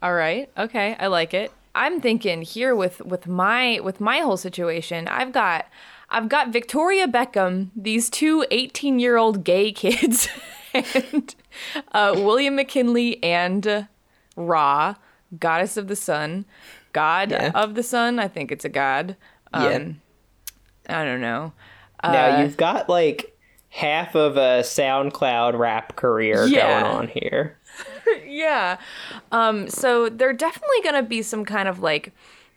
All 0.01 0.13
right. 0.13 0.49
Okay, 0.58 0.95
I 0.99 1.08
like 1.08 1.34
it. 1.34 1.51
I'm 1.75 2.01
thinking 2.01 2.41
here 2.41 2.75
with 2.75 3.01
with 3.01 3.27
my 3.27 3.79
with 3.83 3.99
my 3.99 4.19
whole 4.19 4.38
situation, 4.38 5.07
I've 5.07 5.31
got 5.31 5.67
I've 6.09 6.29
got 6.29 6.49
Victoria 6.53 7.07
Beckham, 7.07 7.69
these 7.75 8.09
two 8.09 8.45
18-year-old 8.51 9.43
gay 9.43 9.71
kids, 9.71 10.27
and 10.73 11.35
uh, 11.91 12.13
William 12.15 12.55
McKinley 12.55 13.21
and 13.23 13.65
uh, 13.67 13.83
Ra, 14.35 14.95
goddess 15.39 15.77
of 15.77 15.88
the 15.88 15.95
sun, 15.95 16.45
god 16.93 17.31
Yeah. 17.31 17.51
of 17.55 17.75
the 17.75 17.83
sun. 17.83 18.19
I 18.19 18.27
think 18.27 18.51
it's 18.51 18.65
a 18.65 18.69
god. 18.69 19.15
Um, 19.53 19.63
Yeah. 19.63 20.99
I 21.01 21.03
don't 21.03 21.21
know. 21.21 21.53
now, 22.03 22.41
you've 22.41 22.57
got 22.57 22.88
like 22.88 23.35
half 23.69 24.15
of 24.15 24.38
a 24.38 24.61
SoundCloud 24.61 25.57
rap 25.57 25.95
career 25.95 26.45
Yeah. 26.47 26.81
going 26.81 26.91
on 26.93 27.07
here. 27.07 27.57
yeah. 28.27 28.77
Um, 29.31 29.69
so 29.69 30.09
they're 30.09 30.33
definitely 30.33 30.81
gonna 30.83 31.03
be 31.03 31.21
some 31.21 31.45
kind 31.45 31.67
of 31.67 31.79
like 31.79 32.13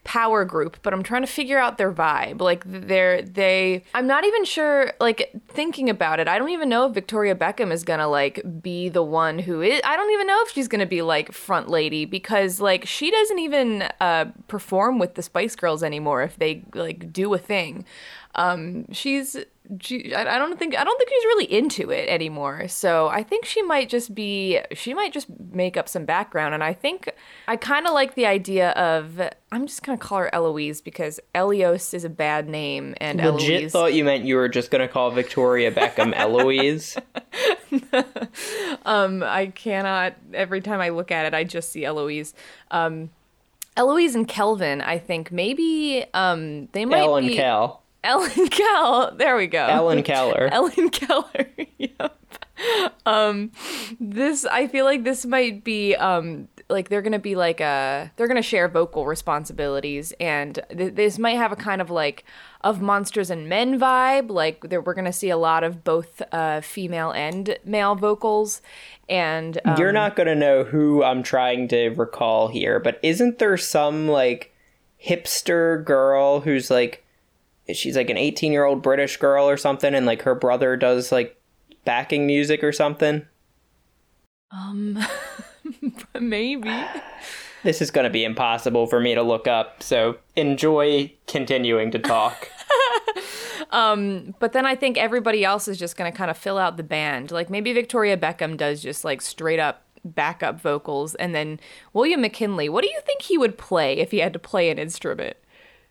power 0.09 0.43
group, 0.43 0.79
but 0.83 0.95
I'm 0.95 1.03
trying 1.03 1.21
to 1.21 1.29
figure 1.29 1.59
out 1.59 1.77
their 1.77 1.93
vibe. 1.93 2.41
Like 2.41 2.63
they're 2.65 3.21
they 3.21 3.85
I'm 3.93 4.07
not 4.07 4.25
even 4.25 4.47
sure 4.47 4.95
like 5.01 5.31
thinking 5.49 5.91
about 5.91 6.19
it, 6.19 6.27
I 6.27 6.39
don't 6.39 6.49
even 6.49 6.71
know 6.71 6.87
if 6.87 6.95
Victoria 6.95 7.35
Beckham 7.35 7.71
is 7.71 7.85
gonna 7.85 8.09
like 8.09 8.41
be 8.63 8.89
the 8.89 9.03
one 9.03 9.39
who 9.39 9.61
is 9.61 9.83
I 9.85 9.99
don't 9.99 10.11
even 10.13 10.27
know 10.27 10.43
if 10.47 10.53
she's 10.53 10.67
gonna 10.67 10.87
be 10.87 11.03
like 11.03 11.33
front 11.33 11.69
lady 11.69 12.07
because 12.07 12.59
like 12.59 12.87
she 12.87 13.11
doesn't 13.11 13.39
even 13.39 13.83
uh 14.01 14.27
perform 14.47 14.99
with 14.99 15.15
the 15.15 15.23
Spice 15.23 15.55
Girls 15.55 15.83
anymore 15.83 16.23
if 16.23 16.39
they 16.39 16.65
like 16.75 17.13
do 17.13 17.35
a 17.35 17.39
thing. 17.39 17.85
Um 18.35 18.91
she's 18.93 19.37
she, 19.81 20.15
I 20.15 20.37
I 20.37 20.39
don't 20.39 20.59
think 20.59 20.77
I 20.77 20.85
don't 20.85 20.97
think 20.99 21.11
she's 21.11 21.25
really 21.25 21.53
into 21.53 21.91
it 21.91 22.09
anymore. 22.09 22.69
So 22.69 23.09
I 23.09 23.23
think 23.23 23.45
she 23.45 23.63
might 23.63 23.89
just 23.89 24.15
be 24.15 24.61
she 24.73 24.95
might 24.95 25.13
just 25.13 25.29
make 25.53 25.77
up 25.77 25.89
some 25.89 26.05
background. 26.05 26.55
And 26.55 26.65
I 26.65 26.73
think 26.73 27.11
I 27.47 27.57
kind 27.57 27.87
of 27.87 27.93
like 27.93 28.15
the 28.15 28.27
idea 28.27 28.71
of 28.71 29.21
I'm 29.53 29.67
just 29.67 29.83
gonna 29.83 29.99
call 29.99 30.19
her 30.19 30.35
Eloise 30.35 30.81
because 30.81 31.21
Elios 31.35 31.93
is 31.95 32.05
a 32.05 32.11
bad 32.11 32.49
name 32.49 32.95
and 32.99 33.19
Legit 33.19 33.51
Eloise. 33.63 33.73
thought 33.73 33.95
you 33.95 34.05
meant 34.05 34.25
you 34.25 34.37
were 34.37 34.49
just 34.49 34.71
going 34.71 34.81
to 34.81 34.89
call 34.89 35.11
Victoria 35.11 35.71
Beckham 35.73 36.13
Eloise. 36.17 36.97
um, 38.85 39.23
I 39.23 39.47
cannot. 39.55 40.15
Every 40.33 40.61
time 40.61 40.81
I 40.81 40.91
look 40.91 41.11
at 41.11 41.27
it, 41.27 41.35
I 41.35 41.45
just 41.45 41.71
see 41.73 41.85
Eloise. 41.85 42.35
Um, 42.71 43.11
Eloise 43.77 44.15
and 44.15 44.27
Kelvin. 44.27 44.81
I 44.81 44.99
think 44.99 45.31
maybe 45.31 46.05
um 46.15 46.67
they 46.73 46.85
might 46.85 47.01
Ellen 47.01 47.27
be 47.27 47.37
Kel. 47.37 47.83
Ellen 48.05 48.49
Kel. 48.51 49.15
There 49.17 49.37
we 49.37 49.47
go. 49.47 49.65
Ellen 49.65 50.03
Keller. 50.03 50.49
Ellen 50.53 50.91
Keller. 50.91 51.49
yep. 51.79 52.19
Um, 53.07 53.53
this 54.01 54.45
I 54.45 54.67
feel 54.67 54.85
like 54.85 55.05
this 55.05 55.25
might 55.25 55.63
be 55.63 55.95
um 55.95 56.49
like 56.69 56.89
they're 56.89 57.03
gonna 57.03 57.19
be 57.19 57.35
like 57.35 57.61
a 57.61 58.13
they're 58.17 58.27
gonna 58.27 58.43
share 58.43 58.69
vocal 58.69 59.07
responsibilities 59.07 60.13
and 60.21 60.59
th- 60.77 60.95
this 60.95 61.19
might 61.19 61.37
have 61.37 61.53
a 61.53 61.57
kind 61.57 61.81
of 61.81 61.89
like 61.89 62.25
of 62.63 62.83
monsters 62.83 63.31
and 63.31 63.49
men 63.49 63.79
vibe 63.79 64.29
like 64.31 64.69
there 64.69 64.81
we're 64.81 64.93
gonna 64.93 65.13
see 65.13 65.31
a 65.31 65.37
lot 65.37 65.65
of 65.65 65.83
both 65.83 66.21
uh 66.33 66.61
female 66.61 67.13
and 67.13 67.57
male 67.65 67.95
vocals 67.95 68.61
and 69.09 69.59
um, 69.65 69.77
You're 69.79 69.93
not 69.93 70.17
going 70.17 70.27
to 70.27 70.35
know 70.35 70.65
who 70.65 71.03
I'm 71.03 71.23
trying 71.23 71.69
to 71.69 71.89
recall 71.91 72.49
here, 72.49 72.79
but 72.79 72.99
isn't 73.03 73.39
there 73.39 73.57
some 73.57 74.09
like 74.09 74.55
hipster 75.03 75.85
girl 75.85 76.41
who's 76.41 76.71
like 76.71 77.05
she's 77.73 77.97
like 77.97 78.11
an 78.11 78.17
18 78.17 78.53
year 78.53 78.65
old 78.65 78.83
British 78.83 79.17
girl 79.17 79.49
or 79.49 79.57
something, 79.57 79.95
and 79.95 80.07
like 80.07 80.23
her 80.23 80.35
brother 80.35 80.77
does 80.77 81.13
like 81.13 81.41
backing 81.85 82.27
music 82.27 82.63
or 82.63 82.73
something? 82.73 83.27
Um, 84.51 84.99
maybe. 86.21 86.73
This 87.65 87.83
is 87.83 87.91
going 87.91 88.05
to 88.05 88.11
be 88.11 88.25
impossible 88.25 88.87
for 88.87 89.01
me 89.01 89.15
to 89.15 89.23
look 89.23 89.49
up, 89.49 89.83
so 89.83 90.19
enjoy 90.37 91.13
continuing 91.27 91.91
to 91.91 91.99
talk. 91.99 92.49
Um, 93.71 94.35
but 94.39 94.53
then 94.53 94.65
I 94.65 94.75
think 94.75 94.97
everybody 94.97 95.45
else 95.45 95.69
is 95.69 95.79
just 95.79 95.97
going 95.97 96.11
to 96.11 96.17
kind 96.17 96.31
of 96.31 96.39
fill 96.39 96.59
out 96.59 96.77
the 96.77 96.83
band. 96.83 97.31
Like 97.31 97.51
maybe 97.51 97.73
Victoria 97.73 98.17
Beckham 98.17 98.57
does 98.57 98.83
just 98.83 99.05
like 99.05 99.21
straight 99.21 99.59
up 99.59 99.85
backup 100.05 100.61
vocals, 100.61 101.15
and 101.17 101.35
then 101.35 101.61
William 101.93 102.21
McKinley. 102.21 102.69
What 102.69 102.83
do 102.83 102.89
you 102.89 103.01
think 103.05 103.23
he 103.23 103.37
would 103.37 103.59
play 103.59 103.99
if 103.99 104.11
he 104.11 104.19
had 104.19 104.33
to 104.33 104.39
play 104.39 104.71
an 104.71 104.79
instrument? 104.79 105.37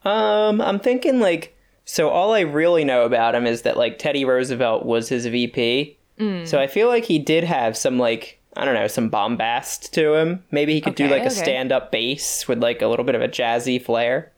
Um, 0.03 0.61
I'm 0.61 0.79
thinking 0.79 1.19
like 1.19 1.56
so 1.89 2.09
all 2.09 2.33
I 2.33 2.41
really 2.41 2.83
know 2.83 3.05
about 3.05 3.33
him 3.33 3.47
is 3.47 3.61
that 3.61 3.77
like 3.77 3.97
Teddy 3.97 4.25
Roosevelt 4.25 4.85
was 4.85 5.07
his 5.09 5.25
VP. 5.25 5.97
So 6.45 6.59
I 6.59 6.65
feel 6.65 6.87
like 6.87 7.05
he 7.05 7.19
did 7.19 7.43
have 7.43 7.77
some 7.77 7.97
like 7.97 8.39
I 8.55 8.65
don't 8.65 8.73
know, 8.73 8.87
some 8.87 9.09
bombast 9.09 9.93
to 9.93 10.15
him. 10.15 10.43
Maybe 10.51 10.73
he 10.73 10.81
could 10.81 10.95
do 10.95 11.05
Okay, 11.05 11.13
like 11.13 11.25
a 11.25 11.29
stand-up 11.29 11.91
bass 11.91 12.47
with 12.47 12.59
like 12.59 12.81
a 12.81 12.87
little 12.87 13.05
bit 13.05 13.13
of 13.13 13.21
a 13.21 13.27
jazzy 13.27 13.79
flair. 13.81 14.31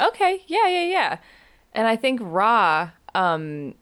Okay, 0.00 0.42
yeah, 0.46 0.68
yeah, 0.68 0.84
yeah. 0.84 1.18
And 1.72 1.88
I 1.88 1.96
think 1.96 2.20
Ra, 2.22 2.90
um, 3.14 3.74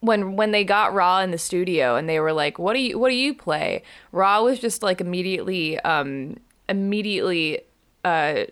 when 0.00 0.34
when 0.36 0.50
they 0.52 0.64
got 0.64 0.94
Ra 0.94 1.20
in 1.20 1.30
the 1.30 1.38
studio 1.38 1.94
and 1.94 2.08
they 2.08 2.20
were 2.20 2.32
like, 2.32 2.58
"What 2.58 2.72
do 2.72 2.80
you 2.80 2.98
What 2.98 3.10
do 3.10 3.14
you 3.16 3.34
play?" 3.34 3.82
Ra 4.10 4.40
was 4.40 4.58
just 4.58 4.82
like 4.82 5.00
immediately, 5.00 5.78
um, 5.80 6.38
immediately 6.68 7.60
uh, 8.04 8.44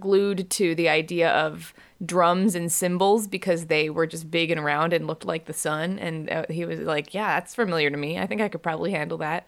glued 0.00 0.50
to 0.50 0.74
the 0.74 0.88
idea 0.88 1.30
of 1.30 1.72
drums 2.04 2.54
and 2.54 2.70
cymbals 2.70 3.26
because 3.26 3.66
they 3.66 3.90
were 3.90 4.06
just 4.06 4.30
big 4.30 4.50
and 4.50 4.64
round 4.64 4.92
and 4.92 5.06
looked 5.06 5.24
like 5.24 5.46
the 5.46 5.52
sun. 5.52 5.98
And 5.98 6.30
uh, 6.30 6.44
he 6.50 6.64
was 6.64 6.80
like, 6.80 7.14
"Yeah, 7.14 7.38
that's 7.38 7.54
familiar 7.54 7.90
to 7.90 7.96
me. 7.96 8.18
I 8.18 8.26
think 8.26 8.40
I 8.40 8.48
could 8.48 8.62
probably 8.62 8.90
handle 8.90 9.18
that." 9.18 9.46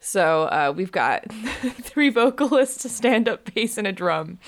So 0.00 0.42
uh, 0.44 0.72
we've 0.76 0.92
got 0.92 1.30
three 1.80 2.10
vocalists, 2.10 2.84
a 2.84 2.88
stand-up 2.88 3.52
bass, 3.54 3.78
and 3.78 3.86
a 3.86 3.92
drum. 3.92 4.38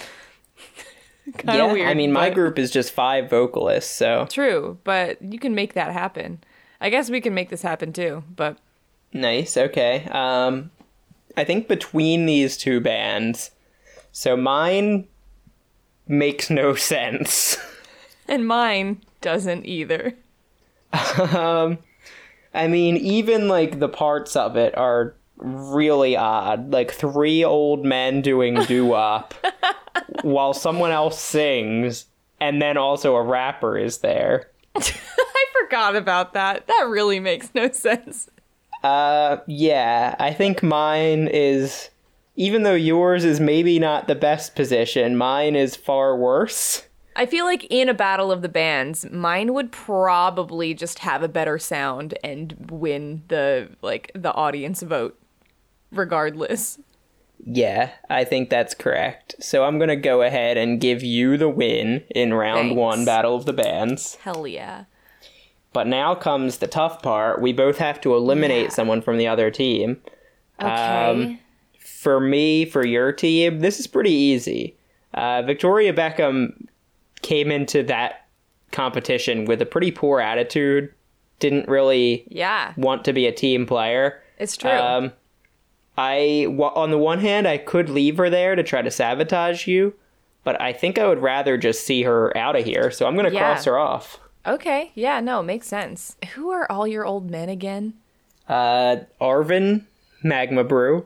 kind 1.37 1.51
of 1.51 1.55
yeah, 1.66 1.73
weird. 1.73 1.88
I 1.88 1.94
mean, 1.94 2.12
my 2.12 2.29
but- 2.29 2.35
group 2.35 2.59
is 2.59 2.71
just 2.71 2.92
five 2.92 3.31
vocalists, 3.31 3.94
so 3.94 4.27
True, 4.31 4.79
but 4.85 5.21
you 5.23 5.38
can 5.38 5.55
make 5.55 5.75
that 5.75 5.92
happen. 5.92 6.42
I 6.81 6.90
guess 6.90 7.11
we 7.11 7.21
can 7.21 7.35
make 7.35 7.49
this 7.49 7.62
happen 7.62 7.92
too, 7.92 8.23
but 8.35 8.59
Nice. 9.12 9.57
Okay. 9.57 10.07
Um, 10.11 10.71
I 11.37 11.44
think 11.44 11.68
between 11.68 12.27
these 12.27 12.57
two 12.57 12.81
bands, 12.81 13.51
so 14.12 14.37
mine 14.37 15.07
makes 16.09 16.51
no 16.51 16.75
sense. 16.75 17.57
and 18.29 18.47
mine 18.47 19.03
doesn't 19.21 19.66
either. 19.66 20.14
I 22.59 22.66
mean, 22.68 22.97
even 22.97 23.49
like 23.49 23.79
the 23.79 23.88
parts 23.88 24.35
of 24.37 24.57
it 24.57 24.77
are 24.77 25.14
really 25.37 26.16
odd. 26.16 26.73
Like 26.73 26.90
three 26.90 27.44
old 27.44 27.85
men 27.85 28.23
doing 28.23 28.55
doo 28.66 28.87
wop 28.87 29.35
while 30.23 30.55
someone 30.55 30.90
else 30.90 31.21
sings, 31.21 32.07
and 32.40 32.61
then 32.61 32.77
also 32.77 33.16
a 33.16 33.23
rapper 33.23 33.79
is 33.79 33.99
there. 33.99 34.51
I 34.77 35.44
forgot 35.61 35.97
about 35.97 36.35
that. 36.35 36.66
That 36.66 36.87
really 36.88 37.21
makes 37.21 37.51
no 37.55 37.71
sense. 37.71 38.29
Uh, 38.83 39.38
yeah, 39.47 40.14
I 40.18 40.33
think 40.33 40.62
mine 40.62 41.29
is. 41.29 41.90
Even 42.40 42.62
though 42.62 42.74
yours 42.74 43.24
is 43.24 43.40
maybe 43.40 43.81
not 43.81 44.07
the 44.07 44.14
best 44.14 44.55
position, 44.55 45.16
mine 45.16 45.57
is 45.57 45.74
far 45.74 46.16
worse. 46.16 46.85
I 47.16 47.27
feel 47.27 47.44
like 47.44 47.66
in 47.68 47.88
a 47.88 47.94
battle 47.94 48.31
of 48.31 48.42
the 48.42 48.48
bands, 48.48 49.05
mine 49.11 49.53
would 49.55 49.72
probably 49.72 50.72
just 50.72 51.01
have 51.01 51.24
a 51.24 51.29
better 51.29 51.59
sound 51.59 52.16
and 52.22 52.68
win 52.70 53.24
the 53.27 53.68
like 53.83 54.12
the 54.14 54.33
audience 54.35 54.83
vote 54.83 55.18
regardless. 55.90 56.79
Yeah, 57.44 57.90
I 58.09 58.22
think 58.22 58.51
that's 58.51 58.72
correct. 58.74 59.35
So 59.40 59.64
I'm 59.64 59.81
gonna 59.81 59.96
go 59.96 60.22
ahead 60.22 60.57
and 60.57 60.81
give 60.81 61.03
you 61.03 61.37
the 61.37 61.48
win 61.48 62.05
in 62.11 62.35
round 62.35 62.68
Thanks. 62.68 62.77
one, 62.79 63.05
Battle 63.05 63.35
of 63.35 63.46
the 63.46 63.53
Bands. 63.53 64.14
Hell 64.22 64.46
yeah. 64.46 64.85
But 65.72 65.88
now 65.88 66.14
comes 66.14 66.59
the 66.59 66.66
tough 66.68 67.03
part. 67.03 67.42
We 67.42 67.53
both 67.53 67.79
have 67.79 68.01
to 68.03 68.14
eliminate 68.14 68.64
Yeah. 68.66 68.68
someone 68.70 69.03
from 69.03 69.18
the 69.18 69.27
other 69.27 69.51
team. 69.51 70.01
Okay. 70.61 70.70
Um, 70.70 71.38
For 72.01 72.21
me, 72.21 72.65
for 72.65 72.87
your 72.87 73.11
team, 73.13 73.59
this 73.59 73.81
is 73.81 73.87
pretty 73.89 74.13
easy. 74.13 74.77
Uh, 75.15 75.43
Victoria 75.43 75.93
Beckham 75.93 76.67
came 77.23 77.51
into 77.51 77.83
that 77.85 78.27
competition 78.71 79.47
with 79.47 79.61
a 79.61 79.67
pretty 79.67 79.91
poor 79.91 80.21
attitude. 80.21 80.95
Didn't 81.41 81.69
really 81.69 82.25
yeah, 82.29 82.73
want 82.77 83.05
to 83.07 83.13
be 83.13 83.27
a 83.27 83.33
team 83.33 83.67
player. 83.67 84.23
it's 84.39 84.57
true. 84.57 84.71
Um, 84.71 85.13
I 85.97 86.47
on 86.61 86.91
the 86.93 86.99
one 86.99 87.19
hand, 87.19 87.49
I 87.49 87.59
could 87.59 87.89
leave 87.91 88.17
her 88.19 88.31
there 88.31 88.55
to 88.55 88.63
try 88.63 88.81
to 88.83 88.91
sabotage 88.93 89.67
you, 89.67 89.95
but 90.45 90.61
I 90.61 90.73
think 90.73 90.99
I 90.99 91.07
would 91.09 91.21
rather 91.21 91.57
just 91.59 91.85
see 91.85 92.03
her 92.05 92.37
out 92.37 92.55
of 92.55 92.65
here. 92.65 92.93
So 92.93 93.07
I'm 93.07 93.17
gonna 93.17 93.31
Yeah. 93.31 93.41
cross 93.41 93.65
her 93.65 93.77
off. 93.79 94.21
okay. 94.47 94.93
Yeah, 94.95 95.19
no, 95.21 95.43
makes 95.43 95.67
sense. 95.67 96.17
Who 96.35 96.51
are 96.51 96.71
all 96.71 96.87
your 96.87 97.05
old 97.05 97.29
men 97.31 97.49
again? 97.49 97.95
Uh, 98.49 98.99
Arvin, 99.21 99.85
Magma 100.23 100.63
Brew, 100.65 101.05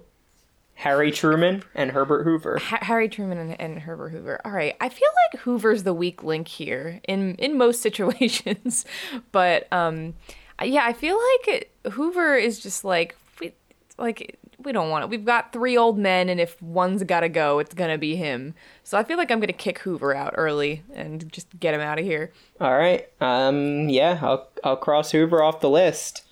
Harry 0.82 1.12
Truman, 1.12 1.62
and 1.76 1.92
Herbert 1.92 2.24
Hoover. 2.24 2.58
Ha- 2.58 2.80
Harry 2.82 3.08
Truman 3.08 3.38
and, 3.38 3.60
and 3.60 3.78
Herbert 3.78 4.08
Hoover. 4.08 4.40
All 4.44 4.50
right, 4.50 4.76
I 4.80 4.88
feel 4.88 5.08
like 5.32 5.42
Hoover's 5.42 5.84
the 5.84 5.94
weak 5.94 6.24
link 6.24 6.48
here 6.48 7.00
in 7.06 7.36
in 7.36 7.56
most 7.56 7.80
situations, 7.88 8.84
but 9.30 9.72
um, 9.72 10.14
yeah, 10.60 10.84
I 10.84 10.92
feel 10.92 11.16
like 11.46 11.70
Hoover 11.92 12.34
is 12.34 12.58
just 12.58 12.84
like 12.84 13.16
we, 13.40 13.54
like 13.96 14.36
we 14.58 14.72
don't 14.72 14.90
want 14.90 15.04
it. 15.04 15.10
We've 15.10 15.24
got 15.24 15.52
three 15.52 15.76
old 15.76 15.98
men, 15.98 16.28
and 16.28 16.40
if 16.40 16.60
one's 16.60 17.04
got 17.04 17.20
to 17.20 17.28
go, 17.28 17.60
it's 17.60 17.74
gonna 17.74 17.96
be 17.96 18.16
him. 18.16 18.52
So 18.82 18.98
I 18.98 19.04
feel 19.04 19.18
like 19.18 19.30
I'm 19.30 19.38
gonna 19.38 19.52
kick 19.52 19.78
Hoover 19.80 20.16
out 20.16 20.34
early 20.36 20.82
and 20.92 21.32
just 21.32 21.60
get 21.60 21.74
him 21.74 21.80
out 21.80 22.00
of 22.00 22.04
here. 22.04 22.32
All 22.60 22.76
right. 22.76 23.08
Um, 23.20 23.88
yeah, 23.88 24.18
I'll 24.20 24.48
I'll 24.64 24.76
cross 24.76 25.12
Hoover 25.12 25.44
off 25.44 25.60
the 25.60 25.70
list. 25.70 26.24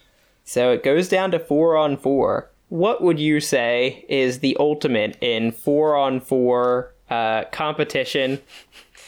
So 0.43 0.73
it 0.73 0.83
goes 0.83 1.09
down 1.09 1.31
to 1.31 1.39
four 1.39 1.77
on 1.77 1.97
four. 1.97 2.51
What 2.71 3.03
would 3.03 3.19
you 3.19 3.41
say 3.41 4.05
is 4.09 4.39
the 4.39 4.57
ultimate 4.61 5.19
in 5.21 5.51
four 5.51 5.97
on 5.97 6.21
four 6.21 6.95
uh, 7.11 7.45
competition 7.53 8.41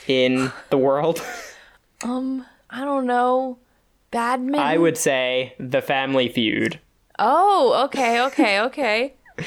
in 0.06 0.52
the 0.70 0.78
world? 0.78 1.22
Um, 2.04 2.44
I 2.68 2.84
don't 2.84 3.06
know, 3.06 3.58
badminton. 4.10 4.60
I 4.60 4.76
would 4.76 4.98
say 4.98 5.54
the 5.60 5.80
Family 5.80 6.28
Feud. 6.28 6.80
Oh, 7.16 7.84
okay, 7.84 8.20
okay, 8.22 8.60
okay. 8.60 9.14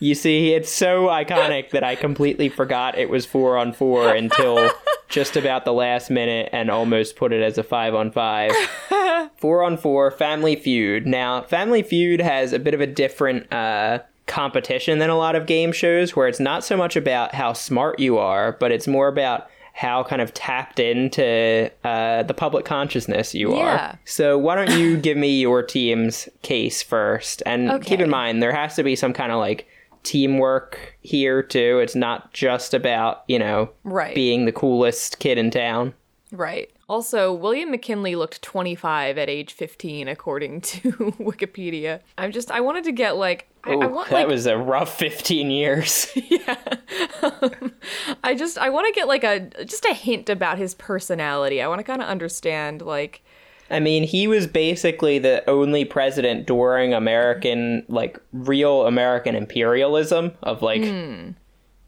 You 0.00 0.14
see, 0.14 0.52
it's 0.52 0.70
so 0.70 1.06
iconic 1.06 1.70
that 1.70 1.82
I 1.82 1.94
completely 1.94 2.50
forgot 2.50 2.98
it 2.98 3.08
was 3.08 3.24
four 3.24 3.56
on 3.56 3.72
four 3.72 4.12
until 4.14 4.56
just 5.14 5.36
about 5.36 5.64
the 5.64 5.72
last 5.72 6.10
minute 6.10 6.48
and 6.52 6.68
almost 6.70 7.14
put 7.14 7.32
it 7.32 7.40
as 7.40 7.56
a 7.56 7.62
five 7.62 7.94
on 7.94 8.10
five. 8.10 8.50
four 9.36 9.62
on 9.62 9.76
four, 9.76 10.10
Family 10.10 10.56
Feud. 10.56 11.06
Now, 11.06 11.42
Family 11.42 11.82
Feud 11.82 12.20
has 12.20 12.52
a 12.52 12.58
bit 12.58 12.74
of 12.74 12.80
a 12.80 12.86
different 12.86 13.50
uh, 13.52 14.00
competition 14.26 14.98
than 14.98 15.10
a 15.10 15.16
lot 15.16 15.36
of 15.36 15.46
game 15.46 15.70
shows 15.70 16.16
where 16.16 16.26
it's 16.26 16.40
not 16.40 16.64
so 16.64 16.76
much 16.76 16.96
about 16.96 17.32
how 17.34 17.52
smart 17.52 18.00
you 18.00 18.18
are, 18.18 18.52
but 18.58 18.72
it's 18.72 18.88
more 18.88 19.06
about 19.06 19.48
how 19.72 20.02
kind 20.02 20.20
of 20.22 20.34
tapped 20.34 20.78
into 20.80 21.70
uh, 21.84 22.22
the 22.24 22.34
public 22.34 22.64
consciousness 22.64 23.34
you 23.34 23.56
Yeah. 23.56 23.90
are. 23.92 23.98
So 24.04 24.36
why 24.36 24.54
don't 24.56 24.78
you 24.78 24.96
give 24.96 25.16
me 25.16 25.40
your 25.40 25.62
team's 25.62 26.28
case 26.42 26.82
first? 26.82 27.40
And 27.46 27.84
keep 27.84 28.00
in 28.00 28.10
mind, 28.10 28.42
there 28.42 28.52
has 28.54 28.74
to 28.76 28.82
be 28.82 28.96
some 28.96 29.12
kind 29.12 29.30
of 29.32 29.38
like 29.38 29.66
teamwork 30.04 30.96
here 31.00 31.42
too. 31.42 31.80
It's 31.82 31.94
not 31.96 32.32
just 32.32 32.72
about, 32.74 33.24
you 33.26 33.38
know, 33.38 33.70
Right. 33.82 34.14
being 34.14 34.44
the 34.44 34.52
coolest 34.52 35.18
kid 35.18 35.36
in 35.38 35.50
town. 35.50 35.94
Right. 36.30 36.70
Also, 36.88 37.32
William 37.32 37.70
McKinley 37.70 38.14
looked 38.14 38.42
25 38.42 39.16
at 39.18 39.30
age 39.30 39.52
15, 39.54 40.06
according 40.08 40.60
to 40.62 40.78
Wikipedia. 41.18 42.00
I'm 42.18 42.30
just, 42.32 42.50
I 42.50 42.60
wanted 42.60 42.84
to 42.84 42.92
get 42.92 43.16
like, 43.16 43.48
I, 43.64 43.72
I 43.72 43.86
want 43.86 44.10
that 44.10 44.14
like, 44.14 44.26
was 44.26 44.44
a 44.46 44.58
rough 44.58 44.96
15 44.98 45.50
years. 45.50 46.08
Yeah. 46.30 46.56
I 48.22 48.34
just, 48.34 48.58
I 48.58 48.68
want 48.70 48.86
to 48.86 48.92
get 48.98 49.08
like 49.08 49.24
a, 49.24 49.40
just 49.64 49.84
a 49.86 49.94
hint 49.94 50.28
about 50.28 50.58
his 50.58 50.74
personality. 50.74 51.62
I 51.62 51.68
want 51.68 51.78
to 51.78 51.84
kind 51.84 52.02
of 52.02 52.08
understand 52.08 52.82
like, 52.82 53.22
I 53.70 53.80
mean, 53.80 54.02
he 54.04 54.26
was 54.28 54.46
basically 54.46 55.18
the 55.18 55.48
only 55.48 55.84
president 55.84 56.46
during 56.46 56.92
American, 56.94 57.84
like, 57.88 58.18
real 58.32 58.86
American 58.86 59.34
imperialism 59.34 60.32
of, 60.42 60.60
like, 60.62 60.82
Hmm. 60.84 61.30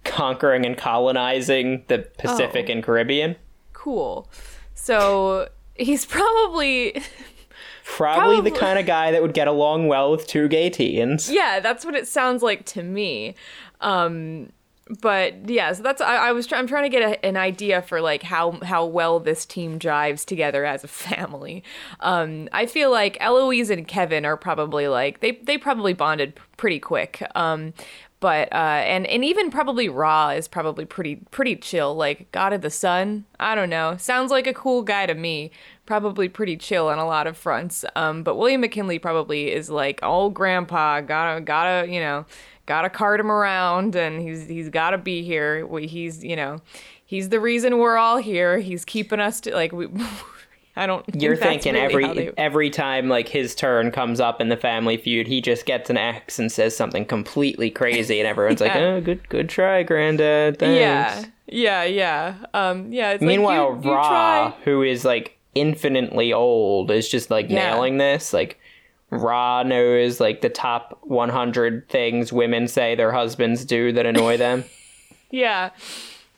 conquering 0.05 0.65
and 0.65 0.77
colonizing 0.77 1.85
the 1.89 1.99
Pacific 2.19 2.67
Oh. 2.69 2.73
and 2.73 2.83
Caribbean. 2.83 3.37
cool. 3.73 4.29
So 4.75 5.49
he's 5.75 6.05
probably, 6.05 7.01
Probably, 7.85 8.41
the 8.41 8.57
kind 8.57 8.79
of 8.81 8.87
guy 8.87 9.11
that 9.13 9.23
would 9.23 9.33
get 9.35 9.47
along 9.47 9.87
well 9.87 10.11
with 10.11 10.27
two 10.27 10.49
gay 10.49 10.71
teens. 10.71 11.31
yeah, 11.31 11.61
that's 11.61 11.85
what 11.85 11.95
it 11.95 12.09
sounds 12.09 12.43
like 12.43 12.65
to 12.67 12.83
me. 12.83 13.35
Um, 13.81 14.51
but 14.89 15.49
yeah, 15.51 15.73
so 15.73 15.83
that's 15.83 16.01
I, 16.01 16.29
I 16.29 16.33
was 16.33 16.47
try, 16.47 16.59
I'm 16.59 16.69
trying 16.69 16.85
to 16.85 16.89
get 16.89 17.03
a, 17.03 17.27
an 17.27 17.37
idea 17.37 17.83
for 17.83 18.01
like 18.01 18.23
how 18.23 18.53
how 18.63 18.85
well 18.87 19.19
this 19.19 19.45
team 19.45 19.81
jives 19.81 20.25
together 20.25 20.65
as 20.65 20.85
a 20.85 20.89
family. 20.89 21.65
Um, 22.01 22.49
I 22.53 22.67
feel 22.67 22.91
like 22.91 23.17
Eloise 23.21 23.71
and 23.71 23.87
Kevin 23.87 24.25
are 24.25 24.37
probably 24.37 24.87
like 24.87 25.21
they 25.21 25.33
they 25.43 25.59
probably 25.59 25.93
bonded 25.93 26.39
pretty 26.57 26.79
quick. 26.79 27.23
Um, 27.35 27.75
but 28.21 28.51
uh, 28.53 28.83
and 28.85 29.07
and 29.09 29.25
even 29.25 29.51
probably 29.51 29.89
Ra 29.89 30.31
is 30.31 30.49
probably 30.49 30.85
pretty 30.85 31.17
pretty 31.31 31.57
chill. 31.57 31.95
Like 31.95 32.31
God 32.33 32.53
of 32.53 32.63
the 32.63 32.71
Sun, 32.71 33.25
I 33.41 33.55
don't 33.55 33.71
know. 33.71 33.97
Sounds 33.99 34.31
like 34.31 34.47
a 34.47 34.55
cool 34.55 34.83
guy 34.83 35.07
to 35.07 35.15
me. 35.15 35.51
Probably 35.85 36.29
pretty 36.29 36.57
chill 36.57 36.89
on 36.89 36.99
a 36.99 37.07
lot 37.07 37.27
of 37.27 37.37
fronts. 37.37 37.85
Um, 37.95 38.23
but 38.23 38.37
William 38.37 38.63
McKinley 38.63 38.99
probably 38.99 39.53
is 39.53 39.69
like, 39.69 40.01
oh, 40.03 40.31
grandpa, 40.31 41.01
gotta 41.03 41.41
gotta 41.41 41.91
you 41.91 42.01
know 42.01 42.25
gotta 42.67 42.91
cart 42.91 43.21
him 43.21 43.31
around 43.31 43.97
and 43.97 44.21
he's 44.21 44.47
he's 44.47 44.69
gotta 44.69 44.99
be 44.99 45.23
here 45.23 45.67
he's 45.81 46.23
you 46.23 46.37
know 46.37 46.61
he's 47.05 47.29
the 47.31 47.41
reason 47.41 47.79
we're 47.79 47.97
all 47.97 48.19
here 48.19 48.59
he's 48.59 48.85
keeping 48.85 49.21
us 49.21 49.41
to 49.41 49.55
like 49.55 49.73
we 49.73 49.89
I 50.79 50.87
don't. 50.87 51.07
Think 51.07 51.23
You're 51.23 51.37
thinking 51.37 51.73
really 51.73 51.87
every 51.87 52.15
they... 52.15 52.33
every 52.37 52.71
time 52.71 53.09
like 53.09 53.29
his 53.29 53.55
turn 53.55 53.91
comes 53.91 54.21
up 54.21 54.43
in 54.43 54.51
the 54.51 54.59
Family 54.59 54.99
Feud, 54.99 55.27
he 55.27 55.41
just 55.41 55.65
gets 55.65 55.89
an 55.89 55.97
X 55.97 56.39
and 56.39 56.53
says 56.53 56.77
something 56.77 57.07
completely 57.07 57.71
crazy, 57.71 58.21
and 58.21 58.29
everyone's 58.29 58.61
yeah. 58.61 58.67
like, 58.67 58.77
"Oh, 58.77 59.01
good 59.01 59.27
good 59.31 59.49
try, 59.49 59.83
Granddad." 59.83 60.59
Thanks. 60.59 60.79
Yeah, 60.79 61.25
yeah, 61.47 61.85
yeah. 61.85 62.35
Um, 62.53 62.93
yeah. 62.93 63.17
Meanwhile, 63.21 63.77
like, 63.77 63.85
you, 63.85 63.91
Ra, 63.91 64.51
who 64.65 64.83
is 64.83 65.05
like 65.05 65.39
infinitely 65.55 66.35
old, 66.35 66.91
is 66.91 67.09
just 67.09 67.31
like 67.31 67.49
yeah. 67.49 67.71
nailing 67.71 67.97
this. 67.97 68.35
Like 68.35 68.61
Ra 69.11 69.63
knows 69.63 70.21
like 70.21 70.41
the 70.41 70.49
top 70.49 70.99
100 71.03 71.89
things 71.89 72.33
women 72.33 72.69
say 72.69 72.95
their 72.95 73.13
husbands 73.13 73.65
do 73.65 73.93
that 73.93 74.07
annoy 74.07 74.37
them. 74.37 74.65
yeah. 75.31 75.71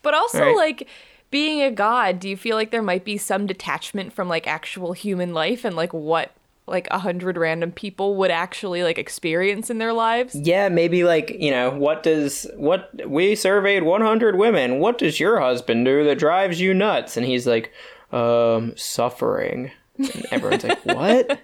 But 0.02 0.14
also, 0.14 0.40
right. 0.40 0.57
like, 0.57 0.88
being 1.31 1.61
a 1.62 1.70
god, 1.70 2.20
do 2.20 2.28
you 2.28 2.37
feel 2.37 2.57
like 2.57 2.70
there 2.70 2.83
might 2.83 3.04
be 3.04 3.18
some 3.18 3.46
detachment 3.46 4.12
from 4.12 4.28
like 4.28 4.46
actual 4.46 4.92
human 4.92 5.35
life 5.35 5.64
and 5.64 5.76
like 5.76 5.92
what 5.92 6.33
like 6.66 6.87
a 6.90 6.98
hundred 6.98 7.37
random 7.37 7.72
people 7.72 8.14
would 8.16 8.31
actually 8.31 8.83
like 8.83 8.98
experience 8.98 9.70
in 9.70 9.78
their 9.78 9.92
lives? 9.92 10.35
Yeah, 10.35 10.68
maybe 10.68 11.04
like, 11.04 11.31
you 11.38 11.50
know, 11.50 11.70
what 11.70 12.02
does 12.02 12.46
what 12.57 12.90
we 13.07 13.35
surveyed 13.35 13.83
100 13.83 14.37
women. 14.37 14.78
What 14.78 14.98
does 14.98 15.18
your 15.18 15.40
husband 15.40 15.85
do 15.85 16.04
that 16.04 16.18
drives 16.18 16.61
you 16.61 16.74
nuts? 16.74 17.16
And 17.16 17.26
he's 17.26 17.46
like, 17.46 17.72
um, 18.12 18.74
suffering. 18.76 19.70
And 19.98 20.26
everyone's 20.31 20.64
like, 20.64 20.81
what? 20.85 21.40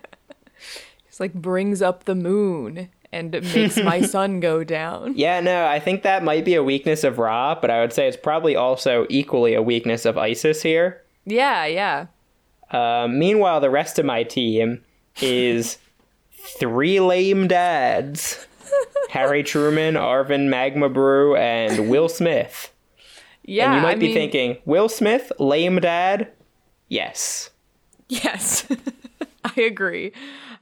It's 1.14 1.20
like 1.20 1.32
brings 1.32 1.80
up 1.80 2.06
the 2.06 2.16
moon 2.16 2.88
and 3.12 3.30
makes 3.54 3.76
my 3.76 4.00
sun 4.04 4.40
go 4.40 4.64
down. 4.64 5.16
Yeah, 5.16 5.38
no, 5.38 5.64
I 5.64 5.78
think 5.78 6.02
that 6.02 6.24
might 6.24 6.44
be 6.44 6.56
a 6.56 6.62
weakness 6.64 7.04
of 7.04 7.20
Ra, 7.20 7.54
but 7.54 7.70
I 7.70 7.80
would 7.82 7.92
say 7.92 8.08
it's 8.08 8.16
probably 8.16 8.56
also 8.56 9.06
equally 9.08 9.54
a 9.54 9.62
weakness 9.62 10.06
of 10.06 10.18
Isis 10.18 10.60
here. 10.60 11.04
Yeah, 11.24 11.66
yeah. 11.66 12.06
Uh, 12.68 13.06
meanwhile, 13.08 13.60
the 13.60 13.70
rest 13.70 14.00
of 14.00 14.04
my 14.04 14.24
team 14.24 14.82
is 15.22 15.78
three 16.58 16.98
lame 16.98 17.46
dads 17.46 18.48
Harry 19.10 19.44
Truman, 19.44 19.94
Arvin 19.94 20.48
Magma 20.48 20.88
Brew, 20.88 21.36
and 21.36 21.88
Will 21.88 22.08
Smith. 22.08 22.72
Yeah. 23.44 23.66
And 23.66 23.76
you 23.76 23.82
might 23.82 23.98
I 23.98 24.00
be 24.00 24.06
mean... 24.06 24.14
thinking, 24.14 24.58
Will 24.64 24.88
Smith, 24.88 25.30
lame 25.38 25.78
dad? 25.78 26.32
Yes. 26.88 27.50
Yes. 28.08 28.66
I 29.44 29.60
agree. 29.60 30.12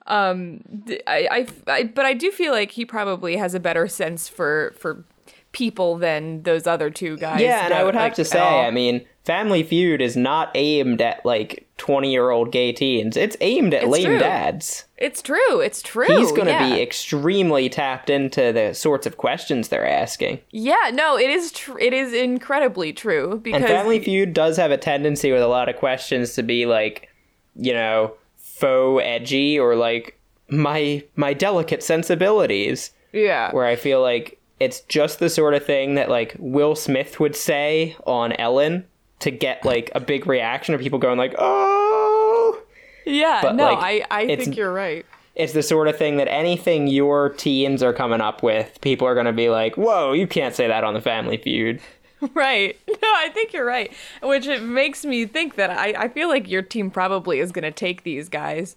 Um, 0.06 0.62
I, 1.06 1.28
I, 1.30 1.72
I, 1.72 1.84
but 1.84 2.04
I 2.04 2.14
do 2.14 2.30
feel 2.30 2.52
like 2.52 2.72
he 2.72 2.84
probably 2.84 3.36
has 3.36 3.54
a 3.54 3.60
better 3.60 3.86
sense 3.88 4.28
for 4.28 4.74
for 4.76 5.04
people 5.52 5.98
than 5.98 6.42
those 6.42 6.66
other 6.66 6.90
two 6.90 7.16
guys. 7.18 7.40
Yeah, 7.40 7.66
and 7.66 7.74
I 7.74 7.84
would 7.84 7.94
have 7.94 8.04
like, 8.04 8.14
to 8.14 8.24
say, 8.24 8.40
I 8.40 8.70
mean, 8.70 9.06
Family 9.24 9.62
Feud 9.62 10.00
is 10.00 10.16
not 10.16 10.50
aimed 10.54 11.00
at 11.00 11.24
like 11.24 11.68
twenty-year-old 11.76 12.50
gay 12.50 12.72
teens. 12.72 13.16
It's 13.16 13.36
aimed 13.40 13.74
at 13.74 13.84
it's 13.84 13.92
lame 13.92 14.04
true. 14.06 14.18
dads. 14.18 14.86
It's 14.98 15.22
true. 15.22 15.60
It's 15.60 15.82
true. 15.82 16.06
He's 16.06 16.32
going 16.32 16.46
to 16.46 16.52
yeah. 16.52 16.70
be 16.70 16.80
extremely 16.80 17.68
tapped 17.68 18.10
into 18.10 18.52
the 18.52 18.72
sorts 18.72 19.06
of 19.06 19.18
questions 19.18 19.68
they're 19.68 19.86
asking. 19.86 20.40
Yeah, 20.50 20.90
no, 20.92 21.16
it 21.16 21.30
is. 21.30 21.52
Tr- 21.52 21.78
it 21.78 21.92
is 21.92 22.12
incredibly 22.12 22.92
true 22.92 23.40
because 23.42 23.62
and 23.62 23.68
Family 23.68 24.00
Feud 24.00 24.32
does 24.32 24.56
have 24.56 24.70
a 24.70 24.78
tendency 24.78 25.30
with 25.30 25.42
a 25.42 25.48
lot 25.48 25.68
of 25.68 25.76
questions 25.76 26.34
to 26.34 26.42
be 26.42 26.66
like, 26.66 27.08
you 27.54 27.72
know 27.72 28.14
faux 28.62 29.02
edgy 29.04 29.58
or 29.58 29.74
like 29.74 30.18
my 30.48 31.02
my 31.16 31.34
delicate 31.34 31.82
sensibilities. 31.82 32.92
Yeah. 33.12 33.52
Where 33.52 33.66
I 33.66 33.74
feel 33.76 34.00
like 34.00 34.38
it's 34.60 34.80
just 34.82 35.18
the 35.18 35.28
sort 35.28 35.54
of 35.54 35.66
thing 35.66 35.96
that 35.96 36.08
like 36.08 36.36
Will 36.38 36.76
Smith 36.76 37.18
would 37.18 37.34
say 37.34 37.96
on 38.06 38.32
Ellen 38.34 38.86
to 39.18 39.32
get 39.32 39.64
like 39.64 39.90
a 39.94 40.00
big 40.00 40.26
reaction 40.26 40.74
of 40.74 40.80
people 40.80 40.98
going 41.00 41.18
like, 41.18 41.34
"Oh." 41.38 42.62
Yeah, 43.04 43.40
but, 43.42 43.56
no, 43.56 43.64
like, 43.64 44.06
I 44.10 44.22
I 44.22 44.36
think 44.36 44.56
you're 44.56 44.72
right. 44.72 45.04
It's 45.34 45.54
the 45.54 45.62
sort 45.62 45.88
of 45.88 45.96
thing 45.96 46.18
that 46.18 46.28
anything 46.28 46.86
your 46.86 47.30
teens 47.30 47.82
are 47.82 47.92
coming 47.92 48.20
up 48.20 48.42
with, 48.44 48.80
people 48.80 49.08
are 49.08 49.14
going 49.14 49.26
to 49.26 49.32
be 49.32 49.48
like, 49.48 49.76
"Whoa, 49.76 50.12
you 50.12 50.28
can't 50.28 50.54
say 50.54 50.68
that 50.68 50.84
on 50.84 50.94
the 50.94 51.00
Family 51.00 51.36
Feud." 51.36 51.80
Right. 52.34 52.78
No, 52.88 52.94
I 53.02 53.30
think 53.34 53.52
you're 53.52 53.64
right. 53.64 53.92
Which 54.22 54.46
it 54.46 54.62
makes 54.62 55.04
me 55.04 55.26
think 55.26 55.56
that 55.56 55.70
I, 55.70 55.94
I 56.04 56.08
feel 56.08 56.28
like 56.28 56.48
your 56.48 56.62
team 56.62 56.90
probably 56.90 57.40
is 57.40 57.52
going 57.52 57.64
to 57.64 57.72
take 57.72 58.04
these 58.04 58.28
guys. 58.28 58.76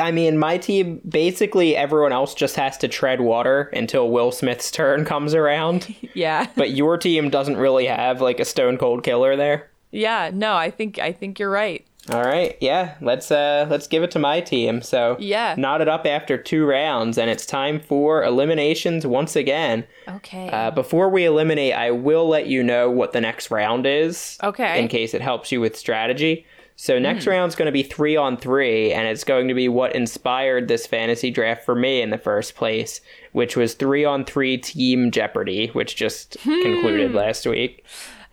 I 0.00 0.12
mean, 0.12 0.38
my 0.38 0.58
team, 0.58 1.00
basically 1.08 1.76
everyone 1.76 2.12
else 2.12 2.34
just 2.34 2.56
has 2.56 2.76
to 2.78 2.88
tread 2.88 3.20
water 3.20 3.70
until 3.72 4.10
Will 4.10 4.32
Smith's 4.32 4.70
turn 4.72 5.04
comes 5.04 5.34
around. 5.34 5.94
yeah. 6.14 6.48
But 6.56 6.70
your 6.70 6.98
team 6.98 7.30
doesn't 7.30 7.56
really 7.56 7.86
have 7.86 8.20
like 8.20 8.40
a 8.40 8.44
stone 8.44 8.76
cold 8.76 9.02
killer 9.02 9.36
there. 9.36 9.70
Yeah, 9.90 10.30
no, 10.32 10.54
I 10.54 10.70
think 10.70 10.98
I 10.98 11.12
think 11.12 11.38
you're 11.38 11.50
right. 11.50 11.86
All 12.10 12.24
right, 12.24 12.56
yeah, 12.60 12.96
let's 13.00 13.30
uh 13.30 13.66
let's 13.70 13.86
give 13.86 14.02
it 14.02 14.10
to 14.10 14.18
my 14.18 14.40
team. 14.40 14.82
So 14.82 15.16
yeah, 15.20 15.54
knotted 15.56 15.88
up 15.88 16.04
after 16.04 16.36
two 16.36 16.66
rounds, 16.66 17.16
and 17.16 17.30
it's 17.30 17.46
time 17.46 17.78
for 17.78 18.24
eliminations 18.24 19.06
once 19.06 19.36
again. 19.36 19.84
Okay. 20.08 20.48
Uh, 20.48 20.72
before 20.72 21.08
we 21.08 21.24
eliminate, 21.26 21.74
I 21.74 21.92
will 21.92 22.28
let 22.28 22.48
you 22.48 22.64
know 22.64 22.90
what 22.90 23.12
the 23.12 23.20
next 23.20 23.52
round 23.52 23.86
is. 23.86 24.36
Okay. 24.42 24.82
In 24.82 24.88
case 24.88 25.14
it 25.14 25.22
helps 25.22 25.52
you 25.52 25.60
with 25.60 25.76
strategy. 25.76 26.44
So 26.74 26.98
next 26.98 27.26
mm. 27.26 27.30
round's 27.30 27.54
going 27.54 27.66
to 27.66 27.72
be 27.72 27.84
three 27.84 28.16
on 28.16 28.36
three, 28.36 28.92
and 28.92 29.06
it's 29.06 29.22
going 29.22 29.46
to 29.46 29.54
be 29.54 29.68
what 29.68 29.94
inspired 29.94 30.66
this 30.66 30.88
fantasy 30.88 31.30
draft 31.30 31.64
for 31.64 31.76
me 31.76 32.02
in 32.02 32.10
the 32.10 32.18
first 32.18 32.56
place, 32.56 33.00
which 33.30 33.56
was 33.56 33.74
three 33.74 34.04
on 34.04 34.24
three 34.24 34.58
Team 34.58 35.12
Jeopardy, 35.12 35.68
which 35.68 35.94
just 35.94 36.36
hmm. 36.40 36.62
concluded 36.62 37.14
last 37.14 37.46
week. 37.46 37.84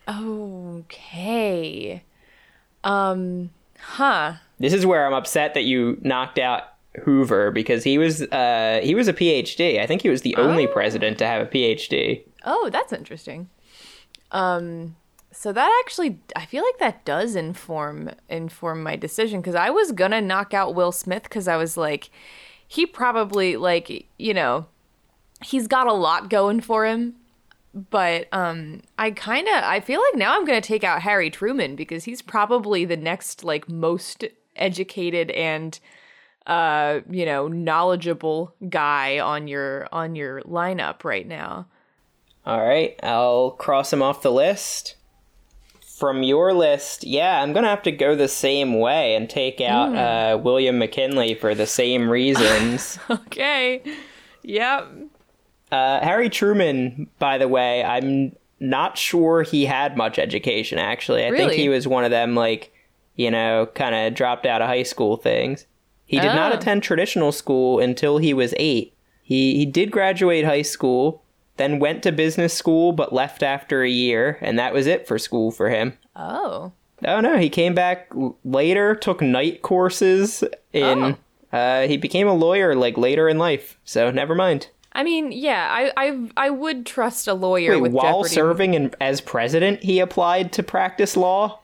Okay. 0.08 2.02
Um 2.82 3.50
Huh. 3.82 4.34
This 4.58 4.72
is 4.72 4.84
where 4.84 5.06
I'm 5.06 5.14
upset 5.14 5.54
that 5.54 5.64
you 5.64 5.98
knocked 6.02 6.38
out 6.38 6.64
Hoover 7.04 7.50
because 7.50 7.84
he 7.84 7.98
was 7.98 8.22
uh, 8.22 8.80
he 8.82 8.94
was 8.94 9.08
a 9.08 9.12
PhD. 9.12 9.80
I 9.80 9.86
think 9.86 10.02
he 10.02 10.08
was 10.08 10.22
the 10.22 10.36
only 10.36 10.66
oh. 10.66 10.72
president 10.72 11.18
to 11.18 11.26
have 11.26 11.46
a 11.46 11.50
PhD. 11.50 12.22
Oh, 12.44 12.68
that's 12.70 12.92
interesting. 12.92 13.48
Um, 14.32 14.96
so 15.32 15.52
that 15.52 15.82
actually, 15.84 16.20
I 16.34 16.46
feel 16.46 16.64
like 16.64 16.78
that 16.78 17.04
does 17.04 17.36
inform 17.36 18.10
inform 18.28 18.82
my 18.82 18.96
decision 18.96 19.40
because 19.40 19.54
I 19.54 19.70
was 19.70 19.92
gonna 19.92 20.20
knock 20.20 20.52
out 20.52 20.74
Will 20.74 20.92
Smith 20.92 21.24
because 21.24 21.46
I 21.46 21.56
was 21.56 21.76
like, 21.76 22.10
he 22.66 22.86
probably 22.86 23.56
like 23.56 24.08
you 24.18 24.34
know, 24.34 24.66
he's 25.44 25.68
got 25.68 25.86
a 25.86 25.92
lot 25.92 26.28
going 26.28 26.60
for 26.60 26.86
him, 26.86 27.14
but 27.72 28.26
um 28.32 28.80
i 28.98 29.10
kind 29.10 29.46
of 29.46 29.62
i 29.64 29.78
feel 29.78 30.00
like 30.00 30.16
now 30.16 30.36
i'm 30.36 30.44
going 30.44 30.60
to 30.60 30.66
take 30.66 30.82
out 30.82 31.02
harry 31.02 31.30
truman 31.30 31.76
because 31.76 32.04
he's 32.04 32.20
probably 32.20 32.84
the 32.84 32.96
next 32.96 33.44
like 33.44 33.68
most 33.68 34.24
educated 34.56 35.30
and 35.30 35.78
uh 36.46 37.00
you 37.08 37.24
know 37.24 37.48
knowledgeable 37.48 38.54
guy 38.68 39.18
on 39.18 39.46
your 39.46 39.86
on 39.92 40.16
your 40.16 40.42
lineup 40.42 41.04
right 41.04 41.26
now. 41.26 41.66
All 42.46 42.60
right 42.60 42.98
i'll 43.02 43.52
cross 43.52 43.92
him 43.92 44.02
off 44.02 44.22
the 44.22 44.32
list. 44.32 44.96
From 45.98 46.22
your 46.22 46.54
list 46.54 47.04
yeah 47.04 47.42
i'm 47.42 47.52
gonna 47.52 47.68
have 47.68 47.82
to 47.82 47.92
go 47.92 48.16
the 48.16 48.26
same 48.26 48.80
way 48.80 49.14
and 49.14 49.28
take 49.28 49.60
out 49.60 49.90
mm. 49.90 50.34
uh 50.34 50.38
william 50.38 50.78
mckinley 50.78 51.34
for 51.34 51.54
the 51.54 51.66
same 51.66 52.08
reasons. 52.08 52.98
Okay. 53.10 53.82
Yep 54.42 55.10
uh, 55.70 56.00
Harry 56.00 56.30
Truman, 56.30 57.08
by 57.18 57.38
the 57.38 57.48
way, 57.48 57.84
I'm 57.84 58.34
not 58.60 58.98
sure 58.98 59.42
he 59.42 59.64
had 59.64 59.96
much 59.96 60.18
education. 60.18 60.78
Actually, 60.78 61.24
I 61.24 61.28
really? 61.28 61.48
think 61.48 61.60
he 61.60 61.68
was 61.68 61.88
one 61.88 62.04
of 62.04 62.10
them 62.10 62.34
like 62.34 62.72
you 63.16 63.30
know 63.30 63.68
kind 63.74 63.94
of 63.94 64.14
dropped 64.14 64.46
out 64.46 64.62
of 64.62 64.68
high 64.68 64.82
school 64.82 65.16
things. 65.16 65.66
He 66.06 66.18
did 66.18 66.30
oh. 66.30 66.34
not 66.34 66.54
attend 66.54 66.82
traditional 66.82 67.32
school 67.32 67.78
until 67.78 68.18
he 68.18 68.34
was 68.34 68.54
eight. 68.56 68.94
He 69.22 69.56
he 69.56 69.66
did 69.66 69.90
graduate 69.90 70.44
high 70.44 70.62
school, 70.62 71.22
then 71.56 71.78
went 71.78 72.02
to 72.02 72.12
business 72.12 72.52
school, 72.52 72.92
but 72.92 73.12
left 73.12 73.42
after 73.42 73.82
a 73.82 73.88
year, 73.88 74.38
and 74.40 74.58
that 74.58 74.74
was 74.74 74.86
it 74.86 75.06
for 75.06 75.18
school 75.18 75.50
for 75.50 75.70
him. 75.70 75.96
Oh. 76.16 76.72
Oh 77.06 77.20
no, 77.20 77.38
he 77.38 77.48
came 77.48 77.74
back 77.74 78.12
later, 78.44 78.94
took 78.94 79.22
night 79.22 79.62
courses 79.62 80.44
in. 80.72 80.98
Oh. 80.98 81.16
Uh, 81.52 81.88
he 81.88 81.96
became 81.96 82.28
a 82.28 82.34
lawyer 82.34 82.76
like 82.76 82.96
later 82.96 83.28
in 83.28 83.36
life, 83.38 83.78
so 83.84 84.10
never 84.10 84.34
mind. 84.34 84.68
I 84.92 85.04
mean, 85.04 85.32
yeah, 85.32 85.68
I 85.70 85.92
I, 85.96 86.28
I 86.36 86.50
would 86.50 86.84
trust 86.86 87.28
a 87.28 87.34
lawyer 87.34 87.72
Wait, 87.72 87.82
with 87.82 87.92
while 87.92 88.22
Jeopardy. 88.22 88.34
serving 88.34 88.74
in, 88.74 88.94
as 89.00 89.20
president, 89.20 89.82
he 89.82 90.00
applied 90.00 90.52
to 90.54 90.62
practice 90.62 91.16
law? 91.16 91.60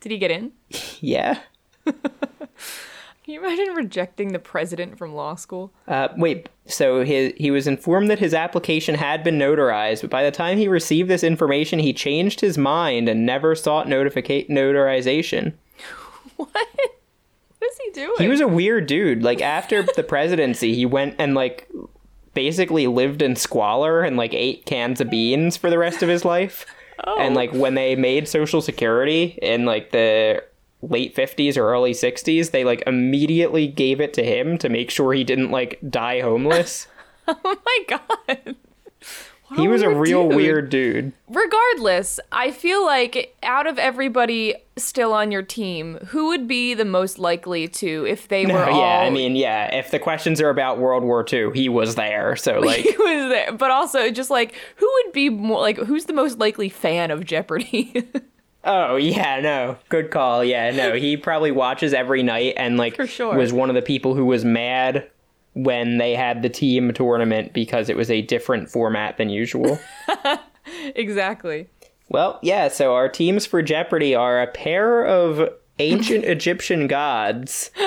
Did 0.00 0.12
he 0.12 0.18
get 0.18 0.30
in? 0.30 0.52
Yeah. 1.00 1.40
Can 3.28 3.34
you 3.34 3.44
imagine 3.44 3.74
rejecting 3.74 4.32
the 4.32 4.38
president 4.38 4.96
from 4.96 5.14
law 5.14 5.34
school? 5.34 5.70
Uh, 5.86 6.08
wait, 6.16 6.48
so 6.66 7.04
he, 7.04 7.34
he 7.36 7.50
was 7.50 7.66
informed 7.66 8.08
that 8.10 8.18
his 8.18 8.32
application 8.32 8.94
had 8.94 9.22
been 9.22 9.38
notarized, 9.38 10.00
but 10.00 10.08
by 10.08 10.22
the 10.22 10.30
time 10.30 10.56
he 10.56 10.66
received 10.66 11.10
this 11.10 11.22
information, 11.22 11.78
he 11.78 11.92
changed 11.92 12.40
his 12.40 12.56
mind 12.56 13.06
and 13.06 13.26
never 13.26 13.54
sought 13.54 13.86
notifica- 13.86 14.48
notarization. 14.48 15.52
What? 16.36 16.50
What 16.52 17.70
is 17.72 17.78
he 17.84 17.90
doing? 17.90 18.14
He 18.18 18.28
was 18.28 18.40
a 18.40 18.48
weird 18.48 18.86
dude. 18.86 19.22
Like, 19.22 19.42
after 19.42 19.82
the 19.82 20.04
presidency, 20.04 20.74
he 20.74 20.86
went 20.86 21.16
and, 21.18 21.34
like, 21.34 21.68
basically 22.34 22.86
lived 22.86 23.22
in 23.22 23.36
squalor 23.36 24.02
and, 24.02 24.16
like, 24.16 24.34
ate 24.34 24.66
cans 24.66 25.00
of 25.00 25.10
beans 25.10 25.56
for 25.56 25.70
the 25.70 25.78
rest 25.78 26.02
of 26.02 26.08
his 26.08 26.24
life. 26.24 26.66
Oh. 27.06 27.16
And, 27.16 27.36
like, 27.36 27.52
when 27.52 27.74
they 27.74 27.94
made 27.94 28.26
Social 28.26 28.60
Security 28.60 29.38
in, 29.40 29.64
like, 29.64 29.92
the 29.92 30.42
late 30.82 31.14
50s 31.14 31.56
or 31.56 31.70
early 31.70 31.92
60s, 31.92 32.50
they, 32.50 32.64
like, 32.64 32.82
immediately 32.88 33.68
gave 33.68 34.00
it 34.00 34.12
to 34.14 34.24
him 34.24 34.58
to 34.58 34.68
make 34.68 34.90
sure 34.90 35.12
he 35.12 35.22
didn't, 35.22 35.52
like, 35.52 35.78
die 35.88 36.22
homeless. 36.22 36.88
oh 37.28 37.56
my 37.64 37.78
god. 37.86 38.56
What 39.48 39.60
he 39.60 39.68
was 39.68 39.82
a 39.82 39.88
real 39.90 40.28
dude. 40.28 40.36
weird 40.36 40.70
dude. 40.70 41.12
Regardless, 41.28 42.20
I 42.30 42.50
feel 42.50 42.84
like 42.84 43.34
out 43.42 43.66
of 43.66 43.78
everybody 43.78 44.54
still 44.76 45.12
on 45.12 45.32
your 45.32 45.42
team, 45.42 45.96
who 46.08 46.26
would 46.28 46.46
be 46.46 46.74
the 46.74 46.84
most 46.84 47.18
likely 47.18 47.66
to 47.68 48.06
if 48.06 48.28
they 48.28 48.44
No, 48.44 48.54
were 48.54 48.64
all 48.70 48.78
yeah, 48.78 49.00
I 49.00 49.10
mean, 49.10 49.36
yeah. 49.36 49.74
If 49.74 49.90
the 49.90 49.98
questions 49.98 50.40
are 50.40 50.50
about 50.50 50.78
World 50.78 51.02
War 51.02 51.24
II, 51.30 51.50
he 51.54 51.68
was 51.68 51.94
there. 51.94 52.36
So, 52.36 52.58
like, 52.60 52.80
he 52.80 52.90
was 52.96 53.30
there. 53.30 53.52
But 53.52 53.70
also 53.70 54.10
just 54.10 54.30
like 54.30 54.54
who 54.76 54.90
would 55.04 55.12
be 55.12 55.28
more 55.30 55.60
like 55.60 55.78
who's 55.78 56.04
the 56.04 56.12
most 56.12 56.38
likely 56.38 56.68
fan 56.68 57.10
of 57.10 57.24
Jeopardy? 57.24 58.06
oh 58.64 58.96
yeah, 58.96 59.40
no, 59.40 59.76
good 59.88 60.10
call. 60.10 60.44
Yeah, 60.44 60.70
no, 60.72 60.92
he 60.94 61.16
probably 61.16 61.52
watches 61.52 61.94
every 61.94 62.22
night 62.22 62.54
and 62.56 62.76
like 62.76 62.96
For 62.96 63.06
sure. 63.06 63.34
was 63.36 63.52
one 63.52 63.70
of 63.70 63.74
the 63.74 63.82
people 63.82 64.14
who 64.14 64.26
was 64.26 64.44
mad 64.44 65.08
when 65.54 65.98
they 65.98 66.14
had 66.14 66.42
the 66.42 66.48
team 66.48 66.92
tournament 66.92 67.52
because 67.52 67.88
it 67.88 67.96
was 67.96 68.10
a 68.10 68.22
different 68.22 68.70
format 68.70 69.16
than 69.16 69.28
usual. 69.28 69.78
exactly. 70.94 71.68
well, 72.08 72.38
yeah. 72.42 72.68
So 72.68 72.94
our 72.94 73.08
teams 73.08 73.46
for 73.46 73.62
Jeopardy 73.62 74.14
are 74.14 74.40
a 74.40 74.46
pair 74.46 75.04
of 75.04 75.50
ancient 75.78 76.24
Egyptian 76.36 76.86
gods. 76.86 77.70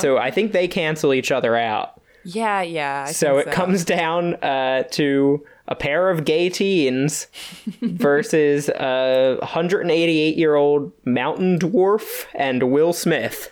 So 0.00 0.18
I 0.18 0.30
think 0.30 0.52
they 0.52 0.68
cancel 0.68 1.14
each 1.14 1.32
other 1.32 1.56
out. 1.56 2.00
Yeah, 2.24 2.62
yeah. 2.62 3.06
I 3.08 3.12
So 3.12 3.38
it 3.38 3.50
comes 3.50 3.84
down 3.84 4.34
uh, 4.36 4.84
to 4.92 5.44
a 5.68 5.74
pair 5.74 6.10
of 6.10 6.24
gay 6.24 6.50
teens 6.50 7.26
versus 7.80 8.68
a 8.68 9.36
188 9.40 10.36
year 10.36 10.54
old 10.54 10.92
mountain 11.04 11.58
dwarf 11.58 12.26
and 12.34 12.70
Will 12.70 12.92
Smith. 12.92 13.51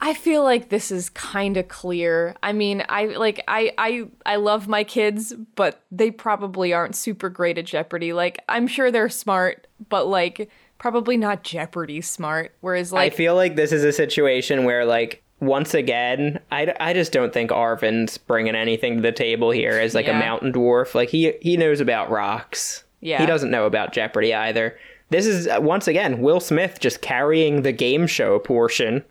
I 0.00 0.14
feel 0.14 0.42
like 0.42 0.68
this 0.68 0.90
is 0.90 1.08
kind 1.10 1.56
of 1.56 1.68
clear. 1.68 2.34
I 2.42 2.52
mean, 2.52 2.84
I 2.88 3.06
like 3.06 3.42
I 3.48 3.72
I 3.78 4.04
I 4.24 4.36
love 4.36 4.68
my 4.68 4.84
kids, 4.84 5.32
but 5.54 5.82
they 5.90 6.10
probably 6.10 6.72
aren't 6.72 6.96
super 6.96 7.28
great 7.28 7.58
at 7.58 7.66
Jeopardy. 7.66 8.12
Like 8.12 8.38
I'm 8.48 8.66
sure 8.66 8.90
they're 8.90 9.08
smart, 9.08 9.66
but 9.88 10.06
like 10.06 10.50
probably 10.78 11.16
not 11.16 11.42
Jeopardy 11.42 12.00
smart. 12.00 12.54
Whereas 12.60 12.92
like 12.92 13.12
I 13.12 13.16
feel 13.16 13.34
like 13.34 13.56
this 13.56 13.72
is 13.72 13.84
a 13.84 13.92
situation 13.92 14.64
where, 14.64 14.84
like, 14.84 15.22
once 15.40 15.74
again, 15.74 16.40
I, 16.50 16.74
I 16.80 16.92
just 16.92 17.12
don't 17.12 17.32
think 17.32 17.50
Arvin's 17.50 18.18
bringing 18.18 18.54
anything 18.54 18.96
to 18.96 19.02
the 19.02 19.12
table 19.12 19.50
here 19.50 19.78
as 19.78 19.94
like 19.94 20.08
a 20.08 20.12
mountain 20.12 20.52
dwarf. 20.52 20.94
Like 20.94 21.10
he 21.10 21.32
he 21.40 21.56
knows 21.56 21.80
about 21.80 22.10
rocks. 22.10 22.84
Yeah. 23.00 23.20
He 23.20 23.26
doesn't 23.26 23.50
know 23.50 23.66
about 23.66 23.92
Jeopardy 23.92 24.34
either. 24.34 24.78
This 25.10 25.26
is 25.26 25.46
uh, 25.46 25.58
once 25.60 25.86
again 25.86 26.20
Will 26.20 26.40
Smith 26.40 26.80
just 26.80 27.02
carrying 27.02 27.62
the 27.62 27.72
game 27.72 28.06
show 28.06 28.38
portion. 28.38 29.04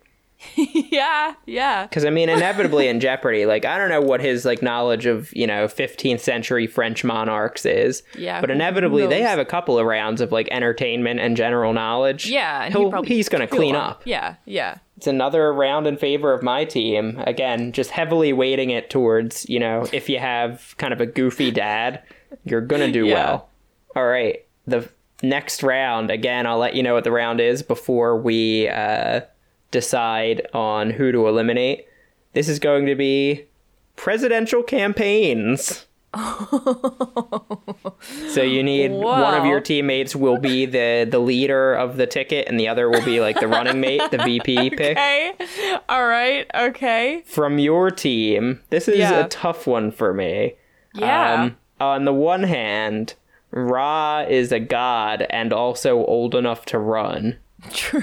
yeah, 0.56 1.34
yeah. 1.46 1.86
Because 1.86 2.04
I 2.04 2.10
mean, 2.10 2.28
inevitably 2.28 2.88
in 2.88 3.00
Jeopardy, 3.00 3.46
like 3.46 3.64
I 3.64 3.78
don't 3.78 3.88
know 3.88 4.00
what 4.00 4.20
his 4.20 4.44
like 4.44 4.62
knowledge 4.62 5.06
of 5.06 5.34
you 5.34 5.46
know 5.46 5.66
15th 5.66 6.20
century 6.20 6.66
French 6.66 7.04
monarchs 7.04 7.64
is. 7.66 8.02
Yeah, 8.16 8.40
But 8.40 8.50
inevitably, 8.50 9.06
they 9.06 9.22
have 9.22 9.38
a 9.38 9.44
couple 9.44 9.78
of 9.78 9.86
rounds 9.86 10.20
of 10.20 10.32
like 10.32 10.48
entertainment 10.50 11.20
and 11.20 11.36
general 11.36 11.72
knowledge. 11.72 12.26
Yeah, 12.28 12.64
and 12.64 12.74
he 12.74 12.80
He'll, 12.80 12.90
probably- 12.90 13.14
he's 13.14 13.28
gonna 13.28 13.46
clean 13.46 13.74
want- 13.74 13.90
up. 13.90 14.02
Yeah, 14.04 14.36
yeah. 14.44 14.78
It's 14.96 15.06
another 15.06 15.52
round 15.52 15.86
in 15.86 15.98
favor 15.98 16.32
of 16.32 16.42
my 16.42 16.64
team. 16.64 17.22
Again, 17.26 17.72
just 17.72 17.90
heavily 17.90 18.32
weighting 18.32 18.70
it 18.70 18.88
towards 18.88 19.46
you 19.48 19.58
know 19.58 19.86
if 19.92 20.08
you 20.08 20.18
have 20.18 20.74
kind 20.78 20.92
of 20.92 21.00
a 21.00 21.06
goofy 21.06 21.50
dad, 21.50 22.02
you're 22.44 22.60
gonna 22.62 22.90
do 22.90 23.04
Yeah. 23.06 23.14
well. 23.14 23.48
All 23.94 24.06
right, 24.06 24.44
the 24.66 24.88
next 25.22 25.62
round. 25.62 26.10
Again, 26.10 26.46
I'll 26.46 26.58
let 26.58 26.74
you 26.74 26.82
know 26.82 26.94
what 26.94 27.04
the 27.04 27.10
round 27.12 27.40
is 27.40 27.62
before 27.62 28.16
we 28.18 28.68
uh, 28.68 29.20
decide 29.70 30.46
on 30.52 30.90
who 30.90 31.12
to 31.12 31.26
eliminate. 31.28 31.86
This 32.32 32.48
is 32.48 32.58
going 32.58 32.86
to 32.86 32.94
be 32.94 33.46
presidential 33.96 34.62
campaigns. 34.62 35.86
so 38.28 38.42
you 38.42 38.62
need 38.62 38.90
one 38.90 39.34
of 39.34 39.44
your 39.44 39.60
teammates 39.60 40.16
will 40.16 40.38
be 40.38 40.64
the 40.66 41.06
the 41.10 41.18
leader 41.18 41.74
of 41.74 41.96
the 41.96 42.06
ticket 42.06 42.48
and 42.48 42.58
the 42.58 42.68
other 42.68 42.88
will 42.88 43.04
be 43.04 43.20
like 43.20 43.38
the 43.40 43.48
running 43.48 43.80
mate, 43.80 44.00
the 44.10 44.18
VP 44.18 44.70
pick. 44.76 44.96
Okay. 44.96 45.32
All 45.88 46.06
right. 46.06 46.50
Okay. 46.54 47.22
From 47.26 47.58
your 47.58 47.90
team, 47.90 48.60
this 48.70 48.88
is 48.88 48.98
Yeah. 48.98 49.24
a 49.26 49.28
tough 49.28 49.66
one 49.66 49.90
for 49.90 50.14
me. 50.14 50.54
Yeah. 50.94 51.42
Um, 51.42 51.56
on 51.80 52.04
the 52.06 52.14
one 52.14 52.44
hand, 52.44 53.14
Ra 53.50 54.20
is 54.28 54.52
a 54.52 54.60
god 54.60 55.26
and 55.30 55.52
also 55.52 56.04
old 56.06 56.34
enough 56.34 56.64
to 56.66 56.78
run. 56.78 57.36
True. 57.72 58.02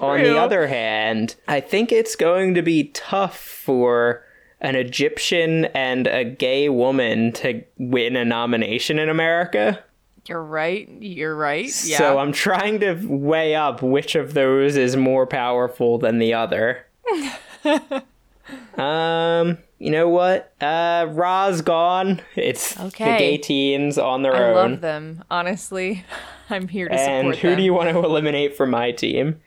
On 0.00 0.22
the 0.22 0.38
other 0.38 0.66
hand, 0.66 1.34
I 1.46 1.60
think 1.60 1.92
it's 1.92 2.14
going 2.14 2.54
to 2.54 2.62
be 2.62 2.84
tough 2.94 3.38
for 3.38 4.22
an 4.60 4.74
Egyptian 4.74 5.66
and 5.66 6.06
a 6.06 6.24
gay 6.24 6.68
woman 6.68 7.32
to 7.32 7.62
win 7.78 8.16
a 8.16 8.24
nomination 8.24 8.98
in 8.98 9.08
America. 9.08 9.82
You're 10.26 10.42
right. 10.42 10.88
You're 11.00 11.34
right. 11.34 11.72
Yeah. 11.84 11.98
So 11.98 12.18
I'm 12.18 12.32
trying 12.32 12.80
to 12.80 12.94
weigh 13.06 13.54
up 13.54 13.82
which 13.82 14.14
of 14.14 14.34
those 14.34 14.76
is 14.76 14.94
more 14.96 15.26
powerful 15.26 15.98
than 15.98 16.18
the 16.18 16.34
other. 16.34 16.84
um, 18.76 19.58
you 19.78 19.90
know 19.90 20.08
what? 20.08 20.52
Uh, 20.60 21.06
Ra's 21.10 21.62
gone. 21.62 22.20
It's 22.36 22.74
the 22.74 22.90
gay 22.90 23.38
teens 23.38 23.96
on 23.96 24.22
their 24.22 24.34
I 24.34 24.50
own. 24.50 24.56
I 24.56 24.70
love 24.72 24.80
them. 24.82 25.24
Honestly, 25.30 26.04
I'm 26.50 26.68
here 26.68 26.88
to 26.88 26.94
and 26.94 27.00
support 27.00 27.22
them. 27.22 27.26
And 27.30 27.36
who 27.36 27.56
do 27.56 27.62
you 27.62 27.72
want 27.72 27.90
to 27.90 27.98
eliminate 27.98 28.56
from 28.56 28.70
my 28.70 28.90
team? 28.90 29.40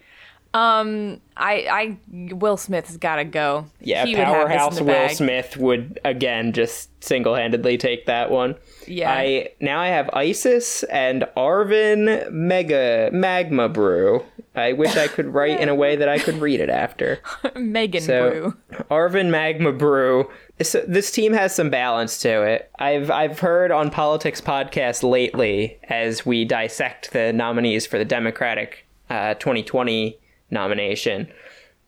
Um, 0.53 1.21
I, 1.37 1.97
I, 2.11 2.33
Will 2.33 2.57
Smith's 2.57 2.97
got 2.97 3.15
to 3.17 3.23
go. 3.23 3.65
Yeah, 3.79 4.05
He 4.05 4.15
powerhouse 4.15 4.81
Will. 4.81 5.09
Smith 5.09 5.55
would 5.57 5.99
again 6.03 6.51
just 6.51 6.89
single-handedly 7.03 7.77
take 7.77 8.05
that 8.07 8.31
one. 8.31 8.55
Yeah. 8.85 9.11
I 9.11 9.49
now 9.61 9.79
I 9.79 9.87
have 9.87 10.09
Isis 10.13 10.83
and 10.83 11.25
Arvin 11.37 12.29
Mega 12.31 13.09
Magma 13.13 13.69
Brew. 13.69 14.25
I 14.53 14.73
wish 14.73 14.97
I 14.97 15.07
could 15.07 15.33
write 15.33 15.61
in 15.61 15.69
a 15.69 15.75
way 15.75 15.95
that 15.95 16.09
I 16.09 16.19
could 16.19 16.35
read 16.35 16.59
it 16.59 16.69
after. 16.69 17.21
Megan 17.55 18.01
So 18.01 18.29
Brew. 18.67 18.85
Arvin 18.91 19.29
Magma 19.29 19.71
Brew. 19.71 20.29
This, 20.57 20.75
this 20.85 21.09
team 21.11 21.31
has 21.31 21.55
some 21.55 21.69
balance 21.69 22.19
to 22.19 22.43
it. 22.43 22.69
I've 22.77 23.09
I've 23.09 23.39
heard 23.39 23.71
on 23.71 23.89
politics 23.89 24.41
podcasts 24.41 25.09
lately 25.09 25.79
as 25.83 26.25
we 26.25 26.43
dissect 26.43 27.13
the 27.13 27.31
nominees 27.31 27.85
for 27.87 27.97
the 27.97 28.03
Democratic 28.05 28.85
uh, 29.09 29.35
2020 29.35 30.17
nomination. 30.51 31.31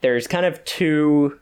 There's 0.02 0.28
kind 0.28 0.46
of 0.46 0.64
two 0.66 1.40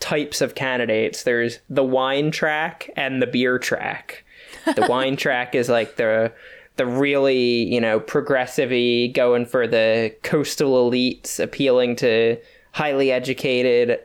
types 0.00 0.40
of 0.40 0.54
candidates. 0.54 1.22
There's 1.22 1.60
the 1.68 1.84
wine 1.84 2.30
track 2.30 2.90
and 2.96 3.22
the 3.22 3.26
beer 3.26 3.58
track. 3.58 4.24
The 4.64 4.86
wine 4.90 5.16
track 5.16 5.54
is 5.54 5.68
like 5.68 5.96
the 5.96 6.32
the 6.76 6.86
really 6.86 7.64
you 7.64 7.80
know 7.80 8.00
progressive 8.00 8.70
going 9.14 9.46
for 9.46 9.66
the 9.66 10.14
coastal 10.22 10.90
elites, 10.90 11.40
appealing 11.40 11.96
to 11.96 12.38
highly 12.72 13.10
educated, 13.10 13.98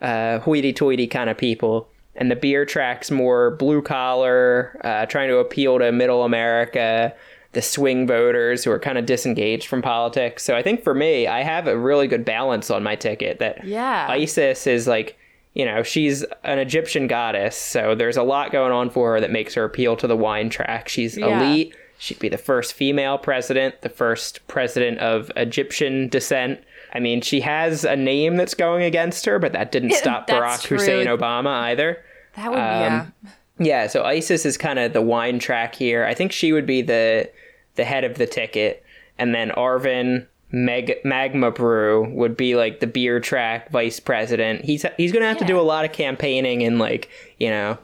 uh, 0.00 0.38
hoity-toity 0.40 1.06
kind 1.06 1.28
of 1.28 1.36
people. 1.36 1.88
And 2.14 2.30
the 2.30 2.36
beer 2.36 2.66
track's 2.66 3.10
more 3.10 3.52
blue 3.56 3.80
collar, 3.80 4.78
uh, 4.84 5.06
trying 5.06 5.28
to 5.30 5.38
appeal 5.38 5.78
to 5.78 5.90
middle 5.90 6.24
America, 6.24 7.14
the 7.52 7.62
swing 7.62 8.06
voters 8.06 8.64
who 8.64 8.70
are 8.70 8.78
kind 8.78 8.96
of 8.98 9.04
disengaged 9.06 9.66
from 9.66 9.82
politics. 9.82 10.42
So 10.42 10.56
I 10.56 10.62
think 10.62 10.82
for 10.82 10.94
me, 10.94 11.26
I 11.26 11.42
have 11.42 11.66
a 11.66 11.76
really 11.78 12.06
good 12.08 12.24
balance 12.24 12.70
on 12.70 12.82
my 12.82 12.96
ticket. 12.96 13.38
That 13.40 13.64
Yeah. 13.64 14.06
Isis 14.08 14.66
is 14.66 14.86
like, 14.86 15.18
you 15.54 15.64
know, 15.66 15.82
she's 15.82 16.24
an 16.44 16.58
Egyptian 16.58 17.06
goddess, 17.08 17.54
so 17.56 17.94
there's 17.94 18.16
a 18.16 18.22
lot 18.22 18.52
going 18.52 18.72
on 18.72 18.88
for 18.88 19.12
her 19.12 19.20
that 19.20 19.30
makes 19.30 19.52
her 19.54 19.64
appeal 19.64 19.96
to 19.96 20.06
the 20.06 20.16
wine 20.16 20.48
track. 20.48 20.88
She's 20.88 21.18
Yeah. 21.18 21.42
elite. 21.42 21.74
She'd 21.98 22.18
be 22.18 22.30
the 22.30 22.38
first 22.38 22.72
female 22.72 23.18
president, 23.18 23.82
the 23.82 23.88
first 23.90 24.40
president 24.48 24.98
of 24.98 25.30
Egyptian 25.36 26.08
descent. 26.08 26.58
I 26.94 27.00
mean, 27.00 27.20
she 27.20 27.40
has 27.42 27.84
a 27.84 27.94
name 27.96 28.36
that's 28.36 28.54
going 28.54 28.82
against 28.82 29.24
her, 29.26 29.38
but 29.38 29.52
that 29.52 29.70
didn't 29.72 29.92
stop 29.92 30.26
Barack 30.26 30.62
true. 30.62 30.78
Hussein 30.78 31.06
Obama 31.06 31.48
either. 31.64 32.02
That 32.36 32.46
would 32.48 32.56
be 32.56 32.60
yeah. 32.60 33.00
Um, 33.02 33.12
Yeah, 33.58 33.86
so 33.86 34.02
Isis 34.04 34.44
is 34.46 34.56
kind 34.56 34.78
of 34.78 34.94
the 34.94 35.02
wine 35.02 35.38
track 35.38 35.74
here. 35.74 36.04
I 36.04 36.14
think 36.14 36.32
she 36.32 36.52
would 36.52 36.66
be 36.66 36.82
the 36.82 37.30
the 37.74 37.84
head 37.84 38.04
of 38.04 38.18
the 38.18 38.26
ticket, 38.26 38.84
and 39.18 39.34
then 39.34 39.50
Arvin 39.50 40.26
Meg- 40.50 41.00
Magma 41.04 41.50
Brew 41.50 42.08
would 42.12 42.36
be 42.36 42.54
like 42.54 42.80
the 42.80 42.86
beer 42.86 43.20
track 43.20 43.70
vice 43.70 43.98
president. 43.98 44.64
He's 44.64 44.84
he's 44.96 45.12
gonna 45.12 45.28
have 45.28 45.38
to 45.38 45.44
do 45.44 45.58
a 45.58 45.62
lot 45.62 45.84
of 45.84 45.92
campaigning 45.92 46.60
in 46.60 46.78
like 46.78 47.08
you 47.38 47.48
know 47.48 47.78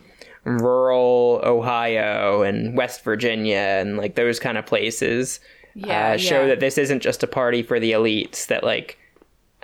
rural 0.45 1.41
Ohio 1.45 2.43
and 2.43 2.76
West 2.76 3.03
Virginia 3.03 3.57
and 3.57 3.97
like 3.97 4.14
those 4.14 4.39
kind 4.39 4.59
of 4.59 4.66
places. 4.66 5.41
Yeah, 5.74 6.12
uh, 6.12 6.16
show 6.18 6.43
yeah. 6.43 6.49
that 6.49 6.61
this 6.61 6.76
isn't 6.76 7.01
just 7.01 7.22
a 7.22 7.26
party 7.26 7.62
for 7.62 7.80
the 7.80 7.93
elites. 7.93 8.47
That 8.49 8.64
like 8.64 8.99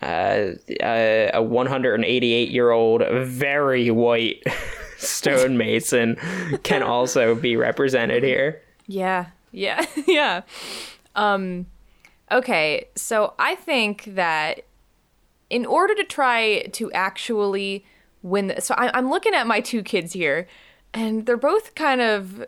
uh, 0.02 0.52
uh, 0.82 1.30
a 1.34 1.42
188 1.42 2.50
year 2.50 2.70
old 2.70 3.02
very 3.24 3.90
white 3.90 4.42
stonemason 4.98 6.16
can 6.62 6.82
also 6.82 7.34
be 7.34 7.56
represented 7.56 8.22
here. 8.22 8.62
Yeah. 8.86 9.26
Yeah. 9.54 9.84
yeah. 10.06 10.42
Um 11.14 11.66
okay, 12.30 12.88
so 12.94 13.34
I 13.38 13.54
think 13.54 14.04
that 14.14 14.64
in 15.50 15.64
order 15.66 15.94
to 15.94 16.04
try 16.04 16.62
to 16.72 16.90
actually 16.92 17.84
win 18.22 18.48
the, 18.48 18.60
so 18.60 18.74
I, 18.74 18.96
I'm 18.96 19.10
looking 19.10 19.34
at 19.34 19.46
my 19.46 19.60
two 19.60 19.82
kids 19.82 20.12
here 20.12 20.48
and 20.92 21.26
they're 21.26 21.36
both 21.36 21.74
kind 21.74 22.00
of 22.00 22.46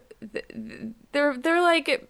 they're 1.12 1.36
they're 1.36 1.62
like 1.62 2.08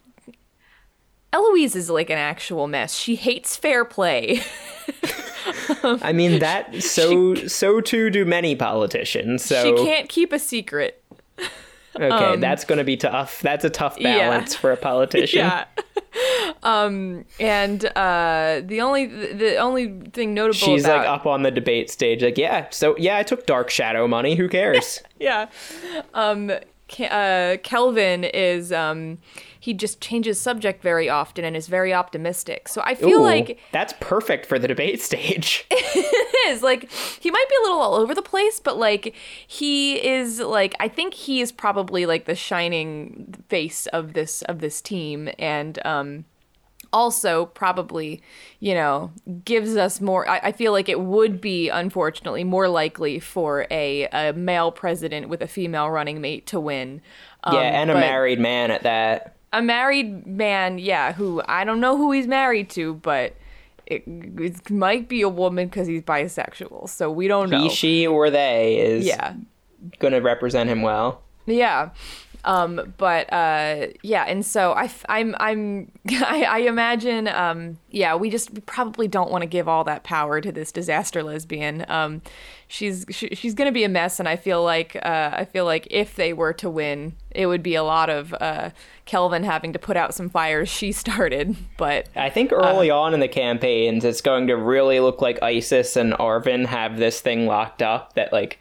Eloise 1.32 1.76
is 1.76 1.90
like 1.90 2.09
an 2.09 2.18
actual 2.18 2.66
mess. 2.66 2.94
She 2.94 3.16
hates 3.16 3.57
fair 3.57 3.84
play. 3.84 4.40
I 5.82 6.12
mean 6.12 6.38
that 6.38 6.74
so 6.82 7.34
so 7.34 7.80
too 7.80 8.11
do 8.11 8.24
many 8.24 8.57
politicians. 8.57 9.44
So 9.44 9.76
she 9.76 9.84
can't 9.84 10.09
keep 10.09 10.32
a 10.32 10.38
secret. 10.38 11.03
Okay, 12.01 12.36
that's 12.36 12.64
going 12.64 12.78
to 12.78 12.84
be 12.84 12.97
tough. 12.97 13.40
That's 13.40 13.64
a 13.64 13.70
tough 13.70 13.97
yeah. 13.99 14.18
balance 14.18 14.55
for 14.55 14.72
a 14.72 14.76
politician. 14.76 15.51
Yeah. 16.16 16.53
um 16.62 17.26
and 17.38 17.84
uh 17.94 18.62
the 18.64 18.80
only 18.80 19.05
the 19.07 19.57
only 19.57 20.01
thing 20.12 20.32
notable 20.32 20.55
She's 20.55 20.84
about 20.84 21.01
like 21.01 21.09
up 21.09 21.26
on 21.26 21.42
the 21.42 21.51
debate 21.51 21.90
stage 21.90 22.22
like, 22.22 22.38
"Yeah, 22.38 22.68
so 22.70 22.97
yeah, 22.97 23.18
I 23.18 23.22
took 23.22 23.44
dark 23.44 23.68
shadow 23.68 24.09
money. 24.09 24.34
Who 24.34 24.49
cares?" 24.49 25.03
yeah. 25.20 25.49
Um, 26.14 26.51
uh, 26.51 27.57
Kelvin 27.62 28.24
is 28.24 28.72
um, 28.72 29.18
he 29.67 29.75
just 29.75 30.01
changes 30.01 30.41
subject 30.41 30.81
very 30.81 31.09
often 31.09 31.45
and 31.45 31.57
is 31.57 31.67
very 31.67 31.93
optimistic. 31.93 32.69
So 32.69 32.83
I 32.85 32.95
feel 32.95 33.19
Ooh, 33.19 33.25
like 33.25 33.59
that's 33.73 33.95
perfect 33.99 34.47
for 34.47 34.61
the 34.61 34.69
debate 34.69 35.03
stage. 35.03 35.67
it 35.73 36.53
is 36.53 36.62
like 36.62 36.89
he 36.93 37.33
might 37.33 37.49
be 37.49 37.55
a 37.57 37.62
little 37.64 37.81
all 37.81 37.97
over 37.97 38.14
the 38.14 38.23
place, 38.23 38.61
but 38.61 38.79
like 38.79 39.12
he 39.45 39.97
is 40.07 40.39
like 40.39 40.77
I 40.79 40.87
think 40.87 41.14
he 41.14 41.41
is 41.41 41.51
probably 41.51 42.07
like 42.07 42.27
the 42.27 42.37
shining 42.37 43.35
face 43.49 43.89
of 43.89 44.12
this 44.12 44.43
of 44.43 44.61
this 44.61 44.81
team 44.81 45.29
and 45.37 45.85
um 45.85 46.27
also 46.93 47.47
probably 47.47 48.23
you 48.61 48.73
know 48.73 49.11
gives 49.45 49.75
us 49.75 50.01
more 50.01 50.29
I, 50.31 50.39
I 50.45 50.53
feel 50.53 50.71
like 50.71 50.89
it 50.89 51.01
would 51.01 51.41
be 51.41 51.69
unfortunately 51.69 52.45
more 52.45 52.69
likely 52.69 53.19
for 53.19 53.67
a, 53.73 54.07
a 54.12 54.33
male 54.33 54.71
president 54.71 55.29
with 55.29 55.43
a 55.43 55.49
female 55.49 55.91
running 55.91 56.21
mate 56.21 56.47
to 56.47 56.61
win 56.61 57.03
um, 57.47 57.55
yeah, 57.55 57.81
and 57.81 57.91
a 57.91 57.95
but 57.95 58.01
married 58.01 58.41
man 58.41 58.73
at 58.73 58.83
that. 58.83 59.36
A 59.53 59.62
married 59.62 60.26
man 60.26 60.78
yeah 60.78 61.12
who 61.12 61.42
i 61.47 61.64
don't 61.64 61.80
know 61.80 61.97
who 61.97 62.12
he's 62.12 62.26
married 62.26 62.68
to 62.70 62.94
but 62.94 63.34
it, 63.86 64.03
it 64.07 64.70
might 64.70 65.09
be 65.09 65.22
a 65.22 65.28
woman 65.28 65.66
because 65.68 65.86
he's 65.86 66.03
bisexual 66.03 66.88
so 66.88 67.11
we 67.11 67.28
don't 67.28 67.51
know 67.51 67.62
He, 67.62 67.70
she, 67.70 68.07
or 68.07 68.30
they 68.30 68.78
is 68.78 69.07
yeah 69.07 69.34
going 69.99 70.12
to 70.12 70.20
represent 70.20 70.68
him 70.68 70.82
well. 70.82 71.22
Yeah. 71.47 71.90
Um, 72.47 72.94
but 72.97 73.30
uh, 73.32 73.88
yeah, 74.03 74.22
and 74.22 74.47
so 74.47 74.72
I, 74.72 74.88
I'm, 75.09 75.34
I'm, 75.40 75.90
I, 76.11 76.47
I 76.49 76.59
imagine, 76.61 77.26
um, 77.26 77.78
yeah, 77.90 78.14
we 78.14 78.30
just 78.30 78.53
we 78.53 78.61
probably 78.61 79.09
don't 79.09 79.30
want 79.32 79.42
to 79.42 79.47
give 79.47 79.68
all 79.68 79.82
that 79.84 80.05
power 80.05 80.40
to 80.40 80.53
this 80.53 80.70
disaster 80.70 81.24
lesbian. 81.24 81.84
Um, 81.88 82.22
she's 82.68 83.05
she, 83.11 83.34
she's 83.34 83.55
gonna 83.55 83.72
be 83.72 83.82
a 83.82 83.88
mess, 83.88 84.20
and 84.20 84.28
I 84.28 84.36
feel 84.36 84.62
like 84.62 84.97
uh, 84.97 85.30
I 85.32 85.44
feel 85.44 85.64
like 85.64 85.88
if 85.90 86.14
they 86.14 86.32
were 86.32 86.53
to 86.55 86.70
win, 86.70 87.14
it 87.32 87.47
would 87.47 87.64
be 87.64 87.74
a 87.74 87.82
lot 87.82 88.09
of 88.09 88.32
uh, 88.40 88.70
Kelvin 89.07 89.42
having 89.42 89.72
to 89.72 89.78
put 89.80 89.97
out 89.97 90.14
some 90.14 90.28
fires 90.28 90.68
she 90.68 90.92
started. 90.92 91.57
But 91.76 92.09
I 92.14 92.30
think 92.30 92.53
early 92.53 92.90
on 92.90 93.12
in 93.12 93.18
the 93.18 93.28
campaigns, 93.28 94.05
it's 94.05 94.20
going 94.20 94.47
to 94.47 94.55
really 94.57 95.01
look 95.01 95.20
like 95.20 95.42
ISIS 95.42 95.97
and 95.97 96.12
Arvin 96.14 96.66
have 96.66 96.97
this 96.97 97.20
thing 97.20 97.47
locked 97.47 97.82
up 97.82 98.14
that 98.14 98.32
like 98.32 98.61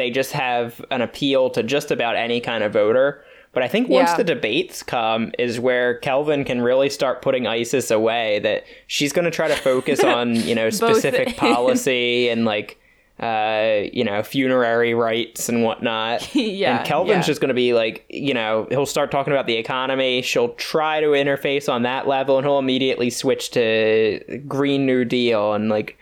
they 0.00 0.10
just 0.10 0.32
have 0.32 0.84
an 0.90 1.02
appeal 1.02 1.50
to 1.50 1.62
just 1.62 1.90
about 1.90 2.16
any 2.16 2.40
kind 2.40 2.64
of 2.64 2.72
voter. 2.72 3.22
But 3.52 3.62
I 3.64 3.68
think 3.68 3.88
once 3.88 4.10
Yeah. 4.10 4.16
the 4.18 4.24
debates 4.24 4.82
come 4.82 5.32
is 5.38 5.58
where 5.60 5.94
Kelvin 5.98 6.44
can 6.44 6.60
really 6.62 6.88
start 6.88 7.20
putting 7.20 7.46
ISIS 7.46 7.90
away. 7.90 8.38
That 8.38 8.64
she's 8.86 9.12
going 9.12 9.24
to 9.24 9.30
try 9.30 9.48
to 9.48 9.56
focus 9.56 10.02
on 10.02 10.34
you 10.48 10.54
know 10.54 10.70
specific 10.70 11.36
policy 11.36 12.28
and 12.28 12.44
like 12.44 12.78
uh, 13.18 13.82
you 13.92 14.02
know 14.04 14.22
funerary 14.22 14.94
rites 14.94 15.48
and 15.50 15.62
whatnot. 15.64 16.34
Yeah, 16.34 16.78
and 16.78 16.86
Kelvin's 16.86 17.10
yeah. 17.24 17.30
just 17.32 17.40
going 17.40 17.48
to 17.48 17.54
be 17.54 17.74
like 17.74 18.06
you 18.08 18.32
know 18.34 18.66
he'll 18.70 18.86
start 18.86 19.10
talking 19.10 19.32
about 19.32 19.46
the 19.46 19.56
economy. 19.56 20.22
She'll 20.22 20.54
try 20.54 21.00
to 21.00 21.08
interface 21.08 21.68
on 21.70 21.82
that 21.82 22.06
level, 22.06 22.38
and 22.38 22.46
he'll 22.46 22.58
immediately 22.60 23.10
switch 23.10 23.50
to 23.50 24.40
Green 24.48 24.86
New 24.86 25.04
Deal 25.04 25.52
and 25.54 25.68
like 25.68 25.98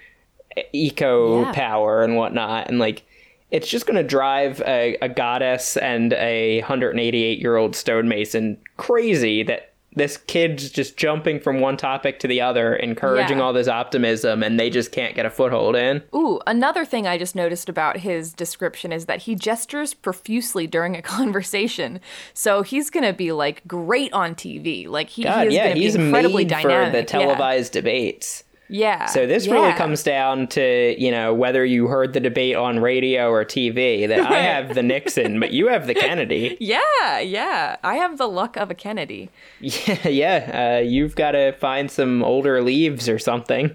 eco 0.73 1.43
Yeah. 1.45 1.53
power 1.53 2.03
and 2.03 2.17
whatnot, 2.17 2.69
and 2.69 2.79
like 2.79 3.05
it's 3.51 3.69
just 3.69 3.87
going 3.87 3.97
to 3.97 4.03
drive 4.03 4.61
a, 4.67 4.97
a 5.01 5.09
goddess 5.09 5.77
and 5.77 6.13
a 6.15 6.61
188 6.61 7.39
year 7.41 7.57
old 7.57 7.75
stonemason 7.75 8.59
crazy 8.77 9.43
that 9.45 9.65
this 9.97 10.17
kid's 10.17 10.71
just 10.71 10.97
jumping 10.97 11.41
from 11.41 11.59
one 11.59 11.77
topic 11.77 12.21
to 12.21 12.29
the 12.29 12.41
other, 12.41 12.77
encouraging 12.77 13.39
Yeah. 13.39 13.43
all 13.45 13.53
this 13.53 13.67
optimism, 13.67 14.45
and 14.45 14.61
they 14.61 14.71
just 14.71 14.93
can't 14.93 15.17
get 15.17 15.27
a 15.27 15.31
foothold 15.31 15.75
in. 15.75 16.05
Ooh, 16.15 16.39
another 16.47 16.85
thing 16.85 17.09
I 17.09 17.19
just 17.19 17.35
noticed 17.35 17.69
about 17.69 17.97
his 17.97 18.33
description 18.33 18.93
is 18.93 19.07
that 19.07 19.23
he 19.23 19.35
gestures 19.35 19.95
profusely 19.95 20.69
during 20.69 20.95
a 20.95 21.03
conversation. 21.43 22.01
So 22.33 22.63
he's 22.63 22.91
gonna 22.91 23.13
be 23.15 23.33
like 23.33 23.67
great 23.67 24.13
on 24.13 24.35
TV. 24.37 24.87
Like 24.87 25.09
he, 25.09 25.23
he 25.23 25.29
is 25.29 25.55
yeah, 25.55 25.69
gonna 25.71 25.81
he's 25.81 25.97
be 25.97 26.05
incredibly 26.05 26.45
dynamic. 26.45 26.93
for 26.93 27.01
the 27.01 27.05
televised 27.05 27.73
debates. 27.73 28.45
Yeah. 28.69 28.99
yeah. 29.01 29.07
So 29.07 29.27
this 29.27 29.49
really 29.49 29.73
comes 29.73 30.03
down 30.03 30.47
to, 30.49 30.95
you 31.01 31.11
know, 31.11 31.33
whether 31.35 31.65
you 31.65 31.87
heard 31.87 32.13
the 32.13 32.21
debate 32.21 32.55
on 32.57 32.81
radio 32.81 33.31
or 33.31 33.45
TV. 33.45 34.07
That 34.07 34.21
I 34.31 34.39
have 34.43 34.75
the 34.75 34.83
Nixon, 34.83 35.41
but 35.41 35.53
you 35.53 35.69
have 35.69 35.87
the 35.87 35.95
Kennedy. 35.95 36.57
Yeah, 36.61 37.19
yeah. 37.21 37.77
I 37.83 37.97
have 37.97 38.19
the 38.19 38.29
luck 38.29 38.57
of 38.57 38.71
a 38.71 38.75
Kennedy. 38.75 39.31
Yeah, 39.61 40.09
yeah. 40.09 40.79
Uh, 40.79 40.83
you've 40.83 41.15
got 41.17 41.33
to 41.33 41.53
find 41.53 41.91
some 41.91 42.23
older 42.23 42.63
leaves 42.63 43.09
or 43.09 43.19
something. 43.19 43.75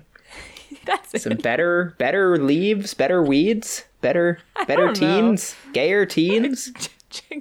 That's 0.86 1.14
it. 1.14 1.22
Some 1.22 1.38
better, 1.38 1.96
better 1.98 2.38
leaves, 2.38 2.94
better 2.94 3.24
weeds, 3.24 3.86
better, 4.02 4.40
better 4.68 4.88
don't 4.88 5.02
know. 5.02 5.22
teens, 5.22 5.56
gayer 5.72 6.06
teens. 6.06 6.72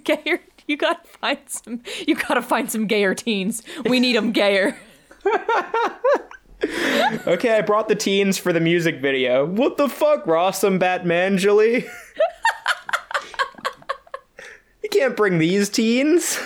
gayer. 0.05 0.40
You 0.68 0.76
gotta 0.76 1.00
find 1.20 1.38
some. 1.46 1.82
You 2.07 2.14
gotta 2.14 2.40
find 2.42 2.70
some 2.70 2.86
gayer 2.86 3.14
teens. 3.14 3.62
We 3.84 3.98
need 3.98 4.14
them 4.14 4.30
gayer. 4.32 4.78
Okay, 7.26 7.56
I 7.56 7.60
brought 7.62 7.88
the 7.88 7.94
teens 7.94 8.38
for 8.38 8.52
the 8.52 8.60
music 8.60 9.00
video. 9.00 9.44
What 9.44 9.76
the 9.76 9.88
fuck, 9.88 10.26
Ross 10.26 10.62
and 10.64 10.78
Batman, 10.80 11.36
Julie? 11.38 11.86
you 14.82 14.88
can't 14.90 15.16
bring 15.16 15.38
these 15.38 15.68
teens. 15.68 16.38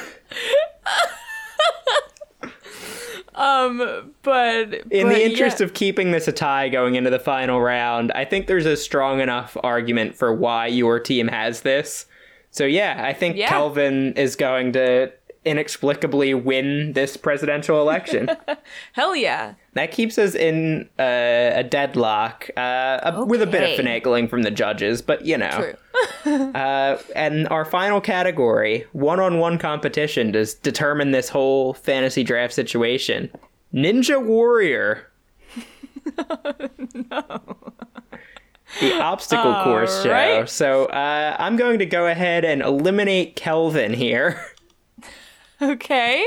Um, 3.34 4.14
but 4.22 4.72
In 4.90 5.08
but 5.08 5.14
the 5.14 5.24
interest 5.24 5.60
yeah. 5.60 5.64
of 5.66 5.74
keeping 5.74 6.10
this 6.10 6.26
a 6.26 6.32
tie 6.32 6.70
going 6.70 6.94
into 6.94 7.10
the 7.10 7.18
final 7.18 7.60
round, 7.60 8.10
I 8.12 8.24
think 8.24 8.46
there's 8.46 8.64
a 8.64 8.78
strong 8.78 9.20
enough 9.20 9.58
argument 9.62 10.14
for 10.16 10.34
why 10.34 10.68
your 10.68 10.98
team 10.98 11.28
has 11.28 11.60
this. 11.60 12.06
So 12.50 12.64
yeah, 12.64 13.02
I 13.04 13.12
think 13.12 13.36
Yeah. 13.36 13.48
Kelvin 13.50 14.14
is 14.14 14.36
going 14.36 14.72
to 14.72 15.12
inexplicably 15.46 16.34
win 16.34 16.92
this 16.92 17.16
presidential 17.16 17.80
election. 17.80 18.28
hell 18.92 19.14
yeah. 19.16 19.54
that 19.74 19.92
keeps 19.92 20.18
us 20.18 20.34
in 20.34 20.88
uh, 20.98 21.52
a 21.54 21.62
deadlock, 21.62 22.50
uh, 22.56 23.00
a- 23.02 23.24
with 23.24 23.40
a 23.40 23.46
bit 23.46 23.62
of 23.78 23.84
finagling 23.84 24.28
from 24.28 24.42
the 24.42 24.50
judges, 24.50 25.00
but 25.00 25.24
you 25.24 25.38
know. 25.38 25.50
True. 25.50 25.74
Uh, 26.26 26.98
and 27.14 27.48
our 27.48 27.64
final 27.64 28.02
category, 28.02 28.84
one-on-one 28.92 29.56
competition, 29.58 30.32
to 30.32 30.44
determine 30.62 31.12
this 31.12 31.28
whole 31.28 31.72
fantasy 31.72 32.22
draft 32.22 32.52
situation. 32.52 33.30
Ninja 33.72 34.22
Warrior. 34.22 35.10
No 37.10 37.66
the 38.80 39.00
obstacle 39.00 39.54
course 39.62 40.02
show. 40.02 40.10
right. 40.10 40.48
So 40.48 40.86
uh, 40.86 41.36
I'm 41.38 41.56
going 41.56 41.78
to 41.78 41.86
go 41.86 42.06
ahead 42.06 42.44
and 42.44 42.62
eliminate 42.62 43.36
Kelvin 43.36 43.92
here. 43.92 44.44
Okay. 45.62 46.26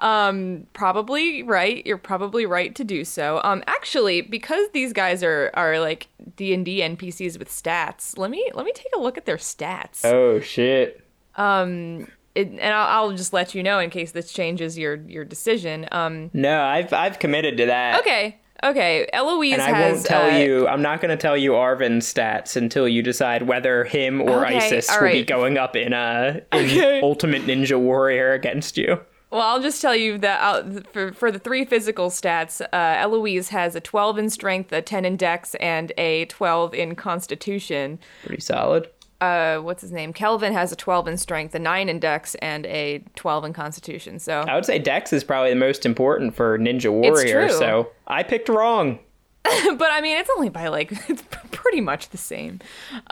Um, 0.00 0.66
probably 0.72 1.42
right. 1.42 1.84
You're 1.86 1.98
probably 1.98 2.46
right 2.46 2.74
to 2.74 2.84
do 2.84 3.04
so. 3.04 3.40
Um, 3.44 3.62
actually, 3.66 4.22
because 4.22 4.70
these 4.72 4.92
guys 4.94 5.22
are 5.22 5.50
are 5.54 5.78
like 5.78 6.08
D 6.36 6.54
and 6.54 6.64
D 6.64 6.78
NPCs 6.80 7.38
with 7.38 7.50
stats, 7.50 8.16
let 8.16 8.30
me 8.30 8.50
let 8.54 8.64
me 8.64 8.72
take 8.74 8.92
a 8.96 8.98
look 8.98 9.18
at 9.18 9.26
their 9.26 9.36
stats. 9.36 10.04
Oh 10.04 10.40
shit. 10.40 11.04
Um, 11.36 12.06
it, 12.34 12.48
and 12.48 12.60
I'll, 12.74 13.08
I'll 13.10 13.16
just 13.16 13.32
let 13.32 13.54
you 13.54 13.62
know 13.62 13.78
in 13.78 13.90
case 13.90 14.12
this 14.12 14.32
changes 14.32 14.78
your 14.78 14.96
your 14.96 15.24
decision. 15.24 15.86
Um, 15.92 16.30
No, 16.32 16.62
I've 16.62 16.92
I've 16.94 17.18
committed 17.18 17.58
to 17.58 17.66
that. 17.66 18.00
okay, 18.00 18.38
okay. 18.64 19.08
Eloise 19.12 19.52
has. 19.52 19.60
And 19.60 19.76
I 19.76 19.78
has. 19.78 19.94
won't 19.94 20.06
tell 20.06 20.30
uh, 20.30 20.38
you. 20.38 20.68
I'm 20.68 20.82
not 20.82 21.00
going 21.00 21.10
to 21.10 21.20
tell 21.20 21.36
you 21.36 21.52
Arvin's 21.52 22.12
stats 22.12 22.56
until 22.56 22.88
you 22.88 23.02
decide 23.02 23.42
whether 23.42 23.84
him 23.84 24.20
or 24.20 24.44
Okay, 24.46 24.56
ISIS 24.56 24.90
will 25.00 25.12
be 25.12 25.24
going 25.24 25.58
up 25.58 25.76
in 25.76 25.92
uh 25.92 26.40
in 26.52 26.58
Okay. 26.66 27.00
Ultimate 27.00 27.42
Ninja 27.42 27.78
Warrior 27.78 28.32
against 28.32 28.76
you. 28.76 29.00
Well, 29.30 29.42
I'll 29.42 29.62
just 29.62 29.80
tell 29.80 29.94
you 29.94 30.18
that 30.18 30.40
uh, 30.40 30.80
for 30.92 31.12
for 31.12 31.30
the 31.30 31.38
three 31.38 31.64
physical 31.64 32.10
stats, 32.10 32.60
uh, 32.60 32.66
Eloise 32.72 33.50
has 33.50 33.76
a 33.76 33.80
12 33.80 34.18
in 34.18 34.30
strength, 34.30 34.72
a 34.72 34.82
10 34.82 35.04
in 35.04 35.16
dex, 35.16 35.54
and 35.56 35.92
a 35.96 36.24
12 36.24 36.74
in 36.74 36.96
constitution. 36.96 38.00
Pretty 38.24 38.42
solid. 38.42 38.88
Uh, 39.20 39.58
what's 39.58 39.82
his 39.82 39.92
name? 39.92 40.12
Kelvin 40.12 40.52
has 40.52 40.72
a 40.72 40.76
12 40.76 41.08
in 41.08 41.16
strength, 41.16 41.54
a 41.54 41.58
9 41.58 41.88
in 41.88 41.98
dex, 41.98 42.34
and 42.36 42.64
a 42.66 43.04
12 43.16 43.44
in 43.46 43.52
constitution. 43.52 44.18
So 44.18 44.40
I 44.40 44.54
would 44.54 44.64
say 44.64 44.78
Dex 44.78 45.12
is 45.12 45.24
probably 45.24 45.50
the 45.50 45.56
most 45.56 45.84
important 45.84 46.34
for 46.34 46.58
Ninja 46.58 46.90
Warrior. 46.90 47.50
So 47.50 47.90
I 48.06 48.22
picked 48.22 48.48
wrong. 48.48 48.98
but 49.42 49.90
I 49.90 50.00
mean, 50.00 50.18
it's 50.18 50.30
only 50.36 50.48
by 50.48 50.68
like 50.68 50.92
it's 51.08 51.22
pretty 51.50 51.80
much 51.80 52.10
the 52.10 52.18
same. 52.18 52.60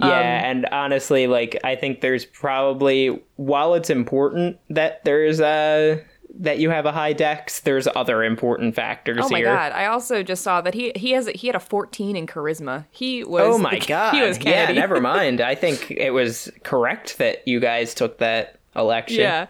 Um, 0.01 0.11
yeah, 0.11 0.51
and 0.51 0.67
honestly, 0.67 1.27
like 1.27 1.59
I 1.65 1.75
think 1.75 2.01
there's 2.01 2.25
probably 2.25 3.23
while 3.37 3.75
it's 3.75 3.91
important 3.91 4.59
that 4.71 5.05
there's 5.05 5.41
uh 5.41 6.03
that 6.39 6.59
you 6.59 6.71
have 6.71 6.87
a 6.87 6.93
high 6.93 7.13
dex, 7.13 7.61
there's 7.61 7.87
other 7.95 8.23
important 8.23 8.75
factors 8.75 9.17
here. 9.17 9.25
Oh 9.25 9.29
my 9.29 9.39
here. 9.39 9.47
god! 9.47 9.73
I 9.73 9.87
also 9.87 10.23
just 10.23 10.43
saw 10.43 10.61
that 10.61 10.75
he 10.75 10.93
he 10.97 11.11
has 11.13 11.27
he 11.35 11.47
had 11.49 11.57
a 11.57 11.61
14 11.61 12.17
in 12.17 12.27
charisma. 12.27 12.87
He 12.91 13.25
was 13.25 13.43
Oh 13.55 13.59
my 13.59 13.79
the- 13.79 13.87
god. 13.87 14.15
He 14.15 14.23
was 14.23 14.39
yeah, 14.45 14.71
never 14.73 15.01
mind. 15.01 15.41
I 15.41 15.55
think 15.55 15.91
it 15.91 16.11
was 16.11 16.51
correct 16.65 17.19
that 17.19 17.47
you 17.47 17.61
guys 17.61 17.95
took 17.95 18.19
that 18.19 18.59
election. 18.77 19.21
yeah. 19.21 19.47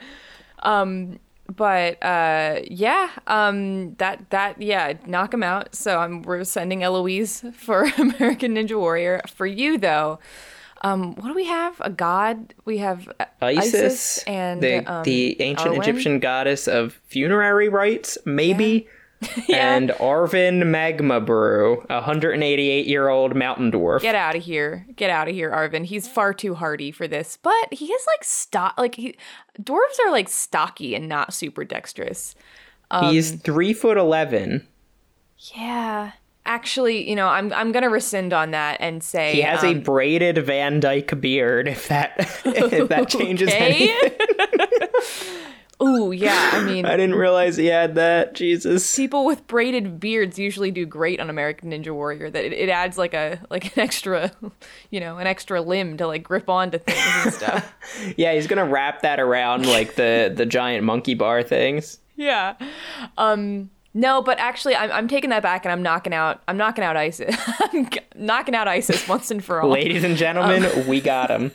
Um 0.60 1.18
but 1.54 2.02
uh 2.02 2.60
yeah, 2.64 3.08
um 3.26 3.94
that 3.94 4.28
that 4.30 4.60
yeah, 4.60 4.94
knock 5.06 5.32
him 5.32 5.42
out. 5.42 5.74
So 5.74 5.98
I'm 5.98 6.22
we're 6.22 6.44
sending 6.44 6.82
Eloise 6.82 7.42
for 7.54 7.84
American 7.98 8.54
Ninja 8.54 8.78
Warrior. 8.78 9.22
For 9.34 9.46
you 9.46 9.78
though, 9.78 10.18
um 10.82 11.14
what 11.16 11.28
do 11.28 11.34
we 11.34 11.46
have? 11.46 11.80
A 11.80 11.90
god? 11.90 12.54
We 12.64 12.78
have 12.78 13.08
uh, 13.20 13.24
Isis, 13.40 14.22
and 14.24 14.62
the 14.62 14.78
um, 14.90 15.04
the 15.04 15.40
ancient 15.40 15.74
Arwen? 15.74 15.82
Egyptian 15.82 16.18
goddess 16.18 16.68
of 16.68 17.00
funerary 17.06 17.68
rites, 17.68 18.18
maybe. 18.24 18.86
Yeah. 18.86 18.94
And 19.50 19.90
Arvin 19.90 20.66
Magma 20.66 21.20
Brew, 21.20 21.84
a 21.90 21.94
188 21.94 22.86
year 22.86 23.08
old 23.08 23.34
mountain 23.34 23.72
dwarf. 23.72 24.00
Get 24.00 24.14
out 24.14 24.36
of 24.36 24.44
here. 24.44 24.86
Get 24.94 25.10
out 25.10 25.26
of 25.26 25.34
here, 25.34 25.50
Arvin. 25.50 25.84
He's 25.84 26.06
far 26.06 26.32
too 26.32 26.54
hardy 26.54 26.92
for 26.92 27.08
this. 27.08 27.36
But 27.42 27.72
he 27.72 27.86
is 27.86 28.06
like 28.06 28.22
stock 28.22 28.74
like 28.78 28.94
he 28.94 29.16
dwarves 29.60 29.98
are 30.06 30.12
like 30.12 30.28
stocky 30.28 30.94
and 30.94 31.08
not 31.08 31.34
super 31.34 31.64
dexterous. 31.64 32.36
He's 33.00 33.32
um, 33.32 33.38
three 33.38 33.72
foot 33.72 33.96
eleven. 33.96 34.66
Yeah. 35.54 36.12
Actually, 36.48 37.08
you 37.08 37.14
know, 37.14 37.28
I'm 37.28 37.52
I'm 37.52 37.72
gonna 37.72 37.90
rescind 37.90 38.32
on 38.32 38.52
that 38.52 38.78
and 38.80 39.02
say 39.02 39.34
He 39.34 39.42
has 39.42 39.62
a 39.62 39.72
um, 39.72 39.80
braided 39.80 40.38
Van 40.38 40.80
Dyke 40.80 41.20
beard. 41.20 41.68
If 41.68 41.88
that 41.88 42.14
if 42.46 42.88
that 42.88 43.10
changes 43.10 43.50
okay. 43.50 43.90
anything, 43.90 45.38
Ooh, 45.82 46.10
yeah. 46.10 46.50
I 46.54 46.64
mean, 46.64 46.86
I 46.86 46.96
didn't 46.96 47.14
realize 47.14 47.56
he 47.56 47.66
had 47.66 47.94
that. 47.96 48.34
Jesus. 48.34 48.96
people 48.96 49.24
with 49.24 49.46
braided 49.46 50.00
beards 50.00 50.38
usually 50.38 50.70
do 50.70 50.84
great 50.84 51.20
on 51.20 51.30
American 51.30 51.70
Ninja 51.70 51.94
Warrior. 51.94 52.30
That 52.30 52.44
it, 52.44 52.52
it 52.52 52.68
adds 52.68 52.98
like 52.98 53.14
a 53.14 53.40
like 53.50 53.76
an 53.76 53.82
extra, 53.82 54.32
you 54.90 55.00
know, 55.00 55.18
an 55.18 55.26
extra 55.26 55.60
limb 55.60 55.96
to 55.98 56.06
like 56.06 56.22
grip 56.22 56.48
onto 56.48 56.78
things 56.78 57.24
and 57.24 57.34
stuff. 57.34 57.74
Yeah, 58.16 58.32
he's 58.34 58.46
gonna 58.46 58.66
wrap 58.66 59.02
that 59.02 59.20
around 59.20 59.66
like 59.66 59.94
the 59.94 60.32
the 60.34 60.46
giant 60.46 60.84
monkey 60.84 61.14
bar 61.14 61.42
things. 61.42 61.98
yeah. 62.16 62.54
Um. 63.16 63.70
No, 63.94 64.22
but 64.22 64.38
actually, 64.38 64.76
I'm 64.76 64.92
I'm 64.92 65.08
taking 65.08 65.30
that 65.30 65.42
back 65.42 65.64
and 65.64 65.72
I'm 65.72 65.82
knocking 65.82 66.12
out 66.14 66.42
I'm 66.46 66.56
knocking 66.56 66.84
out 66.84 66.96
ISIS. 66.96 67.34
I'm 67.72 67.88
knocking 68.14 68.54
out 68.54 68.68
ISIS 68.68 69.08
once 69.08 69.30
and 69.30 69.42
for 69.42 69.60
all. 69.62 69.70
Ladies 69.70 70.04
and 70.04 70.16
gentlemen, 70.16 70.64
Um, 70.64 70.86
we 70.86 71.00
got 71.00 71.30
him. 71.30 71.52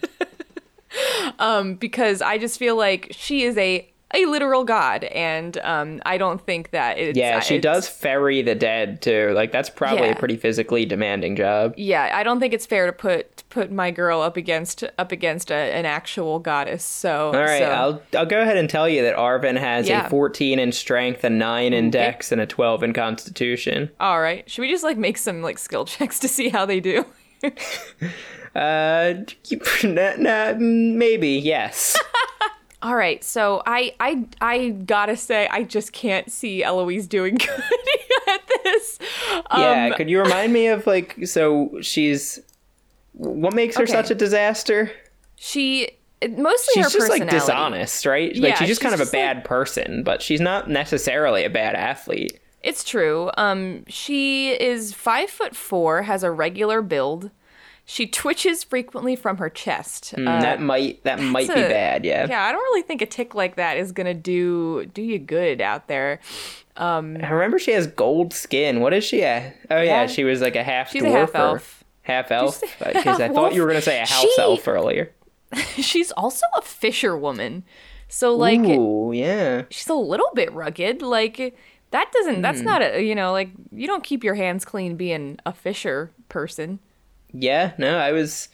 um, 1.40 1.76
because 1.76 2.22
I 2.22 2.38
just 2.38 2.58
feel 2.60 2.76
like 2.76 3.08
she 3.12 3.44
is 3.44 3.58
a 3.58 3.90
a 4.14 4.26
literal 4.28 4.64
god, 4.64 5.04
and 5.06 5.58
um, 5.64 6.02
I 6.06 6.18
don't 6.18 6.40
think 6.46 6.70
that 6.72 6.98
it's 7.00 7.18
Yeah, 7.18 7.40
she 7.40 7.56
it's- 7.56 7.64
does 7.64 7.88
ferry 7.90 8.42
the 8.42 8.56
dead 8.56 9.02
too. 9.02 9.32
Like 9.34 9.52
that's 9.52 9.70
probably 9.70 10.08
Yeah. 10.08 10.14
a 10.14 10.20
pretty 10.20 10.38
physically 10.38 10.86
demanding 10.86 11.36
job. 11.36 11.74
Yeah, 11.78 12.12
I 12.14 12.24
don't 12.24 12.40
think 12.40 12.54
it's 12.54 12.66
fair 12.66 12.86
to 12.86 12.94
put 12.94 13.38
to 13.38 13.44
put 13.46 13.72
my 13.72 13.90
girl 13.92 14.22
up 14.22 14.38
against 14.38 14.84
up 14.98 15.12
against 15.12 15.52
a, 15.52 15.56
an 15.56 15.86
actual 15.86 16.40
goddess. 16.40 16.84
So 16.84 17.28
All 17.28 17.34
right, 17.34 17.60
so, 17.60 17.66
I'll 17.72 18.02
I'll 18.16 18.26
go 18.26 18.42
ahead 18.42 18.58
and 18.58 18.70
tell 18.70 18.88
you 18.88 19.02
that 19.02 19.16
Arvin 19.16 19.58
has 19.58 19.88
Yeah. 19.90 20.06
a 20.06 20.10
14 20.10 20.60
in 20.60 20.72
strength, 20.72 21.24
a 21.24 21.30
9 21.30 21.74
in 21.74 21.90
dex, 21.90 22.32
and 22.32 22.40
a 22.40 22.46
12 22.46 22.84
in 22.84 22.94
constitution. 22.94 23.90
all 24.00 24.22
right. 24.22 24.50
Should 24.50 24.62
we 24.62 24.70
just 24.70 24.84
like 24.84 24.98
make 24.98 25.18
some 25.18 25.42
like 25.42 25.58
skill 25.58 25.86
checks 25.94 26.20
to 26.20 26.28
see 26.28 26.50
how 26.50 26.66
they 26.66 26.80
do? 26.80 27.06
Uh, 28.56 29.16
nah, 29.84 30.14
nah, 30.18 30.54
maybe 30.60 31.30
yes. 31.30 31.98
All 32.84 32.96
right, 32.96 33.24
so 33.24 33.64
I 33.66 33.96
I 34.00 34.26
I 34.42 34.70
gotta 34.70 35.16
say 35.18 35.48
I 35.50 35.64
just 35.64 35.94
can't 35.94 36.30
see 36.32 36.64
Eloise 36.64 37.08
doing 37.08 37.36
good 37.38 37.50
at 38.30 38.42
this. 38.64 39.00
yeah, 39.58 39.86
Um, 39.92 39.94
could 39.94 40.10
you 40.10 40.22
remind 40.22 40.52
me 40.54 40.68
of 40.68 40.86
like 40.86 41.26
so 41.26 41.80
she's 41.82 42.40
what 43.14 43.54
makes 43.54 43.78
her 43.78 43.84
Okay. 43.84 43.92
such 43.94 44.12
a 44.12 44.16
disaster? 44.16 44.92
she 45.36 45.90
mostly 46.38 46.82
her 46.82 46.90
She's 46.90 46.94
just 47.00 47.10
like 47.10 47.30
dishonest, 47.30 48.06
right? 48.06 48.34
Yeah, 48.36 48.50
like 48.50 48.58
she's 48.58 48.68
just 48.68 48.80
she's 48.82 48.84
kind 48.84 48.94
of 48.94 49.00
a 49.02 49.04
just, 49.04 49.14
like- 49.14 49.22
bad 49.22 49.44
person, 49.46 50.04
but 50.04 50.22
she's 50.22 50.40
not 50.42 50.70
necessarily 50.70 51.44
a 51.44 51.50
bad 51.50 51.76
athlete. 51.76 52.40
It's 52.62 52.84
true. 52.86 53.30
Um, 53.38 53.84
she 53.88 54.52
is 54.54 54.94
five 54.94 55.30
foot 55.30 55.54
four, 55.56 56.04
has 56.04 56.24
a 56.24 56.32
regular 56.32 56.82
build. 56.82 57.30
She 57.86 58.08
twitches 58.08 58.64
frequently 58.64 59.16
from 59.18 59.38
her 59.38 59.50
chest. 59.50 60.14
Mm, 60.18 60.28
Uh, 60.28 60.42
that 60.42 60.62
might 60.62 61.04
that 61.04 61.20
might 61.20 61.48
be 61.54 61.62
a- 61.62 61.68
bad, 61.70 62.06
yeah. 62.06 62.26
yeah, 62.30 62.44
I 62.46 62.52
don't 62.54 62.62
really 62.62 62.82
think 62.82 63.02
a 63.02 63.06
tick 63.06 63.36
like 63.36 63.56
that 63.58 63.76
is 63.78 63.92
gonna 63.92 64.14
do 64.14 64.86
do 64.86 65.02
you 65.02 65.20
good 65.20 65.60
out 65.60 65.88
there. 65.88 66.20
I 66.78 66.98
remember 67.00 67.60
she 67.60 67.72
has 67.72 67.86
gold 67.88 68.34
skin. 68.34 68.80
What 68.80 68.94
is 68.94 69.04
she 69.04 69.24
at? 69.24 69.56
Oh 69.70 69.78
yeah, 69.82 70.02
Yeah. 70.02 70.08
she 70.08 70.24
was 70.24 70.42
like 70.42 70.56
a 70.56 70.64
half 70.64 70.92
She's 70.92 71.04
dwarf 71.04 71.14
a 71.14 71.18
half 71.20 71.36
elf. 71.36 71.84
half 72.04 72.32
elf. 72.32 72.62
Because 72.80 73.20
I 73.20 73.28
thought 73.30 73.54
you 73.54 73.62
were 73.62 73.68
gonna 73.68 73.82
say 73.82 73.98
a 74.02 74.06
house 74.06 74.22
She- 74.36 74.42
elf 74.42 74.68
earlier. 74.68 75.12
She's 75.76 76.12
also 76.14 76.46
a 76.58 76.62
fisherwoman, 76.62 77.64
so 78.08 78.34
like 78.36 78.62
Ooh, 78.62 79.12
yeah. 79.14 79.64
she's 79.70 79.88
a 79.90 79.94
little 79.94 80.30
bit 80.34 80.52
rugged. 80.54 81.02
Like 81.02 81.56
that 81.92 82.12
doesn't. 82.12 82.42
That's 82.42 82.60
Hmm. 82.62 82.66
not 82.66 82.82
a 82.82 83.04
you 83.04 83.14
know 83.14 83.32
like 83.34 83.50
you 83.72 83.86
don't 83.88 84.04
keep 84.04 84.24
your 84.24 84.36
hands 84.36 84.64
clean 84.66 84.96
being 84.96 85.38
a 85.46 85.54
fisher 85.54 86.12
person. 86.30 86.80
Yeah, 87.34 87.74
no, 87.78 87.98
I 87.98 88.12
was 88.12 88.50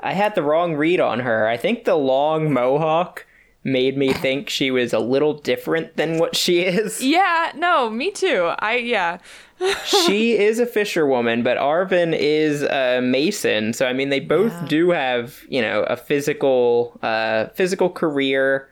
I 0.00 0.12
had 0.12 0.34
the 0.34 0.42
wrong 0.42 0.74
read 0.74 1.00
on 1.00 1.20
her. 1.20 1.46
I 1.48 1.56
think 1.56 1.84
the 1.84 1.94
long 1.96 2.52
mohawk 2.52 3.24
made 3.64 3.96
me 3.96 4.12
think 4.12 4.48
she 4.48 4.70
was 4.70 4.92
a 4.92 4.98
little 5.00 5.34
different 5.34 5.96
than 5.96 6.18
what 6.18 6.36
she 6.36 6.60
is. 6.60 7.02
Yeah, 7.02 7.50
no, 7.56 7.90
me 7.90 8.10
too. 8.10 8.52
I 8.58 8.76
yeah. 8.76 9.18
she 9.86 10.36
is 10.36 10.58
a 10.58 10.66
fisherwoman, 10.66 11.42
but 11.42 11.56
Arvin 11.56 12.14
is 12.16 12.62
a 12.62 13.00
mason. 13.02 13.72
So 13.72 13.86
I 13.86 13.92
mean, 13.92 14.10
they 14.10 14.20
both 14.20 14.52
Yeah. 14.52 14.66
do 14.68 14.90
have 14.90 15.40
you 15.48 15.62
know 15.62 15.82
a 15.84 15.96
physical 15.96 16.98
uh, 17.02 17.46
physical 17.54 17.88
career. 17.90 18.68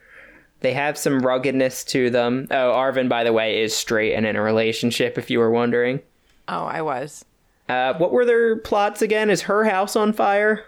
They 0.60 0.72
have 0.72 0.96
some 0.96 1.20
ruggedness 1.20 1.84
to 1.84 2.08
them. 2.08 2.46
Oh, 2.50 2.72
Arvin, 2.72 3.08
by 3.08 3.22
the 3.24 3.32
way, 3.34 3.62
is 3.62 3.76
straight 3.76 4.14
and 4.14 4.24
in 4.24 4.34
a 4.36 4.40
relationship. 4.42 5.18
If 5.18 5.28
you 5.30 5.38
were 5.38 5.50
wondering, 5.50 6.00
Oh, 6.48 6.64
I 6.64 6.80
was. 6.82 7.24
Uh, 7.68 7.94
what 7.94 8.12
were 8.12 8.24
their 8.24 8.56
plots 8.56 9.02
again? 9.02 9.30
Is 9.30 9.42
her 9.42 9.64
house 9.64 9.96
on 9.96 10.12
fire? 10.12 10.64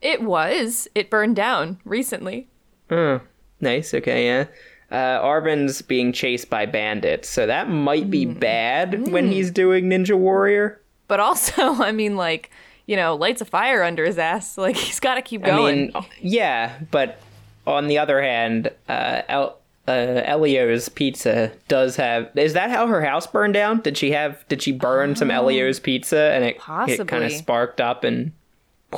It 0.00 0.22
was. 0.22 0.88
It 0.94 1.10
burned 1.10 1.36
down 1.36 1.78
recently. 1.84 2.48
Oh, 2.90 3.20
nice. 3.60 3.92
Okay, 3.94 4.26
yeah. 4.26 4.46
Uh, 4.90 5.22
Arvin's 5.24 5.82
being 5.82 6.12
chased 6.12 6.50
by 6.50 6.66
bandits, 6.66 7.28
so 7.28 7.46
that 7.46 7.68
might 7.68 8.10
be 8.10 8.24
bad 8.24 9.08
when 9.12 9.30
he's 9.30 9.50
doing 9.52 9.84
Ninja 9.84 10.18
Warrior. 10.18 10.80
But 11.06 11.20
also, 11.20 11.74
I 11.82 11.92
mean, 11.92 12.16
like, 12.16 12.50
you 12.86 12.96
know, 12.96 13.14
lights 13.14 13.40
a 13.40 13.44
fire 13.44 13.84
under 13.84 14.04
his 14.04 14.18
ass. 14.18 14.58
Like, 14.58 14.76
he's 14.76 14.98
got 14.98 15.14
to 15.14 15.22
keep 15.22 15.44
I 15.44 15.50
going. 15.50 15.92
mean, 15.92 16.04
yeah, 16.20 16.80
but 16.90 17.20
on 17.66 17.86
the 17.86 17.98
other 17.98 18.20
hand, 18.20 18.72
uh, 18.88 19.22
El- 19.28 19.59
uh, 19.88 20.22
Elio's 20.24 20.88
pizza 20.88 21.50
does 21.68 21.96
have. 21.96 22.30
Is 22.36 22.52
that 22.52 22.70
how 22.70 22.86
her 22.86 23.02
house 23.04 23.26
burned 23.26 23.54
down? 23.54 23.80
Did 23.80 23.96
she 23.98 24.12
have? 24.12 24.46
Did 24.48 24.62
she 24.62 24.72
burn 24.72 25.16
some 25.16 25.30
Elio's 25.30 25.80
pizza 25.80 26.30
and 26.32 26.44
it, 26.44 26.56
it 26.56 27.06
kind 27.08 27.22
Oh. 27.22 27.26
Of 27.26 27.32
sparked 27.32 27.80
up 27.80 28.04
and? 28.04 28.32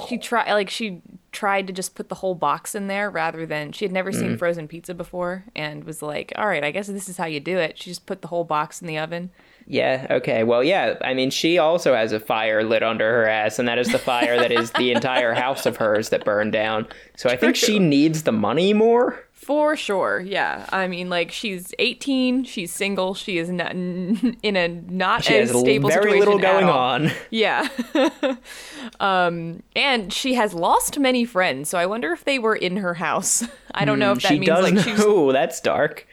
she 0.09 0.17
tried, 0.17 0.51
like, 0.53 0.71
she 0.71 1.03
tried 1.33 1.67
to 1.67 1.73
just 1.73 1.95
put 1.95 2.09
the 2.09 2.15
whole 2.15 2.35
box 2.35 2.75
in 2.75 2.87
there 2.87 3.11
rather 3.11 3.45
than 3.45 3.73
she 3.73 3.85
had 3.85 3.93
never 3.93 4.11
Mm. 4.11 4.15
seen 4.19 4.37
frozen 4.39 4.67
pizza 4.67 4.95
before 4.95 5.45
and 5.55 5.85
was 5.85 6.01
like, 6.01 6.33
"All 6.37 6.47
right, 6.47 6.65
I 6.65 6.71
guess 6.71 6.87
this 6.87 7.11
is 7.11 7.19
how 7.19 7.27
you 7.27 7.41
do 7.41 7.59
it." 7.59 7.79
She 7.79 7.91
just 7.91 8.07
put 8.07 8.23
the 8.23 8.29
whole 8.29 8.45
box 8.45 8.81
in 8.81 8.87
the 8.89 8.97
oven. 8.99 9.31
Yeah, 9.67 10.07
okay. 10.11 10.45
Well, 10.45 10.65
yeah, 10.65 10.95
I 11.03 11.13
mean, 11.15 11.31
she 11.31 11.59
also 11.59 11.95
has 11.95 12.13
a 12.13 12.19
fire 12.21 12.65
lit 12.65 12.83
under 12.83 13.09
her 13.13 13.29
ass, 13.29 13.59
and 13.59 13.69
that 13.69 13.79
is 13.79 13.89
the 13.93 13.99
fire 13.99 14.37
that 14.39 14.51
is 14.51 14.71
the 14.73 14.91
entire 14.93 15.35
house 15.35 15.67
of 15.67 15.77
hers 15.77 16.09
that 16.09 16.25
burned 16.25 16.53
down. 16.53 16.87
So 17.17 17.29
I 17.29 17.37
think 17.37 17.55
she 17.55 17.79
needs 17.79 18.23
the 18.25 18.33
money 18.33 18.73
more. 18.73 19.23
For 19.53 19.77
sure, 19.77 20.19
yeah. 20.19 20.65
I 20.73 20.89
mean, 20.89 21.11
like 21.11 21.31
she's 21.31 21.75
18, 21.79 22.45
she's 22.45 22.73
single, 22.73 23.13
she 23.13 23.37
is 23.37 23.51
not 23.51 23.73
in 23.75 24.57
a 24.57 24.67
not 24.67 25.25
She 25.25 25.45
stable 25.45 25.91
very 25.91 26.05
situation 26.05 26.19
little 26.19 26.39
going 26.39 26.65
on. 26.65 27.11
Yeah. 27.31 27.69
um, 29.01 29.63
and 29.77 30.11
she 30.11 30.33
has 30.35 30.55
lost 30.55 30.99
many 30.99 31.27
friends, 31.27 31.69
so 31.69 31.77
I 31.77 31.85
wonder 31.85 32.13
if 32.13 32.25
they 32.25 32.39
were 32.39 32.57
in 32.57 32.79
her 32.79 32.95
house. 32.95 33.45
I 33.75 33.85
don't 33.85 33.99
know 33.99 34.13
if 34.13 34.23
that 34.23 34.29
she 34.29 34.39
means 34.39 34.47
does 34.47 34.65
like 34.65 34.73
know. 34.73 34.81
she's 34.81 35.01
Ooh, 35.01 35.33
that's 35.33 35.61
dark. 35.61 36.07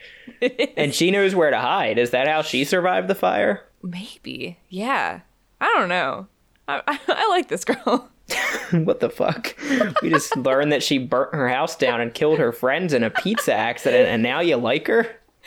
and 0.76 0.94
she 0.94 1.10
knows 1.10 1.34
where 1.34 1.50
to 1.50 1.58
hide. 1.58 1.96
Is 1.96 2.10
that 2.10 2.28
how 2.28 2.42
she 2.42 2.64
survived 2.64 3.08
the 3.08 3.14
fire? 3.14 3.64
maybe. 3.82 4.58
Yeah. 4.68 5.20
I 5.62 5.74
don't 5.78 5.88
know. 5.88 6.26
I, 6.68 6.82
I, 6.86 6.98
I 7.08 7.28
like 7.30 7.48
this 7.48 7.64
girl. 7.64 8.09
what 8.72 9.00
the 9.00 9.10
fuck? 9.10 9.54
We 10.02 10.10
just 10.10 10.36
learned 10.36 10.72
that 10.72 10.82
she 10.82 10.98
burnt 10.98 11.34
her 11.34 11.48
house 11.48 11.76
down 11.76 12.00
and 12.00 12.12
killed 12.14 12.38
her 12.38 12.52
friends 12.52 12.92
in 12.92 13.02
a 13.02 13.10
pizza 13.10 13.52
accident, 13.54 14.08
and 14.08 14.22
now 14.22 14.40
you 14.40 14.56
like 14.56 14.86
her? 14.86 15.06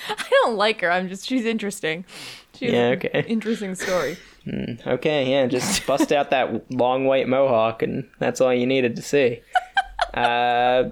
I 0.09 0.27
don't 0.43 0.55
like 0.57 0.81
her. 0.81 0.91
I'm 0.91 1.07
just 1.07 1.27
she's 1.27 1.45
interesting. 1.45 2.05
She's 2.55 2.71
Yeah, 2.71 2.88
an 2.89 2.93
okay. 2.97 3.25
interesting 3.27 3.75
story. 3.75 4.17
Okay, 4.86 5.31
yeah, 5.31 5.45
just 5.47 5.86
bust 5.88 6.11
out 6.11 6.29
that 6.31 6.69
long 6.71 7.05
white 7.05 7.27
mohawk, 7.29 7.81
and 7.81 8.09
that's 8.19 8.41
all 8.41 8.53
you 8.53 8.65
needed 8.67 8.95
to 8.97 9.01
see. 9.01 9.41
Uh, 10.13 10.91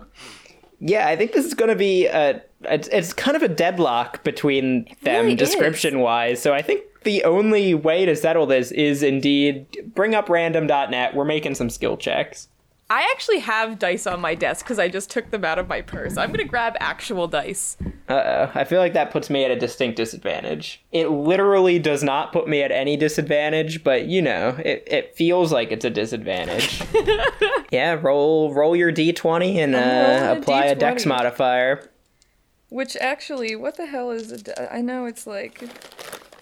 yeah, 0.82 1.08
I 1.08 1.16
think 1.16 1.32
this 1.32 1.46
is 1.46 1.54
going 1.54 1.70
to 1.70 1.76
be 1.76 2.08
a. 2.08 2.42
It's, 2.64 2.88
it's 2.90 3.14
kind 3.14 3.38
of 3.38 3.44
a 3.44 3.48
deadlock 3.48 4.24
between 4.24 4.86
them 5.04 5.26
really 5.26 5.34
is. 5.34 5.40
description 5.40 6.00
wise. 6.00 6.42
So 6.42 6.54
I 6.54 6.62
think 6.62 6.84
the 7.04 7.24
only 7.24 7.74
way 7.74 8.06
to 8.06 8.16
settle 8.16 8.46
this 8.46 8.72
is 8.72 9.04
indeed 9.04 9.66
bring 9.96 10.16
up 10.16 10.28
random.net. 10.28 11.16
We're 11.16 11.26
making 11.26 11.56
some 11.56 11.70
skill 11.70 11.98
checks. 11.98 12.48
I 12.92 13.08
actually 13.14 13.39
have 13.39 13.80
dice 13.80 14.06
on 14.06 14.20
my 14.20 14.36
desk 14.36 14.66
because 14.66 14.78
I 14.78 14.89
just 14.89 15.10
took 15.10 15.32
them 15.32 15.46
out 15.46 15.58
of 15.58 15.70
my 15.70 15.80
purse. 15.80 16.18
I'm 16.18 16.30
gonna 16.30 16.44
grab 16.44 16.76
actual 16.82 17.26
dice. 17.26 17.78
Uh 18.10 18.14
oh. 18.14 18.52
I 18.54 18.66
feel 18.66 18.82
like 18.82 18.92
that 18.92 19.12
puts 19.12 19.30
me 19.30 19.46
at 19.46 19.52
a 19.52 19.56
distinct 19.56 19.96
disadvantage. 19.96 20.84
It 20.92 21.08
literally 21.08 21.80
does 21.80 22.04
not 22.04 22.34
put 22.34 22.50
me 22.50 22.62
at 22.62 22.70
any 22.70 22.98
disadvantage, 22.98 23.86
but 23.86 24.08
you 24.08 24.22
know, 24.22 24.58
it, 24.60 24.84
it 24.88 25.16
feels 25.16 25.54
like 25.54 25.72
it's 25.72 25.86
a 25.86 25.89
disadvantage. 25.89 26.84
yeah, 27.72 27.94
roll 27.94 28.54
roll 28.54 28.76
your 28.76 28.92
d20 28.92 29.56
and 29.56 29.74
rolling 29.74 29.88
uh, 29.88 30.34
a 30.36 30.39
apply 30.39 30.66
a 30.66 30.76
dex 30.76 31.06
modifier. 31.06 31.89
Which 32.68 32.98
actually, 32.98 33.56
what 33.56 33.78
the 33.78 33.86
hell 33.86 34.12
is 34.12 34.34
it? 34.34 34.50
I 34.70 34.82
know 34.82 35.06
it's 35.06 35.26
like 35.26 35.64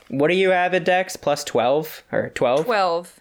What 0.08 0.30
do 0.30 0.34
you 0.34 0.50
have 0.50 0.74
at 0.74 0.84
dex? 0.84 1.16
Plus 1.16 1.44
12 1.44 2.06
or 2.12 2.30
12? 2.30 2.66
12. 2.66 3.19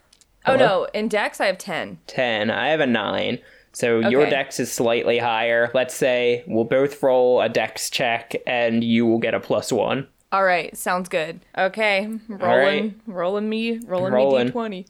Oh 0.49 0.57
Hello? 0.57 0.67
no, 0.83 0.85
in 0.95 1.09
Dex 1.09 1.41
I 1.41 1.47
have 1.47 1.59
10. 1.59 1.99
10. 2.07 2.51
I 2.51 2.69
have 2.69 2.81
a 2.81 2.87
9. 2.87 3.39
So 3.73 4.01
your 4.01 4.29
dex 4.29 4.59
is 4.59 4.73
slightly 4.73 5.19
higher. 5.19 5.71
Let's 5.75 5.95
say 5.95 6.43
we'll 6.47 6.65
both 6.65 7.01
roll 7.03 7.41
a 7.41 7.49
dex 7.49 7.91
check 7.91 8.35
and 8.47 8.83
you 8.83 9.07
will 9.07 9.19
get 9.19 9.35
a 9.35 9.41
plus 9.41 9.71
1. 9.71 10.07
All 10.33 10.45
right, 10.45 10.77
sounds 10.77 11.09
good. 11.09 11.41
Okay, 11.57 12.07
rolling, 12.29 12.39
right. 12.39 12.95
rolling 13.07 13.49
me, 13.49 13.79
rolling, 13.87 14.13
Rolling. 14.13 14.47
me 14.47 14.53
d20. 14.53 14.87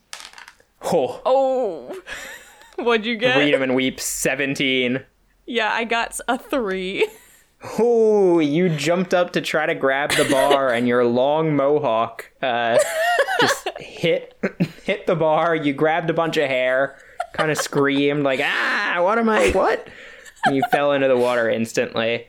Oh, 0.85 1.21
Oh, 1.27 2.03
what'd 2.83 3.05
you 3.05 3.17
get? 3.17 3.37
read 3.37 3.53
'em 3.55 3.63
and 3.63 3.75
weep 3.75 4.01
17. 4.01 5.05
Yeah, 5.47 5.73
I 5.73 5.85
got 5.85 6.19
a 6.29 6.39
three. 6.39 7.09
Oh, 7.79 8.39
you 8.39 8.69
jumped 8.69 9.13
up 9.13 9.33
to 9.33 9.41
try 9.41 9.67
to 9.67 9.75
grab 9.75 10.11
the 10.13 10.25
bar, 10.31 10.73
and 10.73 10.87
your 10.87 11.05
long 11.05 11.57
mohawk 11.57 12.31
uh, 12.41 12.79
just 13.41 13.69
hit 13.79 14.35
hit 14.85 15.07
the 15.07 15.17
bar. 15.17 15.57
You 15.57 15.73
grabbed 15.73 16.09
a 16.09 16.15
bunch 16.15 16.37
of 16.37 16.49
hair, 16.49 16.97
kind 17.33 17.51
of 17.51 17.59
screamed 17.59 18.23
like, 18.23 18.41
"Ah, 18.43 18.99
what 19.01 19.19
am 19.19 19.29
I? 19.29 19.51
What?" 19.51 19.89
And 20.45 20.55
you 20.55 20.63
fell 20.71 20.93
into 20.93 21.09
the 21.09 21.17
water 21.17 21.51
instantly. 21.51 22.29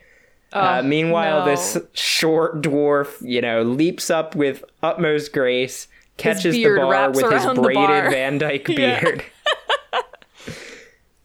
uh, 0.51 0.82
meanwhile, 0.84 1.41
Oh, 1.43 1.45
no. 1.45 1.51
this 1.51 1.77
short 1.93 2.61
dwarf, 2.63 3.21
you 3.21 3.39
know, 3.39 3.61
leaps 3.61 4.09
up 4.09 4.36
with 4.36 4.63
utmost 4.82 5.32
grace, 5.32 5.88
catches 6.17 6.55
the 6.55 6.65
bar 6.75 7.11
with 7.11 7.32
his 7.32 7.45
braided. 7.45 8.11
Van 8.11 8.39
Dyke 8.39 8.67
Yeah. 8.69 9.03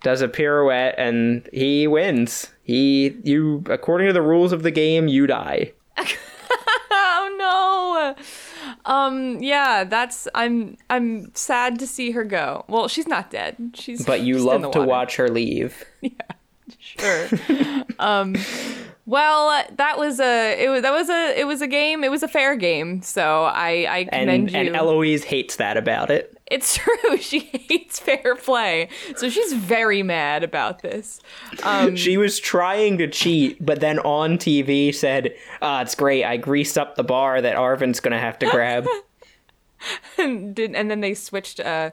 Does 0.05 0.21
a 0.21 0.29
pirouette 0.29 0.95
and 0.99 1.49
he 1.53 1.87
wins. 1.89 2.51
He, 2.63 3.17
you, 3.25 3.65
according 3.69 4.07
to 4.07 4.13
the 4.13 4.23
rules 4.23 4.53
of 4.53 4.63
the 4.63 4.71
game, 4.71 5.09
you 5.09 5.27
die. 5.27 5.73
oh 6.91 8.15
no. 8.17 8.25
Um, 8.85 9.43
yeah, 9.43 9.85
that's 9.85 10.29
I'm 10.35 10.77
I'm 10.91 11.35
sad 11.35 11.79
to 11.79 11.87
see 11.87 12.11
her 12.13 12.23
go. 12.25 12.65
Well, 12.69 12.87
she's 12.89 13.07
not 13.09 13.31
dead. 13.31 13.57
She's 13.75 14.05
But 14.05 14.21
you 14.21 14.39
love 14.39 14.71
to 14.73 14.83
watch 14.83 15.17
her 15.17 15.29
leave. 15.29 15.85
Yeah. 16.03 16.11
Sure. 16.79 17.29
um, 17.99 18.35
well, 19.07 19.65
that 19.77 19.99
was 19.99 20.19
a 20.21 20.63
it 20.65 20.69
was 20.69 20.83
that 20.83 20.93
was 20.93 21.09
a 21.11 21.39
it 21.41 21.47
was 21.47 21.61
a 21.63 21.67
game. 21.67 22.03
It 22.05 22.11
was 22.11 22.23
a 22.23 22.29
fair 22.29 22.57
game. 22.57 23.01
So 23.03 23.45
I 23.45 23.87
I 23.89 24.05
commend 24.05 24.31
And, 24.31 24.51
you. 24.51 24.59
and 24.59 24.77
Eloise 24.77 25.25
hates 25.25 25.57
that 25.57 25.77
about 25.79 26.11
it. 26.11 26.37
It's 26.55 26.77
true. 26.79 27.17
She 27.19 27.41
hates 27.69 27.99
fair 27.99 28.37
play. 28.37 28.89
So 29.17 29.29
she's 29.29 29.53
very 29.53 30.03
mad 30.03 30.43
about 30.45 30.83
this. 30.83 31.21
Um, 31.63 31.97
She 31.97 32.17
was 32.17 32.39
trying 32.41 32.99
to 32.99 33.09
cheat, 33.09 33.65
but 33.65 33.81
then 33.81 33.99
on 34.01 34.39
TV 34.39 34.95
said, 34.95 35.35
ah, 35.63 35.83
it's 35.83 35.95
great. 35.95 36.25
I 36.25 36.37
greased 36.37 36.79
up 36.79 36.95
the 36.97 37.05
bar 37.05 37.41
that 37.41 37.57
Arvin's 37.57 38.01
going 38.01 38.13
to 38.13 38.19
have 38.19 38.39
to 38.41 38.47
grab. 38.51 38.87
and 40.19 40.55
did 40.55 40.75
and 40.75 40.91
then 40.91 41.01
they 41.01 41.15
switched. 41.15 41.61
Uh, 41.61 41.91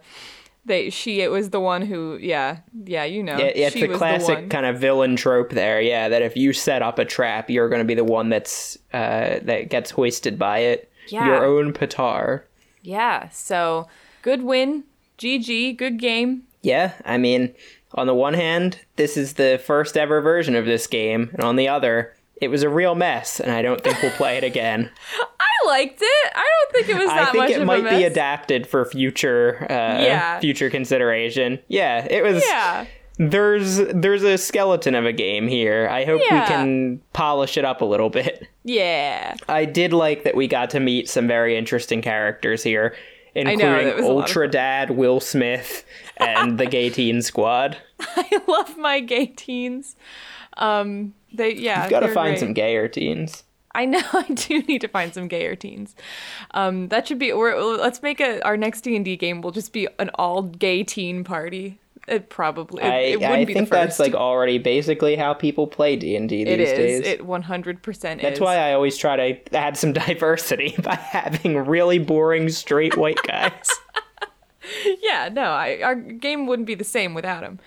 they 0.64 0.92
she 0.92 1.22
it 1.22 1.32
was 1.32 1.50
the 1.50 1.60
one 1.60 1.82
who 1.82 2.20
yeah 2.22 2.60
yeah 2.86 3.04
you 3.04 3.24
know 3.24 3.36
Yeah, 3.36 3.46
it's 3.46 3.74
she 3.74 3.82
the 3.82 3.88
was 3.88 3.98
classic 3.98 4.36
one. 4.38 4.50
kind 4.50 4.66
of 4.68 4.78
villain 4.80 5.16
trope 5.16 5.50
there. 5.50 5.82
Yeah, 5.82 6.08
that 6.10 6.22
if 6.22 6.38
you 6.38 6.54
set 6.54 6.82
up 6.84 7.00
a 7.00 7.06
trap, 7.06 7.50
you're 7.50 7.68
going 7.68 7.82
to 7.82 7.86
be 7.86 7.96
the 7.96 8.04
one 8.04 8.30
that's 8.30 8.78
uh, 8.94 9.40
that 9.42 9.70
gets 9.70 9.90
hoisted 9.92 10.38
by 10.38 10.60
it. 10.60 10.92
Yeah. 11.08 11.26
Your 11.26 11.44
own 11.46 11.74
petard. 11.74 12.44
Yeah. 12.84 13.30
So 13.30 13.88
good 14.22 14.44
win. 14.44 14.84
GG. 15.18 15.78
Good 15.78 16.00
game. 16.00 16.44
Yeah, 16.62 16.94
I 17.06 17.18
mean, 17.18 17.54
on 17.96 18.08
the 18.08 18.14
one 18.16 18.34
hand, 18.34 18.80
this 18.96 19.18
is 19.18 19.34
the 19.34 19.62
first 19.66 19.98
ever 19.98 20.22
version 20.22 20.56
of 20.56 20.66
this 20.66 20.88
game, 20.88 21.30
and 21.34 21.44
on 21.44 21.56
the 21.56 21.68
other, 21.68 22.16
it 22.40 22.50
was 22.50 22.64
a 22.64 22.70
real 22.70 22.96
mess, 22.96 23.40
and 23.40 23.52
I 23.52 23.62
don't 23.62 23.82
think 23.84 24.02
we'll 24.02 24.12
play 24.12 24.38
it 24.38 24.44
again. 24.44 24.90
I 25.40 25.68
liked 25.68 26.00
it. 26.02 26.32
I 26.36 26.48
don't 26.50 26.72
think 26.74 26.90
it 26.90 27.00
was 27.00 27.08
that 27.10 27.30
I 27.30 27.32
think 27.32 27.50
it 27.52 27.66
might 27.66 27.88
be 27.90 28.04
adapted 28.04 28.66
for 28.68 28.86
future 28.86 29.66
uh, 29.70 29.74
Yeah. 30.04 30.40
future 30.40 30.70
consideration. 30.70 31.60
Yeah, 31.68 32.08
it 32.10 32.24
was. 32.24 32.44
Yeah. 32.48 32.86
There's 33.18 33.78
there's 33.94 34.24
a 34.24 34.38
skeleton 34.38 34.96
of 34.96 35.06
a 35.06 35.14
game 35.14 35.48
here. 35.48 35.88
I 35.92 36.06
hope 36.06 36.22
we 36.22 36.28
can 36.48 37.02
polish 37.14 37.56
it 37.58 37.66
up 37.66 37.82
a 37.82 37.86
little 37.86 38.10
bit. 38.10 38.48
Yeah. 38.64 39.36
I 39.50 39.66
did 39.66 39.94
like 39.94 40.24
that 40.24 40.36
we 40.36 40.48
got 40.48 40.70
to 40.72 40.80
meet 40.80 41.10
some 41.10 41.28
very 41.28 41.56
interesting 41.58 42.02
characters 42.02 42.64
here, 42.64 42.96
including 43.36 43.86
that 43.86 43.96
was 43.96 44.06
a 44.06 44.08
lot 44.10 44.16
of 44.16 44.22
Ultra 44.22 44.48
Dad 44.50 44.92
Will 44.92 45.20
Smith 45.20 45.86
and 46.18 46.58
the 46.60 46.66
Gay 46.68 46.90
Teen 46.90 47.22
Squad. 47.22 47.78
I 48.00 48.42
love 48.48 48.78
my 48.78 49.00
gay 49.00 49.28
teens. 49.28 49.96
Um, 50.58 51.14
they 51.34 51.54
yeah. 51.54 51.84
you've 51.84 51.92
Got 51.92 52.02
to 52.02 52.14
find 52.14 52.32
great. 52.32 52.40
some 52.40 52.54
gayer 52.54 52.88
teens. 52.88 53.44
I 53.74 53.86
know 53.86 54.02
I 54.14 54.24
do 54.24 54.62
need 54.64 54.82
to 54.82 54.88
find 54.88 55.14
some 55.14 55.28
gayer 55.28 55.56
teens. 55.56 55.96
Um, 56.52 56.90
that 56.90 57.08
should 57.08 57.20
be. 57.20 57.32
We're, 57.34 57.60
let's 57.62 58.02
make 58.02 58.20
a 58.20 58.42
our 58.46 58.58
next 58.58 58.82
D 58.82 58.96
and 58.96 59.06
D 59.06 59.16
game. 59.16 59.42
will 59.42 59.52
just 59.52 59.72
be 59.74 59.88
an 60.00 60.10
all 60.16 60.42
gay 60.42 60.84
teen 60.84 61.24
party. 61.24 61.80
It 62.12 62.30
probably. 62.30 62.84
It, 62.84 62.86
I, 62.86 62.98
it 62.98 63.20
wouldn't 63.22 63.34
I 63.34 63.46
be 63.46 63.54
think 63.54 63.70
the 63.70 63.76
that's 63.76 63.98
like 63.98 64.14
already 64.14 64.58
basically 64.58 65.16
how 65.16 65.34
people 65.34 65.66
play 65.66 65.96
D 65.96 66.18
and 66.18 66.28
D 66.28 66.44
these 66.44 66.54
it 66.54 66.60
is. 66.60 66.78
days. 66.78 67.08
It 67.08 67.26
one 67.26 67.42
hundred 67.42 67.82
percent 67.82 68.20
is. 68.20 68.24
That's 68.24 68.40
why 68.42 68.58
I 68.58 68.74
always 68.74 68.98
try 68.98 69.16
to 69.34 69.56
add 69.56 69.78
some 69.78 69.94
diversity 70.08 70.76
by 70.84 70.96
having 70.96 71.58
really 71.58 72.00
boring 72.00 72.50
straight 72.50 72.98
white 72.98 73.24
guys. 73.28 73.70
yeah, 75.02 75.30
no, 75.32 75.44
I, 75.44 75.80
our 75.82 75.96
game 75.96 76.48
wouldn't 76.48 76.68
be 76.68 76.76
the 76.76 76.84
same 76.84 77.14
without 77.14 77.44
him. 77.44 77.60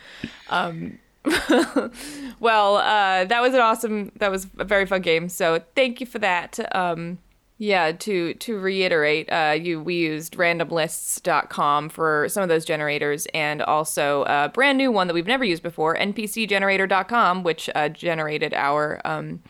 Um, 0.50 0.98
well, 2.38 2.76
uh, 2.76 3.24
that 3.24 3.40
was 3.40 3.54
an 3.54 3.60
awesome, 3.60 4.12
that 4.16 4.30
was 4.30 4.46
a 4.58 4.64
very 4.64 4.84
fun 4.84 5.00
game. 5.00 5.30
So 5.30 5.62
thank 5.74 6.00
you 6.00 6.06
for 6.06 6.18
that. 6.18 6.58
Um, 6.76 7.18
yeah, 7.64 7.92
to 7.92 8.34
to 8.34 8.58
reiterate, 8.58 9.32
uh, 9.32 9.56
you 9.58 9.80
we 9.80 9.94
used 9.94 10.34
randomlists.com 10.34 11.88
for 11.88 12.28
some 12.28 12.42
of 12.42 12.50
those 12.50 12.66
generators, 12.66 13.26
and 13.32 13.62
also 13.62 14.24
a 14.24 14.50
brand 14.52 14.76
new 14.76 14.92
one 14.92 15.06
that 15.06 15.14
we've 15.14 15.26
never 15.26 15.44
used 15.44 15.62
before, 15.62 15.96
npcgenerator.com, 15.96 17.42
which 17.42 17.70
uh, 17.74 17.88
generated 17.88 18.52
our 18.52 19.00
um, 19.06 19.42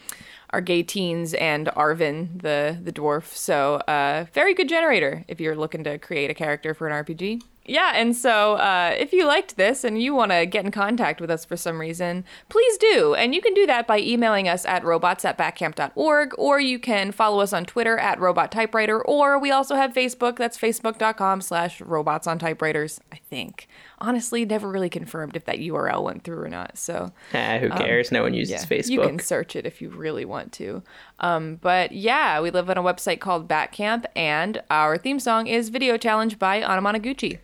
our 0.50 0.60
gay 0.60 0.84
teens 0.84 1.34
and 1.34 1.66
Arvin, 1.76 2.40
the 2.40 2.78
the 2.80 2.92
dwarf. 2.92 3.34
So, 3.34 3.76
uh, 3.88 4.26
very 4.32 4.54
good 4.54 4.68
generator 4.68 5.24
if 5.26 5.40
you're 5.40 5.56
looking 5.56 5.82
to 5.82 5.98
create 5.98 6.30
a 6.30 6.34
character 6.34 6.72
for 6.72 6.86
an 6.86 7.04
RPG. 7.04 7.42
Yeah, 7.66 7.92
and 7.94 8.14
so 8.16 8.54
uh, 8.54 8.94
if 8.98 9.12
you 9.12 9.26
liked 9.26 9.56
this 9.56 9.84
and 9.84 10.00
you 10.00 10.14
want 10.14 10.32
to 10.32 10.46
get 10.46 10.64
in 10.64 10.70
contact 10.70 11.20
with 11.20 11.30
us 11.30 11.44
for 11.44 11.56
some 11.56 11.80
reason, 11.80 12.24
please 12.48 12.76
do. 12.78 13.14
And 13.14 13.34
you 13.34 13.40
can 13.40 13.54
do 13.54 13.66
that 13.66 13.86
by 13.86 13.98
emailing 14.00 14.48
us 14.48 14.64
at 14.66 14.84
robots 14.84 15.24
at 15.24 15.38
backcamp.org, 15.38 16.34
or 16.36 16.60
you 16.60 16.78
can 16.78 17.12
follow 17.12 17.40
us 17.40 17.52
on 17.52 17.64
Twitter 17.64 17.96
at 17.98 18.20
robot 18.20 18.52
typewriter, 18.52 19.00
or 19.02 19.38
we 19.38 19.50
also 19.50 19.76
have 19.76 19.92
Facebook. 19.92 20.36
That's 20.36 20.58
facebook.com 20.58 21.40
slash 21.40 21.80
robots 21.80 22.26
on 22.26 22.38
typewriters, 22.38 23.00
I 23.12 23.16
think. 23.16 23.66
Honestly, 23.98 24.44
never 24.44 24.68
really 24.68 24.90
confirmed 24.90 25.34
if 25.36 25.44
that 25.46 25.58
URL 25.58 26.02
went 26.02 26.24
through 26.24 26.42
or 26.42 26.48
not. 26.48 26.76
So 26.76 27.12
Ah, 27.32 27.58
who 27.60 27.70
cares? 27.70 28.12
no 28.12 28.22
one 28.22 28.34
uses 28.34 28.66
Facebook. 28.66 28.86
Um, 28.88 28.92
you 28.92 29.00
can 29.00 29.18
search 29.20 29.56
it 29.56 29.64
if 29.64 29.80
you 29.80 29.88
really 29.88 30.24
want 30.24 30.52
to. 30.54 30.82
Um, 31.20 31.56
but 31.62 31.92
yeah, 31.92 32.40
we 32.40 32.50
live 32.50 32.68
on 32.68 32.76
a 32.76 32.82
website 32.82 33.20
called 33.20 33.48
Batcamp, 33.48 34.04
and 34.14 34.62
our 34.70 34.98
theme 34.98 35.18
song 35.20 35.46
is 35.46 35.70
Video 35.70 35.96
Challenge 35.96 36.38
by 36.38 36.60
Anamanaguchi. 36.60 37.38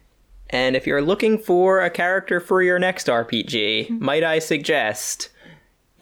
And 0.50 0.76
if 0.76 0.86
you're 0.86 1.02
looking 1.02 1.38
for 1.38 1.80
a 1.80 1.90
character 1.90 2.40
for 2.40 2.62
your 2.62 2.78
next 2.78 3.06
RPG, 3.06 3.86
mm-hmm. 3.86 4.04
might 4.04 4.24
I 4.24 4.40
suggest 4.40 5.30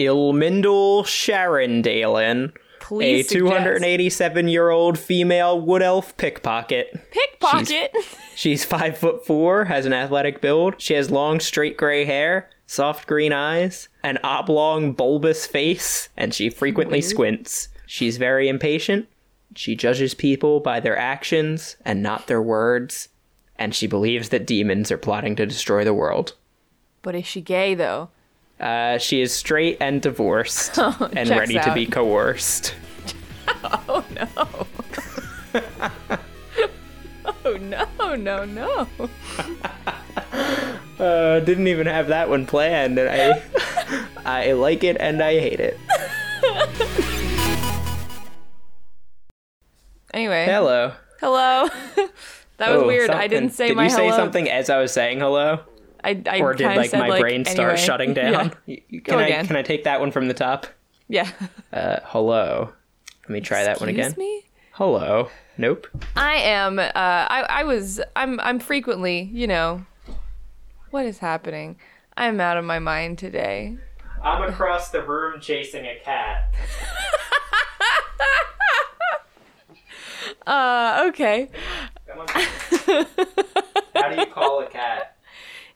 Ilmindel 0.01 1.05
Sharondalen, 1.05 2.55
a 2.55 2.59
Please 2.81 3.29
suggest. 3.29 3.45
287 3.47 4.49
year 4.49 4.71
old 4.71 4.99
female 4.99 5.61
wood 5.61 5.83
elf 5.83 6.17
pickpocket. 6.17 6.99
Pickpocket. 7.11 7.95
She's 8.35 8.65
five 8.65 8.97
foot 8.97 9.27
four, 9.27 9.67
has 9.67 9.85
an 9.85 9.93
athletic 9.93 10.41
build. 10.41 10.81
She 10.81 10.95
has 10.95 11.11
long, 11.11 11.41
straight 11.41 11.77
gray 11.77 12.07
hair, 12.07 12.49
soft 12.67 13.07
green 13.07 13.35
eyes, 13.35 13.89
an 14.03 14.19
oblong, 14.25 14.95
bulbous 14.95 15.47
face, 15.47 16.09
and 16.17 16.33
she 16.33 16.49
frequently 16.49 17.03
squints. 17.03 17.69
She's 17.87 18.17
very 18.17 18.49
impatient. 18.49 19.09
She 19.55 19.77
judges 19.77 20.15
people 20.15 20.61
by 20.61 20.81
their 20.81 20.97
actions 20.97 21.77
and 21.85 22.03
not 22.03 22.27
their 22.27 22.41
words. 22.41 23.09
And 23.59 23.75
she 23.75 23.87
believes 23.87 24.29
that 24.29 24.47
demons 24.47 24.91
are 24.93 24.99
plotting 24.99 25.35
to 25.37 25.47
destroy 25.47 25.85
the 25.85 25.95
world. 25.95 26.35
But 27.03 27.15
is 27.15 27.27
she 27.27 27.41
gay 27.41 27.75
though? 27.75 28.11
Uh, 28.61 28.99
she 28.99 29.21
is 29.21 29.33
straight 29.33 29.77
and 29.81 30.03
divorced 30.03 30.79
and 30.79 31.15
checks 31.15 31.31
ready 31.31 31.59
to 31.59 31.73
be 31.75 31.87
coerced. 31.87 32.75
Oh 33.89 34.05
no. 34.15 34.29
oh 37.45 37.57
no, 37.57 38.15
no, 38.15 38.45
no. 38.45 38.87
Uh, 40.99 41.41
didn't 41.41 41.67
even 41.67 41.87
have 41.87 42.09
that 42.09 42.29
one 42.29 42.45
planned, 42.47 42.99
and 42.99 43.09
I, 43.09 43.43
I 44.25 44.53
like 44.53 44.85
it 44.85 44.97
and 45.01 45.23
I 45.23 45.41
hate 45.41 45.61
it. 45.61 45.79
Anyway, 50.13 50.45
Hello. 50.45 50.93
hello. 51.21 51.69
That 52.59 52.71
was 52.71 52.83
Oh, 52.83 52.87
weird. 52.87 53.11
I 53.11 53.27
didn't 53.27 53.51
say 53.51 53.69
Did 53.69 53.77
my 53.77 53.85
Did 53.85 53.91
you 53.93 53.97
say 53.97 54.05
hello. 54.07 54.17
something 54.17 54.49
as 54.51 54.69
I 54.71 54.79
was 54.81 54.93
saying 54.93 55.21
hello, 55.21 55.61
I, 56.05 56.23
I 56.31 56.41
or 56.41 56.53
did 56.55 56.65
kinda 56.65 56.77
like 56.77 56.91
said, 56.91 57.01
my 57.09 57.19
brain 57.21 57.45
start 57.45 57.71
anyway. 57.73 57.77
shutting 57.87 58.15
down? 58.15 58.33
Yeah. 58.67 58.75
You- 58.75 58.83
you- 58.89 59.01
Go 59.01 59.13
Can 59.13 59.21
I 59.21 59.27
again. 59.27 59.47
can 59.47 59.57
I 59.57 59.63
take 59.63 59.85
that 59.85 60.01
one 60.01 60.11
from 60.13 60.29
the 60.29 60.35
top? 60.35 60.67
yeah. 61.09 61.31
Uh, 61.73 62.01
hello. 62.05 62.73
Let 63.25 63.31
me 63.31 63.41
try 63.41 63.65
that 63.65 63.79
one 63.81 63.89
Excuse 63.91 64.07
again. 64.13 64.19
me? 64.19 64.43
Hello. 64.73 65.29
Nope. 65.59 65.87
I 66.17 66.37
am. 66.37 66.79
Uh, 66.79 66.85
I 66.95 67.45
I 67.49 67.65
was. 67.65 68.01
I'm. 68.17 68.39
I'm 68.41 68.59
frequently. 68.59 69.29
You 69.33 69.47
know. 69.49 69.85
What 70.91 71.05
is 71.05 71.19
happening? 71.19 71.77
I'm 72.17 72.41
out 72.41 72.57
of 72.57 72.65
my 72.65 72.79
mind 72.79 73.19
today. 73.19 73.77
I'm 74.25 74.43
across 74.49 74.91
the 74.91 75.03
room 75.03 75.41
chasing 75.41 75.85
a 75.85 75.99
cat. 76.03 76.55
Uh. 80.47 81.05
Okay. 81.09 81.51
Come 82.09 82.21
on. 82.21 82.27
How 83.95 84.09
do 84.09 84.21
you 84.21 84.27
call 84.27 84.61
a 84.63 84.67
cat? 84.67 85.17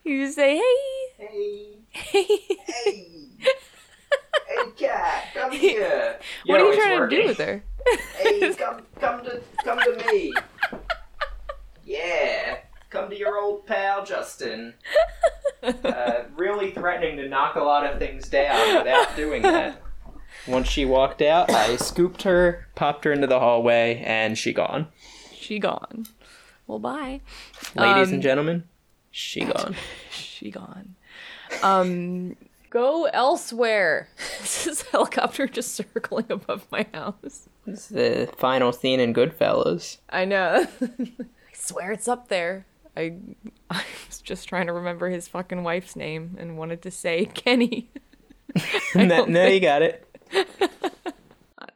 You 0.05 0.31
say, 0.33 0.57
hey, 0.57 1.19
Hey, 1.19 1.79
hey. 1.93 2.27
hey, 2.67 3.29
hey, 4.49 4.71
cat, 4.77 5.27
come 5.35 5.53
here. 5.59 6.19
what 6.47 6.59
Yo, 6.59 6.67
are 6.67 6.73
you 6.73 6.81
trying 6.81 7.09
to 7.09 7.17
do 7.17 7.27
with 7.27 7.39
her? 7.39 7.63
Hey, 8.17 8.53
come, 8.59 8.83
come 9.01 9.25
to, 9.25 9.43
come 9.63 9.79
to 9.79 10.05
me. 10.11 10.33
Yeah, 11.85 12.59
come 12.91 13.11
to 13.11 13.17
your 13.19 13.39
old 13.39 13.67
pal 13.67 14.05
Justin. 14.05 14.75
Uh, 15.63 16.25
really 16.35 16.71
threatening 16.73 17.17
to 17.19 17.29
knock 17.29 17.55
a 17.57 17.61
lot 17.63 17.85
of 17.87 17.99
things 17.99 18.29
down 18.29 18.79
without 18.79 19.15
doing 19.15 19.43
that. 19.43 19.81
Once 20.49 20.67
she 20.69 20.85
walked 20.85 21.23
out, 21.23 21.51
I 21.51 21.77
scooped 21.77 22.23
her, 22.23 22.67
popped 22.75 23.05
her 23.05 23.13
into 23.13 23.29
the 23.29 23.39
hallway, 23.39 24.03
and 24.05 24.37
she 24.37 24.53
gone. 24.53 24.89
She 25.33 25.61
gone. 25.61 26.07
Well, 26.73 26.79
bye. 26.79 27.21
Ladies 27.77 28.09
Um, 28.09 28.15
and 28.15 28.23
gentlemen, 28.23 28.65
she 29.11 29.41
gone. 29.45 29.77
She 30.11 30.51
gone. 30.51 30.95
Um. 31.63 32.37
Go 32.71 33.05
elsewhere. 33.13 34.09
this 34.41 34.67
is 34.67 34.83
a 34.83 34.91
helicopter 34.93 35.47
just 35.47 35.75
circling 35.75 36.25
above 36.31 36.67
my 36.73 36.87
house. 36.95 37.47
This 37.67 37.89
is 37.91 38.29
the 38.29 38.33
final 38.39 38.73
scene 38.73 39.01
in 39.01 39.13
Goodfellas. 39.13 39.99
I 40.09 40.25
know. 40.25 40.67
I 40.81 41.13
swear 41.53 41.93
it's 41.93 42.09
up 42.09 42.29
there. 42.29 42.65
I 42.97 43.17
I 43.69 43.83
was 44.09 44.23
just 44.23 44.49
trying 44.49 44.67
to 44.69 44.73
remember 44.73 45.11
his 45.11 45.29
fucking 45.29 45.63
wife's 45.65 45.95
name 45.95 46.37
and 46.41 46.57
wanted 46.57 46.81
to 46.83 46.91
say 46.91 47.27
Kenny. 47.27 47.91
no, 48.95 49.27
no, 49.27 49.47
you 49.47 49.61
got 49.61 49.83
it. 49.83 50.09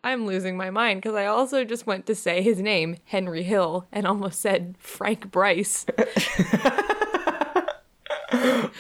I'm 0.04 0.26
losing 0.26 0.56
my 0.56 0.70
mind 0.70 1.02
because 1.02 1.16
I 1.16 1.26
also 1.26 1.64
just 1.64 1.86
went 1.86 2.06
to 2.06 2.14
say 2.14 2.42
his 2.42 2.60
name, 2.60 2.96
Henry 3.04 3.42
Hill, 3.42 3.86
and 3.92 4.06
almost 4.06 4.40
said 4.40 4.76
Frank 4.78 5.30
Bryce. 5.30 5.86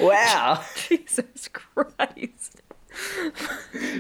Wow. 0.00 0.62
Jesus 0.76 1.48
Christ. 1.52 2.62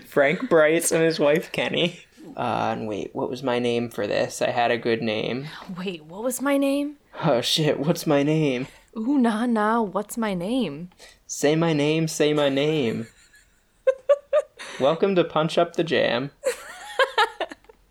Frank 0.04 0.48
Bryce 0.48 0.92
and 0.92 1.02
his 1.02 1.18
wife 1.18 1.52
Kenny. 1.52 2.00
Uh, 2.36 2.74
and 2.76 2.86
wait, 2.86 3.14
what 3.14 3.30
was 3.30 3.42
my 3.42 3.58
name 3.58 3.88
for 3.88 4.06
this? 4.06 4.42
I 4.42 4.50
had 4.50 4.70
a 4.70 4.78
good 4.78 5.02
name. 5.02 5.46
Wait, 5.76 6.04
what 6.04 6.22
was 6.22 6.42
my 6.42 6.58
name? 6.58 6.96
Oh 7.24 7.40
shit, 7.40 7.78
what's 7.80 8.06
my 8.06 8.22
name? 8.22 8.66
Ooh, 8.96 9.18
nah, 9.18 9.46
nah, 9.46 9.80
what's 9.80 10.18
my 10.18 10.34
name? 10.34 10.90
Say 11.26 11.56
my 11.56 11.72
name, 11.72 12.08
say 12.08 12.32
my 12.34 12.48
name. 12.48 13.06
Welcome 14.80 15.14
to 15.14 15.24
Punch 15.24 15.56
Up 15.56 15.76
the 15.76 15.84
Jam. 15.84 16.30